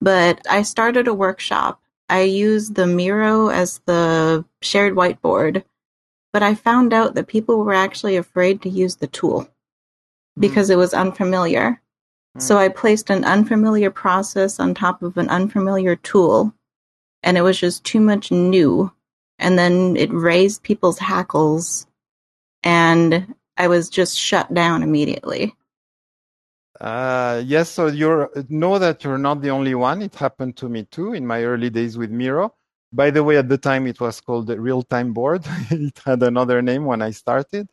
but 0.00 0.40
I 0.48 0.62
started 0.62 1.08
a 1.08 1.14
workshop. 1.14 1.80
I 2.08 2.22
used 2.22 2.74
the 2.74 2.86
Miro 2.86 3.48
as 3.48 3.80
the 3.86 4.44
shared 4.62 4.94
whiteboard, 4.94 5.62
but 6.32 6.42
I 6.42 6.54
found 6.54 6.92
out 6.92 7.14
that 7.14 7.28
people 7.28 7.64
were 7.64 7.74
actually 7.74 8.16
afraid 8.16 8.62
to 8.62 8.68
use 8.68 8.96
the 8.96 9.06
tool 9.06 9.48
because 10.38 10.68
mm. 10.68 10.72
it 10.72 10.76
was 10.76 10.92
unfamiliar. 10.92 11.80
So 12.38 12.56
I 12.56 12.68
placed 12.68 13.10
an 13.10 13.24
unfamiliar 13.24 13.90
process 13.90 14.60
on 14.60 14.74
top 14.74 15.02
of 15.02 15.16
an 15.16 15.28
unfamiliar 15.28 15.96
tool, 15.96 16.54
and 17.22 17.36
it 17.36 17.42
was 17.42 17.58
just 17.58 17.84
too 17.84 18.00
much 18.00 18.30
new 18.30 18.92
and 19.40 19.58
then 19.58 19.96
it 19.96 20.12
raised 20.12 20.62
people's 20.62 20.98
hackles 20.98 21.86
and 22.62 23.34
I 23.56 23.68
was 23.68 23.88
just 23.88 24.16
shut 24.16 24.52
down 24.52 24.82
immediately. 24.82 25.54
Uh, 26.78 27.42
yes, 27.44 27.70
so 27.70 27.88
you 27.88 28.28
know 28.48 28.78
that 28.78 29.02
you're 29.02 29.18
not 29.18 29.42
the 29.42 29.50
only 29.50 29.74
one. 29.74 30.00
It 30.02 30.14
happened 30.14 30.56
to 30.58 30.68
me 30.68 30.84
too 30.84 31.12
in 31.14 31.26
my 31.26 31.42
early 31.42 31.68
days 31.68 31.98
with 31.98 32.10
Miro. 32.10 32.54
By 32.92 33.10
the 33.10 33.22
way, 33.22 33.36
at 33.36 33.48
the 33.48 33.58
time 33.58 33.86
it 33.86 34.00
was 34.00 34.20
called 34.20 34.46
the 34.46 34.60
real 34.60 34.82
time 34.82 35.12
board. 35.12 35.44
it 35.70 35.98
had 36.04 36.22
another 36.22 36.62
name 36.62 36.84
when 36.84 37.02
I 37.02 37.10
started. 37.10 37.68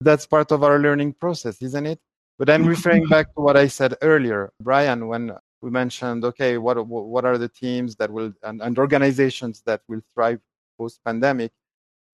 That's 0.00 0.26
part 0.26 0.52
of 0.52 0.62
our 0.62 0.78
learning 0.78 1.14
process, 1.14 1.60
isn't 1.60 1.86
it? 1.86 2.00
But 2.38 2.48
I'm 2.50 2.64
referring 2.66 3.06
back 3.08 3.34
to 3.34 3.40
what 3.40 3.56
I 3.56 3.66
said 3.66 3.96
earlier, 4.00 4.52
Brian, 4.60 5.08
when 5.08 5.32
we 5.60 5.70
mentioned, 5.70 6.24
okay, 6.24 6.56
what 6.56 6.86
what 6.86 7.24
are 7.24 7.36
the 7.36 7.48
teams 7.48 7.96
that 7.96 8.10
will 8.10 8.32
and, 8.44 8.62
and 8.62 8.78
organizations 8.78 9.62
that 9.66 9.82
will 9.88 10.00
thrive 10.14 10.40
post 10.78 11.00
pandemic, 11.04 11.52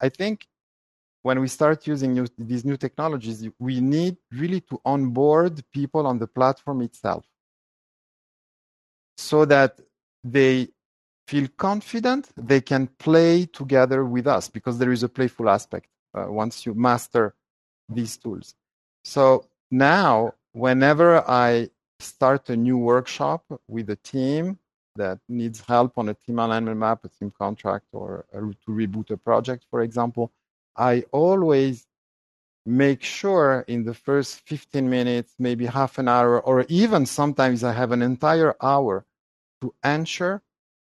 I 0.00 0.08
think 0.08 0.46
when 1.22 1.40
we 1.40 1.48
start 1.48 1.86
using 1.86 2.14
new, 2.14 2.26
these 2.38 2.64
new 2.64 2.76
technologies, 2.76 3.48
we 3.58 3.80
need 3.80 4.16
really 4.32 4.60
to 4.62 4.80
onboard 4.84 5.62
people 5.72 6.06
on 6.06 6.18
the 6.18 6.26
platform 6.26 6.82
itself 6.82 7.24
so 9.16 9.44
that 9.44 9.80
they 10.22 10.68
feel 11.26 11.48
confident 11.56 12.28
they 12.36 12.60
can 12.60 12.86
play 12.98 13.46
together 13.46 14.04
with 14.04 14.26
us 14.26 14.48
because 14.48 14.78
there 14.78 14.92
is 14.92 15.02
a 15.02 15.08
playful 15.08 15.48
aspect 15.48 15.88
uh, 16.14 16.26
once 16.28 16.66
you 16.66 16.74
master 16.74 17.34
these 17.88 18.16
tools. 18.18 18.54
So 19.04 19.46
now, 19.70 20.34
whenever 20.52 21.28
I 21.28 21.70
start 22.00 22.48
a 22.50 22.56
new 22.56 22.78
workshop 22.78 23.44
with 23.68 23.90
a 23.90 23.96
team, 23.96 24.58
that 24.96 25.18
needs 25.28 25.60
help 25.60 25.98
on 25.98 26.08
a 26.08 26.14
team 26.14 26.38
alignment 26.38 26.78
map, 26.78 27.04
a 27.04 27.08
team 27.08 27.32
contract, 27.36 27.86
or 27.92 28.24
a, 28.32 28.38
to 28.38 28.68
reboot 28.68 29.10
a 29.10 29.16
project, 29.16 29.64
for 29.70 29.82
example, 29.82 30.32
I 30.76 31.04
always 31.12 31.86
make 32.66 33.02
sure 33.02 33.64
in 33.68 33.84
the 33.84 33.94
first 33.94 34.40
15 34.46 34.88
minutes, 34.88 35.34
maybe 35.38 35.66
half 35.66 35.98
an 35.98 36.08
hour, 36.08 36.40
or 36.40 36.64
even 36.68 37.06
sometimes 37.06 37.62
I 37.62 37.72
have 37.72 37.92
an 37.92 38.02
entire 38.02 38.56
hour 38.62 39.04
to 39.60 39.74
ensure 39.84 40.42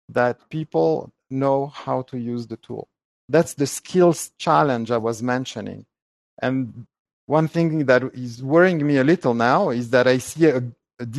that 0.08 0.48
people 0.50 1.12
know 1.30 1.68
how 1.68 2.02
to 2.02 2.18
use 2.18 2.46
the 2.46 2.56
tool. 2.56 2.88
That's 3.28 3.54
the 3.54 3.66
skills 3.66 4.32
challenge 4.38 4.90
I 4.90 4.98
was 4.98 5.22
mentioning. 5.22 5.86
And 6.40 6.86
one 7.32 7.48
thing 7.48 7.86
that 7.86 8.02
is 8.12 8.42
worrying 8.42 8.86
me 8.86 8.98
a 8.98 9.04
little 9.12 9.32
now 9.32 9.70
is 9.70 9.88
that 9.94 10.06
I 10.06 10.18
see 10.18 10.44
a 10.48 10.60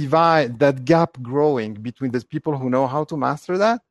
divide, 0.02 0.60
that 0.60 0.86
gap 0.86 1.12
growing 1.24 1.74
between 1.90 2.12
the 2.12 2.24
people 2.34 2.56
who 2.56 2.70
know 2.70 2.86
how 2.86 3.04
to 3.06 3.18
master 3.18 3.58
that 3.58 3.82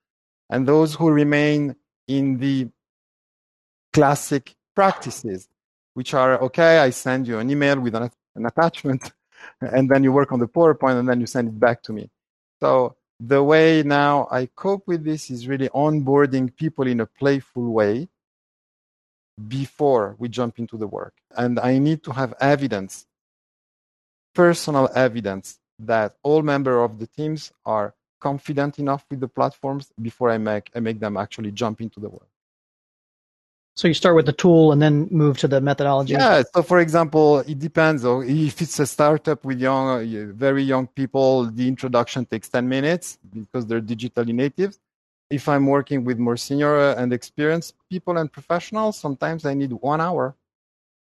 and 0.48 0.60
those 0.64 0.94
who 0.94 1.10
remain 1.10 1.74
in 2.06 2.38
the 2.38 2.68
classic 3.92 4.54
practices, 4.76 5.48
which 5.94 6.14
are 6.14 6.40
okay, 6.46 6.78
I 6.78 6.90
send 6.90 7.26
you 7.26 7.40
an 7.40 7.50
email 7.50 7.80
with 7.80 7.94
an, 7.96 8.08
an 8.36 8.46
attachment, 8.46 9.02
and 9.60 9.90
then 9.90 10.04
you 10.04 10.12
work 10.12 10.30
on 10.30 10.38
the 10.38 10.46
PowerPoint 10.46 11.00
and 11.00 11.08
then 11.08 11.18
you 11.20 11.26
send 11.26 11.48
it 11.48 11.58
back 11.58 11.82
to 11.86 11.92
me. 11.92 12.08
So 12.60 12.94
the 13.18 13.42
way 13.42 13.82
now 13.82 14.28
I 14.30 14.46
cope 14.46 14.84
with 14.86 15.02
this 15.02 15.28
is 15.28 15.48
really 15.48 15.70
onboarding 15.70 16.54
people 16.54 16.86
in 16.86 17.00
a 17.00 17.06
playful 17.06 17.68
way 17.80 18.08
before 19.48 20.16
we 20.18 20.28
jump 20.28 20.58
into 20.58 20.76
the 20.76 20.86
work. 20.86 21.14
And 21.36 21.58
I 21.60 21.78
need 21.78 22.02
to 22.04 22.12
have 22.12 22.34
evidence, 22.40 23.06
personal 24.34 24.88
evidence 24.94 25.58
that 25.78 26.16
all 26.22 26.42
members 26.42 26.90
of 26.90 26.98
the 26.98 27.06
teams 27.06 27.52
are 27.64 27.94
confident 28.20 28.78
enough 28.78 29.04
with 29.10 29.20
the 29.20 29.28
platforms 29.28 29.92
before 30.00 30.30
I 30.30 30.38
make 30.38 30.70
I 30.74 30.80
make 30.80 31.00
them 31.00 31.16
actually 31.16 31.50
jump 31.50 31.80
into 31.80 31.98
the 31.98 32.08
work. 32.08 32.28
So 33.74 33.88
you 33.88 33.94
start 33.94 34.14
with 34.14 34.26
the 34.26 34.34
tool 34.34 34.70
and 34.70 34.82
then 34.82 35.08
move 35.10 35.38
to 35.38 35.48
the 35.48 35.60
methodology. 35.60 36.12
Yeah. 36.12 36.42
So 36.54 36.62
for 36.62 36.78
example, 36.78 37.38
it 37.38 37.58
depends. 37.58 38.04
If 38.04 38.60
it's 38.60 38.78
a 38.78 38.86
startup 38.86 39.44
with 39.44 39.58
young, 39.58 40.34
very 40.34 40.62
young 40.62 40.86
people, 40.86 41.46
the 41.46 41.66
introduction 41.66 42.26
takes 42.26 42.48
ten 42.50 42.68
minutes 42.68 43.18
because 43.32 43.66
they're 43.66 43.80
digitally 43.80 44.34
natives. 44.34 44.78
If 45.32 45.48
I'm 45.48 45.66
working 45.66 46.04
with 46.04 46.18
more 46.18 46.36
senior 46.36 46.74
uh, 46.78 46.94
and 47.00 47.12
experienced 47.12 47.74
people 47.90 48.18
and 48.18 48.30
professionals, 48.30 48.98
sometimes 48.98 49.46
I 49.46 49.54
need 49.54 49.72
one 49.72 50.00
hour 50.00 50.36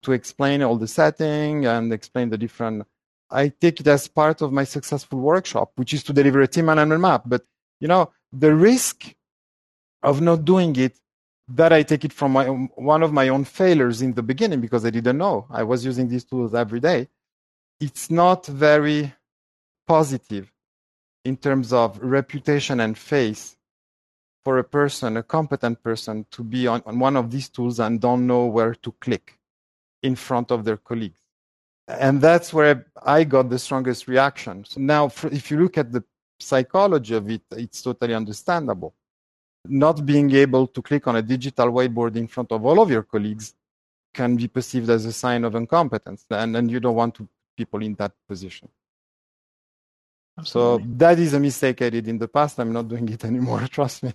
to 0.03 0.13
explain 0.13 0.63
all 0.63 0.77
the 0.77 0.89
setting 0.89 1.67
and 1.67 1.93
explain 1.93 2.31
the 2.31 2.39
different 2.39 2.87
I 3.31 3.49
take 3.49 3.81
it 3.81 3.87
as 3.89 4.07
part 4.09 4.41
of 4.41 4.53
my 4.53 4.65
successful 4.65 5.19
workshop, 5.19 5.73
which 5.77 5.93
is 5.93 6.03
to 6.05 6.13
deliver 6.13 6.41
a 6.43 6.47
team 6.47 6.69
alignment 6.69 7.01
map. 7.01 7.23
But 7.27 7.45
you 7.81 7.89
know, 7.89 8.13
the 8.33 8.55
risk 8.55 9.15
of 10.03 10.21
not 10.21 10.45
doing 10.45 10.77
it, 10.77 10.97
that 11.49 11.73
I 11.73 11.83
take 11.83 12.05
it 12.05 12.13
from 12.13 12.33
my 12.33 12.47
one 12.47 13.03
of 13.03 13.13
my 13.13 13.29
own 13.29 13.45
failures 13.45 14.03
in 14.03 14.15
the 14.15 14.23
beginning 14.23 14.61
because 14.61 14.85
I 14.85 14.91
didn't 14.91 15.19
know 15.19 15.47
I 15.51 15.63
was 15.63 15.85
using 15.85 16.09
these 16.09 16.25
tools 16.25 16.55
every 16.55 16.81
day. 16.81 17.09
It's 17.81 18.11
not 18.11 18.47
very 18.47 19.15
positive 19.87 20.53
in 21.25 21.37
terms 21.37 21.73
of 21.73 21.99
reputation 22.01 22.81
and 22.81 22.97
face 22.97 23.56
for 24.47 24.59
a 24.59 24.69
person, 24.79 25.09
a 25.17 25.25
competent 25.37 25.77
person, 25.89 26.17
to 26.35 26.41
be 26.55 26.63
on, 26.73 26.81
on 26.89 26.97
one 27.09 27.17
of 27.21 27.27
these 27.35 27.49
tools 27.57 27.77
and 27.85 28.01
don't 28.09 28.25
know 28.33 28.45
where 28.57 28.75
to 28.85 28.91
click 29.07 29.27
in 30.09 30.15
front 30.29 30.49
of 30.55 30.61
their 30.67 30.81
colleagues 30.89 31.21
and 31.89 32.21
that's 32.21 32.53
where 32.53 32.87
I 33.03 33.25
got 33.25 33.49
the 33.49 33.59
strongest 33.59 34.09
reaction. 34.09 34.65
So 34.65 34.81
now, 34.81 35.07
if 35.41 35.51
you 35.51 35.61
look 35.61 35.79
at 35.79 35.93
the 35.93 36.03
psychology 36.41 37.15
of 37.15 37.31
it, 37.31 37.43
it's 37.53 37.83
totally 37.83 38.15
understandable. 38.15 38.95
Not 39.69 40.05
being 40.05 40.31
able 40.33 40.67
to 40.69 40.83
click 40.83 41.07
on 41.07 41.17
a 41.17 41.23
digital 41.23 41.69
whiteboard 41.69 42.17
in 42.17 42.27
front 42.27 42.53
of 42.53 42.65
all 42.65 42.81
of 42.81 42.91
your 42.91 43.03
colleagues 43.03 43.55
can 44.13 44.37
be 44.37 44.49
perceived 44.49 44.91
as 44.91 45.05
a 45.05 45.13
sign 45.13 45.45
of 45.45 45.55
incompetence, 45.55 46.25
and, 46.31 46.57
and 46.57 46.71
you 46.71 46.81
don't 46.81 46.97
want 46.97 47.15
to 47.17 47.29
people 47.57 47.83
in 47.83 47.95
that 47.95 48.13
position. 48.29 48.69
Absolutely. 50.39 50.85
So 50.85 50.91
that 50.97 51.19
is 51.19 51.33
a 51.35 51.41
mistake 51.41 51.83
I 51.83 51.91
did 51.91 52.09
in 52.09 52.19
the 52.19 52.29
past. 52.29 52.59
I'm 52.61 52.73
not 52.73 52.89
doing 52.89 53.09
it 53.09 53.25
anymore. 53.25 53.61
Trust 53.71 54.03
me. 54.03 54.13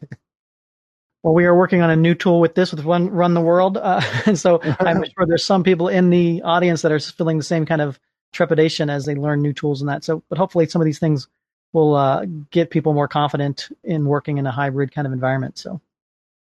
Well, 1.24 1.34
we 1.34 1.46
are 1.46 1.56
working 1.56 1.82
on 1.82 1.90
a 1.90 1.96
new 1.96 2.16
tool 2.16 2.40
with 2.40 2.56
this 2.56 2.72
with 2.72 2.84
Run 2.84 3.10
Run 3.10 3.34
the 3.34 3.42
World, 3.42 3.78
uh, 3.78 4.02
and 4.26 4.38
so 4.38 4.60
I'm 4.80 5.04
sure 5.18 5.28
there's 5.28 5.46
some 5.46 5.64
people 5.64 5.88
in 5.88 6.10
the 6.10 6.42
audience 6.42 6.82
that 6.82 6.92
are 6.92 7.00
feeling 7.00 7.38
the 7.38 7.44
same 7.44 7.66
kind 7.66 7.82
of 7.82 8.00
trepidation 8.34 8.90
as 8.90 9.06
they 9.06 9.16
learn 9.16 9.42
new 9.42 9.54
tools 9.54 9.82
and 9.82 9.90
that. 9.90 10.04
So, 10.04 10.24
but 10.30 10.38
hopefully, 10.38 10.68
some 10.68 10.82
of 10.82 10.86
these 10.86 11.00
things 11.00 11.28
will 11.74 11.96
uh, 11.96 12.26
get 12.50 12.70
people 12.70 12.94
more 12.94 13.08
confident 13.08 13.70
in 13.84 14.06
working 14.06 14.38
in 14.38 14.48
a 14.48 14.52
hybrid 14.52 14.94
kind 14.94 15.06
of 15.06 15.14
environment. 15.14 15.58
So, 15.58 15.80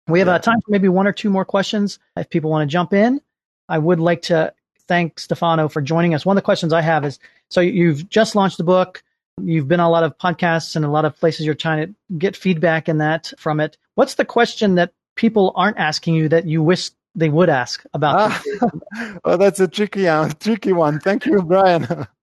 We 0.08 0.18
have 0.18 0.28
uh, 0.28 0.38
time 0.40 0.60
for 0.60 0.70
maybe 0.70 0.88
one 0.88 1.06
or 1.06 1.12
two 1.12 1.30
more 1.30 1.44
questions 1.44 1.98
if 2.16 2.28
people 2.28 2.50
want 2.50 2.68
to 2.68 2.72
jump 2.72 2.92
in. 2.92 3.20
I 3.68 3.78
would 3.78 4.00
like 4.00 4.22
to 4.22 4.52
thank 4.88 5.18
Stefano 5.18 5.68
for 5.68 5.80
joining 5.80 6.14
us. 6.14 6.26
One 6.26 6.36
of 6.36 6.42
the 6.42 6.44
questions 6.44 6.72
I 6.72 6.80
have 6.80 7.04
is 7.04 7.18
so 7.48 7.60
you've 7.60 8.08
just 8.08 8.34
launched 8.34 8.58
the 8.58 8.64
book. 8.64 9.02
You've 9.42 9.68
been 9.68 9.80
on 9.80 9.86
a 9.86 9.90
lot 9.90 10.04
of 10.04 10.16
podcasts 10.18 10.76
and 10.76 10.84
a 10.84 10.90
lot 10.90 11.04
of 11.04 11.18
places 11.18 11.44
you're 11.44 11.54
trying 11.54 11.86
to 11.86 11.94
get 12.16 12.36
feedback 12.36 12.88
in 12.88 12.98
that 12.98 13.32
from 13.38 13.60
it. 13.60 13.76
What's 13.94 14.14
the 14.14 14.24
question 14.24 14.76
that 14.76 14.92
people 15.14 15.52
aren't 15.56 15.78
asking 15.78 16.14
you 16.14 16.28
that 16.30 16.46
you 16.46 16.62
wish 16.62 16.90
they 17.14 17.28
would 17.28 17.48
ask 17.48 17.84
about? 17.92 18.32
Ah, 18.32 18.42
well, 19.24 19.38
that's 19.38 19.60
a 19.60 19.68
tricky, 19.68 20.08
uh, 20.08 20.30
tricky 20.40 20.72
one. 20.72 21.00
Thank 21.00 21.26
you, 21.26 21.42
Brian. 21.42 21.86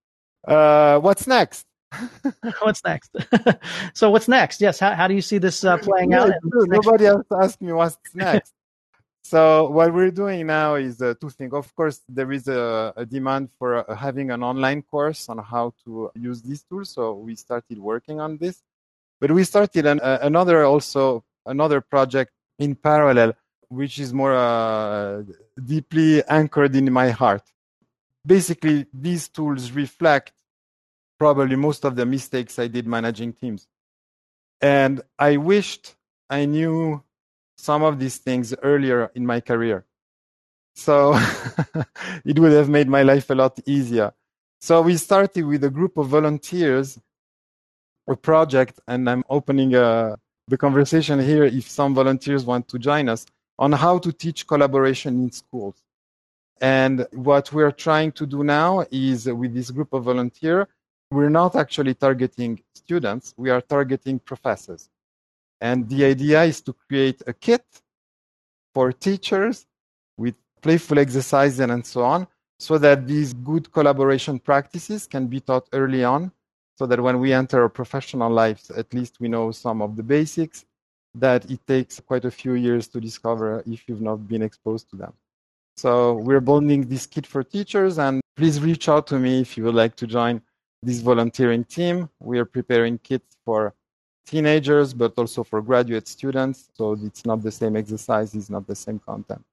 Uh, 0.45 0.99
what's 0.99 1.26
next? 1.26 1.66
what's 2.59 2.84
next? 2.84 3.16
so 3.93 4.11
what's 4.11 4.28
next? 4.28 4.59
Yes. 4.59 4.78
How, 4.78 4.93
how 4.93 5.07
do 5.07 5.14
you 5.14 5.22
see 5.22 5.38
this 5.38 5.64
uh, 5.64 5.78
playing 5.78 6.11
yeah, 6.11 6.24
out? 6.24 6.34
Nobody 6.43 7.05
else 7.05 7.26
asked 7.32 7.61
me 7.61 7.72
what's 7.72 7.97
next. 8.14 8.51
So 9.24 9.69
what 9.69 9.93
we're 9.93 10.11
doing 10.11 10.47
now 10.47 10.76
is 10.76 11.01
uh, 11.01 11.13
two 11.19 11.30
things. 11.30 11.53
Of 11.53 11.74
course, 11.76 12.01
there 12.09 12.32
is 12.32 12.47
a, 12.49 12.93
a 12.97 13.05
demand 13.05 13.49
for 13.57 13.89
uh, 13.89 13.95
having 13.95 14.32
an 14.32 14.43
online 14.43 14.82
course 14.82 15.30
on 15.30 15.38
how 15.38 15.74
to 15.86 16.11
use 16.15 16.41
these 16.41 16.63
tools. 16.63 16.89
So 16.89 17.13
we 17.13 17.36
started 17.36 17.80
working 17.80 18.19
on 18.19 18.38
this, 18.38 18.61
but 19.21 19.32
we 19.32 19.45
started 19.45 19.86
an, 19.86 20.01
uh, 20.01 20.19
another 20.21 20.65
also 20.65 21.24
another 21.45 21.80
project 21.80 22.34
in 22.59 22.76
parallel, 22.76 23.34
which 23.69 23.97
is 23.97 24.13
more 24.13 24.34
uh, 24.34 25.24
deeply 25.63 26.21
anchored 26.26 26.76
in 26.76 26.91
my 26.91 27.09
heart. 27.09 27.43
Basically, 28.26 28.86
these 28.93 29.30
tools 29.30 29.71
reflect 29.71 30.34
probably 31.17 31.55
most 31.55 31.86
of 31.86 31.95
the 31.95 32.05
mistakes 32.05 32.59
I 32.59 32.67
did 32.67 32.86
managing 32.88 33.32
teams, 33.32 33.67
and 34.59 35.01
I 35.17 35.38
wished 35.38 35.95
I 36.30 36.45
knew 36.45 37.03
some 37.64 37.82
of 37.84 37.97
these 37.97 38.18
things 38.18 38.53
earlier 38.61 39.09
in 39.16 39.26
my 39.26 39.39
career. 39.39 39.86
So 40.76 41.14
it 42.26 42.38
would 42.38 42.51
have 42.51 42.68
made 42.68 42.89
my 42.89 43.03
life 43.03 43.30
a 43.30 43.36
lot 43.36 43.57
easier. 43.66 44.11
So 44.59 44.82
we 44.82 44.97
started 44.97 45.45
with 45.45 45.64
a 45.64 45.70
group 45.70 45.97
of 45.97 46.07
volunteers, 46.07 46.99
a 48.07 48.16
project, 48.16 48.80
and 48.88 49.09
I'm 49.09 49.24
opening 49.30 49.76
uh, 49.76 50.16
the 50.47 50.57
conversation 50.57 51.20
here 51.22 51.45
if 51.45 51.70
some 51.70 51.95
volunteers 51.95 52.43
want 52.43 52.68
to 52.68 52.78
join 52.80 53.07
us 53.07 53.26
on 53.57 53.72
how 53.72 53.97
to 53.99 54.11
teach 54.11 54.45
collaboration 54.45 55.14
in 55.24 55.32
schools. 55.32 55.76
And 56.59 57.07
what 57.11 57.53
we're 57.53 57.72
trying 57.72 58.11
to 58.14 58.26
do 58.26 58.43
now 58.43 58.86
is 58.91 59.28
with 59.28 59.53
this 59.53 59.72
group 59.72 59.93
of 59.93 60.03
volunteers, 60.03 60.68
we're 61.11 61.30
not 61.30 61.55
actually 61.55 61.93
targeting 61.93 62.61
students, 62.76 63.34
we 63.38 63.49
are 63.51 63.61
targeting 63.61 64.20
professors. 64.20 64.89
And 65.64 65.88
the 65.88 66.03
idea 66.03 66.43
is 66.43 66.59
to 66.64 66.74
create 66.74 67.22
a 67.26 67.32
kit 67.32 67.66
for 68.74 68.91
teachers 68.91 69.66
with 70.18 70.36
playful 70.61 70.99
exercises 70.99 71.61
and 71.61 71.86
so 71.86 72.03
on, 72.03 72.28
so 72.59 72.78
that 72.78 73.07
these 73.07 73.34
good 73.34 73.72
collaboration 73.72 74.39
practices 74.39 75.07
can 75.07 75.28
be 75.28 75.39
taught 75.39 75.70
early 75.72 76.03
on, 76.03 76.34
so 76.78 76.86
that 76.86 76.99
when 77.01 77.18
we 77.22 77.32
enter 77.32 77.61
our 77.61 77.70
professional 77.70 78.30
lives, 78.30 78.72
at 78.72 78.93
least 78.93 79.22
we 79.22 79.30
know 79.30 79.51
some 79.51 79.82
of 79.82 79.95
the 79.95 80.03
basics 80.03 80.66
that 81.16 81.49
it 81.49 81.66
takes 81.66 81.97
quite 82.01 82.26
a 82.26 82.32
few 82.32 82.55
years 82.55 82.89
to 82.89 82.99
discover 82.99 83.64
if 83.66 83.88
you've 83.88 84.01
not 84.01 84.28
been 84.28 84.41
exposed 84.41 84.89
to 84.89 84.97
them. 84.97 85.14
So 85.78 86.16
we're 86.16 86.41
building 86.41 86.89
this 86.89 87.07
kit 87.07 87.26
for 87.26 87.41
teachers, 87.41 87.99
and 87.99 88.20
please 88.36 88.59
reach 88.59 88.89
out 88.89 89.07
to 89.07 89.18
me 89.18 89.39
if 89.39 89.55
you 89.55 89.64
would 89.64 89.76
like 89.76 89.95
to 89.95 90.07
join 90.07 90.41
this 90.82 90.99
volunteering 90.99 91.64
team. 91.64 92.09
We 92.20 92.38
are 92.39 92.45
preparing 92.57 92.97
kits 92.97 93.38
for 93.45 93.74
teenagers, 94.26 94.93
but 94.93 95.13
also 95.17 95.43
for 95.43 95.61
graduate 95.61 96.07
students. 96.07 96.69
So 96.74 96.93
it's 96.93 97.26
not 97.26 97.41
the 97.41 97.51
same 97.51 97.76
exercise, 97.76 98.34
it's 98.34 98.49
not 98.49 98.67
the 98.67 98.76
same 98.76 98.99
content. 98.99 99.43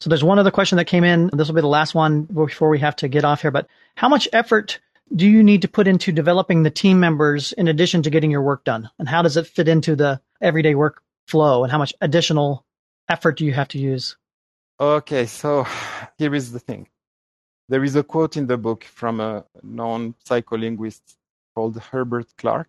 So 0.00 0.08
there's 0.08 0.22
one 0.22 0.38
other 0.38 0.52
question 0.52 0.76
that 0.76 0.84
came 0.84 1.02
in. 1.04 1.28
This 1.32 1.48
will 1.48 1.56
be 1.56 1.60
the 1.60 1.66
last 1.66 1.94
one 1.94 2.22
before 2.22 2.68
we 2.68 2.78
have 2.78 2.94
to 2.96 3.08
get 3.08 3.24
off 3.24 3.42
here. 3.42 3.50
But 3.50 3.66
how 3.96 4.08
much 4.08 4.28
effort 4.32 4.78
do 5.14 5.26
you 5.26 5.42
need 5.42 5.62
to 5.62 5.68
put 5.68 5.88
into 5.88 6.12
developing 6.12 6.62
the 6.62 6.70
team 6.70 7.00
members 7.00 7.52
in 7.52 7.66
addition 7.66 8.02
to 8.02 8.10
getting 8.10 8.30
your 8.30 8.42
work 8.42 8.62
done? 8.64 8.88
And 8.98 9.08
how 9.08 9.22
does 9.22 9.36
it 9.36 9.46
fit 9.46 9.66
into 9.66 9.96
the 9.96 10.20
everyday 10.40 10.74
workflow? 10.74 11.64
And 11.64 11.72
how 11.72 11.78
much 11.78 11.94
additional 12.00 12.64
effort 13.08 13.38
do 13.38 13.44
you 13.44 13.52
have 13.52 13.68
to 13.68 13.78
use? 13.78 14.16
Okay, 14.78 15.26
so 15.26 15.66
here 16.16 16.34
is 16.34 16.52
the 16.52 16.60
thing. 16.60 16.88
There 17.68 17.82
is 17.82 17.96
a 17.96 18.04
quote 18.04 18.36
in 18.36 18.46
the 18.46 18.56
book 18.56 18.84
from 18.84 19.18
a 19.18 19.44
known 19.62 20.14
psycholinguist 20.24 21.02
called 21.54 21.76
Herbert 21.78 22.28
Clark 22.36 22.68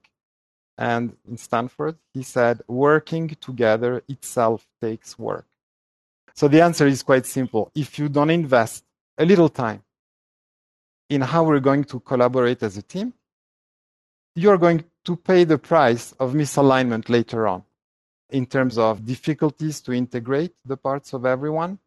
and 0.80 1.18
in 1.30 1.36
Stanford, 1.36 1.98
he 2.14 2.24
said, 2.24 2.62
working 2.70 3.28
together 3.42 4.02
itself 4.08 4.66
takes 4.82 5.20
work. 5.20 5.46
So 6.34 6.48
the 6.48 6.62
answer 6.62 6.88
is 6.88 7.04
quite 7.04 7.26
simple. 7.26 7.70
If 7.76 8.00
you 8.00 8.08
don't 8.08 8.30
invest 8.30 8.86
a 9.18 9.26
little 9.26 9.50
time 9.50 9.84
in 11.10 11.20
how 11.20 11.44
we're 11.44 11.60
going 11.60 11.84
to 11.84 12.00
collaborate 12.00 12.64
as 12.64 12.78
a 12.78 12.82
team, 12.82 13.14
you're 14.36 14.58
going 14.58 14.86
to 15.04 15.18
pay 15.18 15.44
the 15.44 15.58
price 15.58 16.14
of 16.14 16.32
misalignment 16.34 17.10
later 17.10 17.46
on 17.46 17.64
in 18.30 18.46
terms 18.46 18.78
of 18.78 19.06
difficulties 19.06 19.82
to 19.82 19.92
integrate 19.92 20.54
the 20.66 20.78
parts 20.78 21.12
of 21.12 21.26
everyone, 21.26 21.78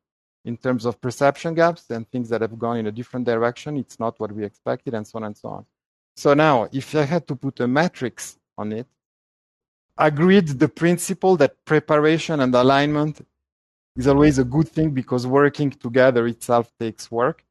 in 0.44 0.58
terms 0.58 0.84
of 0.84 1.00
perception 1.00 1.54
gaps 1.54 1.88
and 1.88 2.06
things 2.10 2.28
that 2.28 2.42
have 2.42 2.58
gone 2.58 2.76
in 2.76 2.88
a 2.88 2.92
different 2.92 3.24
direction. 3.24 3.78
It's 3.78 3.98
not 3.98 4.20
what 4.20 4.32
we 4.32 4.44
expected, 4.44 4.92
and 4.92 5.06
so 5.06 5.16
on 5.16 5.24
and 5.24 5.36
so 5.36 5.48
on. 5.48 5.66
So 6.14 6.34
now, 6.34 6.68
if 6.72 6.94
I 6.94 7.04
had 7.04 7.26
to 7.28 7.36
put 7.36 7.60
a 7.60 7.66
matrix 7.66 8.36
on 8.58 8.72
it, 8.72 8.86
agreed 9.96 10.48
the 10.48 10.68
principle 10.68 11.36
that 11.36 11.64
preparation 11.64 12.40
and 12.40 12.54
alignment 12.54 13.26
is 13.96 14.06
always 14.06 14.38
a 14.38 14.44
good 14.44 14.68
thing 14.68 14.90
because 14.90 15.26
working 15.26 15.70
together 15.70 16.26
itself 16.26 16.72
takes 16.78 17.10
work. 17.10 17.44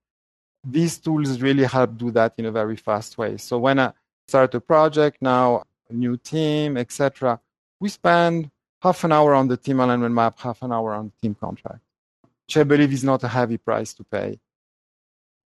These 0.64 1.00
tools 1.00 1.42
really 1.42 1.66
help 1.66 1.98
do 1.98 2.12
that 2.12 2.34
in 2.38 2.46
a 2.46 2.52
very 2.52 2.76
fast 2.76 3.18
way. 3.18 3.38
So 3.38 3.58
when 3.58 3.80
I 3.80 3.94
start 4.28 4.54
a 4.56 4.62
project 4.62 5.18
now, 5.22 5.64
a 5.90 5.94
new 5.94 6.18
team, 6.18 6.78
etc., 6.78 7.40
we 7.80 7.90
spend 7.90 8.50
half 8.82 9.04
an 9.04 9.12
hour 9.12 9.34
on 9.34 9.48
the 9.48 9.58
team 9.58 9.80
alignment 9.80 10.14
map, 10.14 10.40
half 10.40 10.62
an 10.62 10.72
hour 10.72 10.94
on 10.94 11.12
team 11.22 11.36
contract, 11.36 11.82
which 12.48 12.58
I 12.58 12.64
believe 12.64 12.94
is 12.94 13.04
not 13.04 13.24
a 13.24 13.28
heavy 13.28 13.58
price 13.58 13.94
to 13.96 14.04
pay 14.04 14.40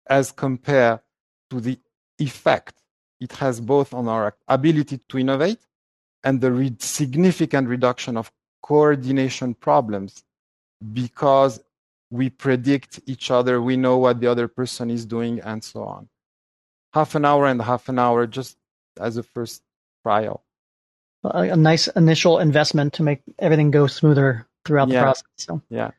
as 0.07 0.31
compared 0.31 1.01
to 1.51 1.61
the 1.61 1.79
effect 2.19 2.75
it 3.21 3.33
has 3.33 3.61
both 3.61 3.95
on 3.95 4.09
our 4.09 4.35
ability 4.49 4.99
to 5.09 5.19
innovate 5.19 5.59
and 6.25 6.41
the 6.41 6.53
re- 6.53 6.77
significant 6.79 7.69
reduction 7.69 8.17
of 8.17 8.33
coordination 8.63 9.55
problems 9.55 10.25
because 10.93 11.61
we 12.11 12.31
predict 12.31 13.01
each 13.07 13.31
other, 13.31 13.61
we 13.61 13.77
know 13.77 13.97
what 13.97 14.21
the 14.21 14.27
other 14.27 14.49
person 14.49 14.91
is 14.91 15.05
doing, 15.05 15.41
and 15.41 15.63
so 15.63 15.83
on. 15.85 16.09
Half 16.93 17.15
an 17.15 17.25
hour 17.25 17.47
and 17.47 17.61
half 17.61 17.89
an 17.89 17.99
hour 17.99 18.27
just 18.27 18.57
as 19.01 19.17
a 19.17 19.23
first 19.23 19.63
trial. 20.03 20.45
A, 21.25 21.51
a 21.51 21.57
nice 21.57 21.89
initial 21.89 22.39
investment 22.39 22.95
to 22.95 23.03
make 23.03 23.23
everything 23.39 23.71
go 23.71 23.87
smoother 23.87 24.47
throughout 24.65 24.89
yeah. 24.89 25.01
the 25.01 25.05
process. 25.05 25.25
So. 25.37 25.63
Yeah. 25.69 25.91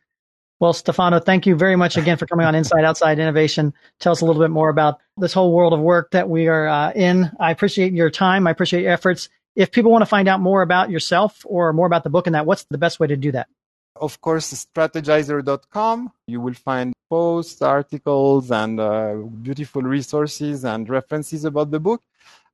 Well, 0.60 0.74
Stefano, 0.74 1.20
thank 1.20 1.45
you 1.45 1.55
very 1.55 1.76
much 1.76 1.97
again 1.97 2.18
for 2.18 2.26
coming 2.26 2.47
on 2.47 2.55
Inside 2.55 2.84
Outside 2.84 3.20
Innovation. 3.20 3.76
Tell 3.99 4.12
us 4.12 4.22
a 4.22 4.26
little 4.26 4.41
bit 4.41 4.49
more 4.49 4.70
about 4.70 4.99
this 5.16 5.32
whole 5.32 5.53
world 5.53 5.72
of 5.72 5.80
work 5.80 6.10
that 6.12 6.30
we 6.30 6.47
are 6.47 6.68
uh, 6.68 6.91
in. 6.93 7.30
I 7.39 7.51
appreciate 7.51 7.93
your 7.93 8.10
time. 8.10 8.47
I 8.47 8.51
appreciate 8.51 8.82
your 8.82 8.91
efforts. 8.91 9.30
If 9.55 9.72
people 9.72 9.91
want 9.91 10.01
to 10.01 10.08
find 10.08 10.28
out 10.28 10.39
more 10.39 10.64
about 10.64 10.89
yourself 10.89 11.45
or 11.45 11.72
more 11.74 11.86
about 11.86 12.03
the 12.03 12.10
book 12.10 12.26
and 12.26 12.34
that, 12.34 12.47
what's 12.47 12.64
the 12.72 12.80
best 12.80 12.99
way 12.99 13.05
to 13.05 13.16
do 13.16 13.32
that? 13.34 13.47
Of 13.95 14.20
course, 14.20 14.51
strategyzer.com. 14.51 16.12
You 16.28 16.41
will 16.41 16.55
find 16.55 16.95
posts, 17.08 17.62
articles, 17.62 18.49
and 18.51 18.80
uh, 18.80 19.14
beautiful 19.14 19.84
resources 19.84 20.66
and 20.66 20.89
references 20.89 21.45
about 21.45 21.70
the 21.70 21.80
book. 21.80 22.01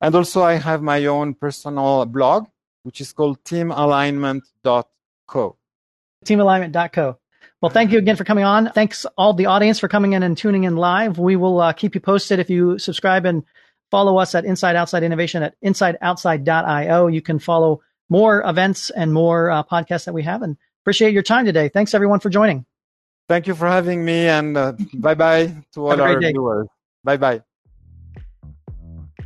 And 0.01 0.13
also, 0.13 0.43
I 0.43 0.55
have 0.55 0.81
my 0.81 1.05
own 1.05 1.35
personal 1.35 2.05
blog, 2.05 2.47
which 2.83 2.99
is 2.99 3.13
called 3.13 3.41
teamalignment.co. 3.43 5.55
Teamalignment.co. 6.25 7.17
Well, 7.63 7.69
thank 7.69 7.93
you 7.93 7.97
again 7.97 8.17
for 8.17 8.25
coming 8.25 8.43
on. 8.43 8.73
Thanks 8.73 9.05
all 9.17 9.33
the 9.33 9.45
audience 9.45 9.79
for 9.79 9.87
coming 9.87 10.11
in 10.11 10.21
and 10.21 10.37
tuning 10.37 10.65
in 10.65 10.75
live. 10.75 11.17
We 11.17 11.37
will 11.37 11.61
uh, 11.61 11.71
keep 11.71 11.95
you 11.95 12.01
posted 12.01 12.39
if 12.39 12.49
you 12.49 12.77
subscribe 12.77 13.25
and 13.25 13.45
follow 13.89 14.17
us 14.17 14.35
at 14.35 14.43
Inside 14.43 14.75
Outside 14.75 15.01
Innovation 15.01 15.43
at 15.43 15.55
insideoutside.io. 15.63 17.07
You 17.07 17.21
can 17.21 17.39
follow 17.39 17.81
more 18.09 18.41
events 18.45 18.89
and 18.89 19.13
more 19.13 19.49
uh, 19.49 19.63
podcasts 19.63 20.03
that 20.03 20.13
we 20.13 20.23
have 20.23 20.41
and 20.41 20.57
appreciate 20.83 21.13
your 21.13 21.23
time 21.23 21.45
today. 21.45 21.69
Thanks 21.69 21.93
everyone 21.93 22.19
for 22.19 22.29
joining. 22.29 22.65
Thank 23.29 23.47
you 23.47 23.55
for 23.55 23.69
having 23.69 24.03
me 24.03 24.27
and 24.27 24.57
uh, 24.57 24.73
bye 24.95 25.15
bye 25.15 25.55
to 25.75 25.87
all 25.87 26.01
our 26.01 26.19
day. 26.19 26.33
viewers. 26.33 26.67
Bye 27.05 27.15
bye. 27.15 27.43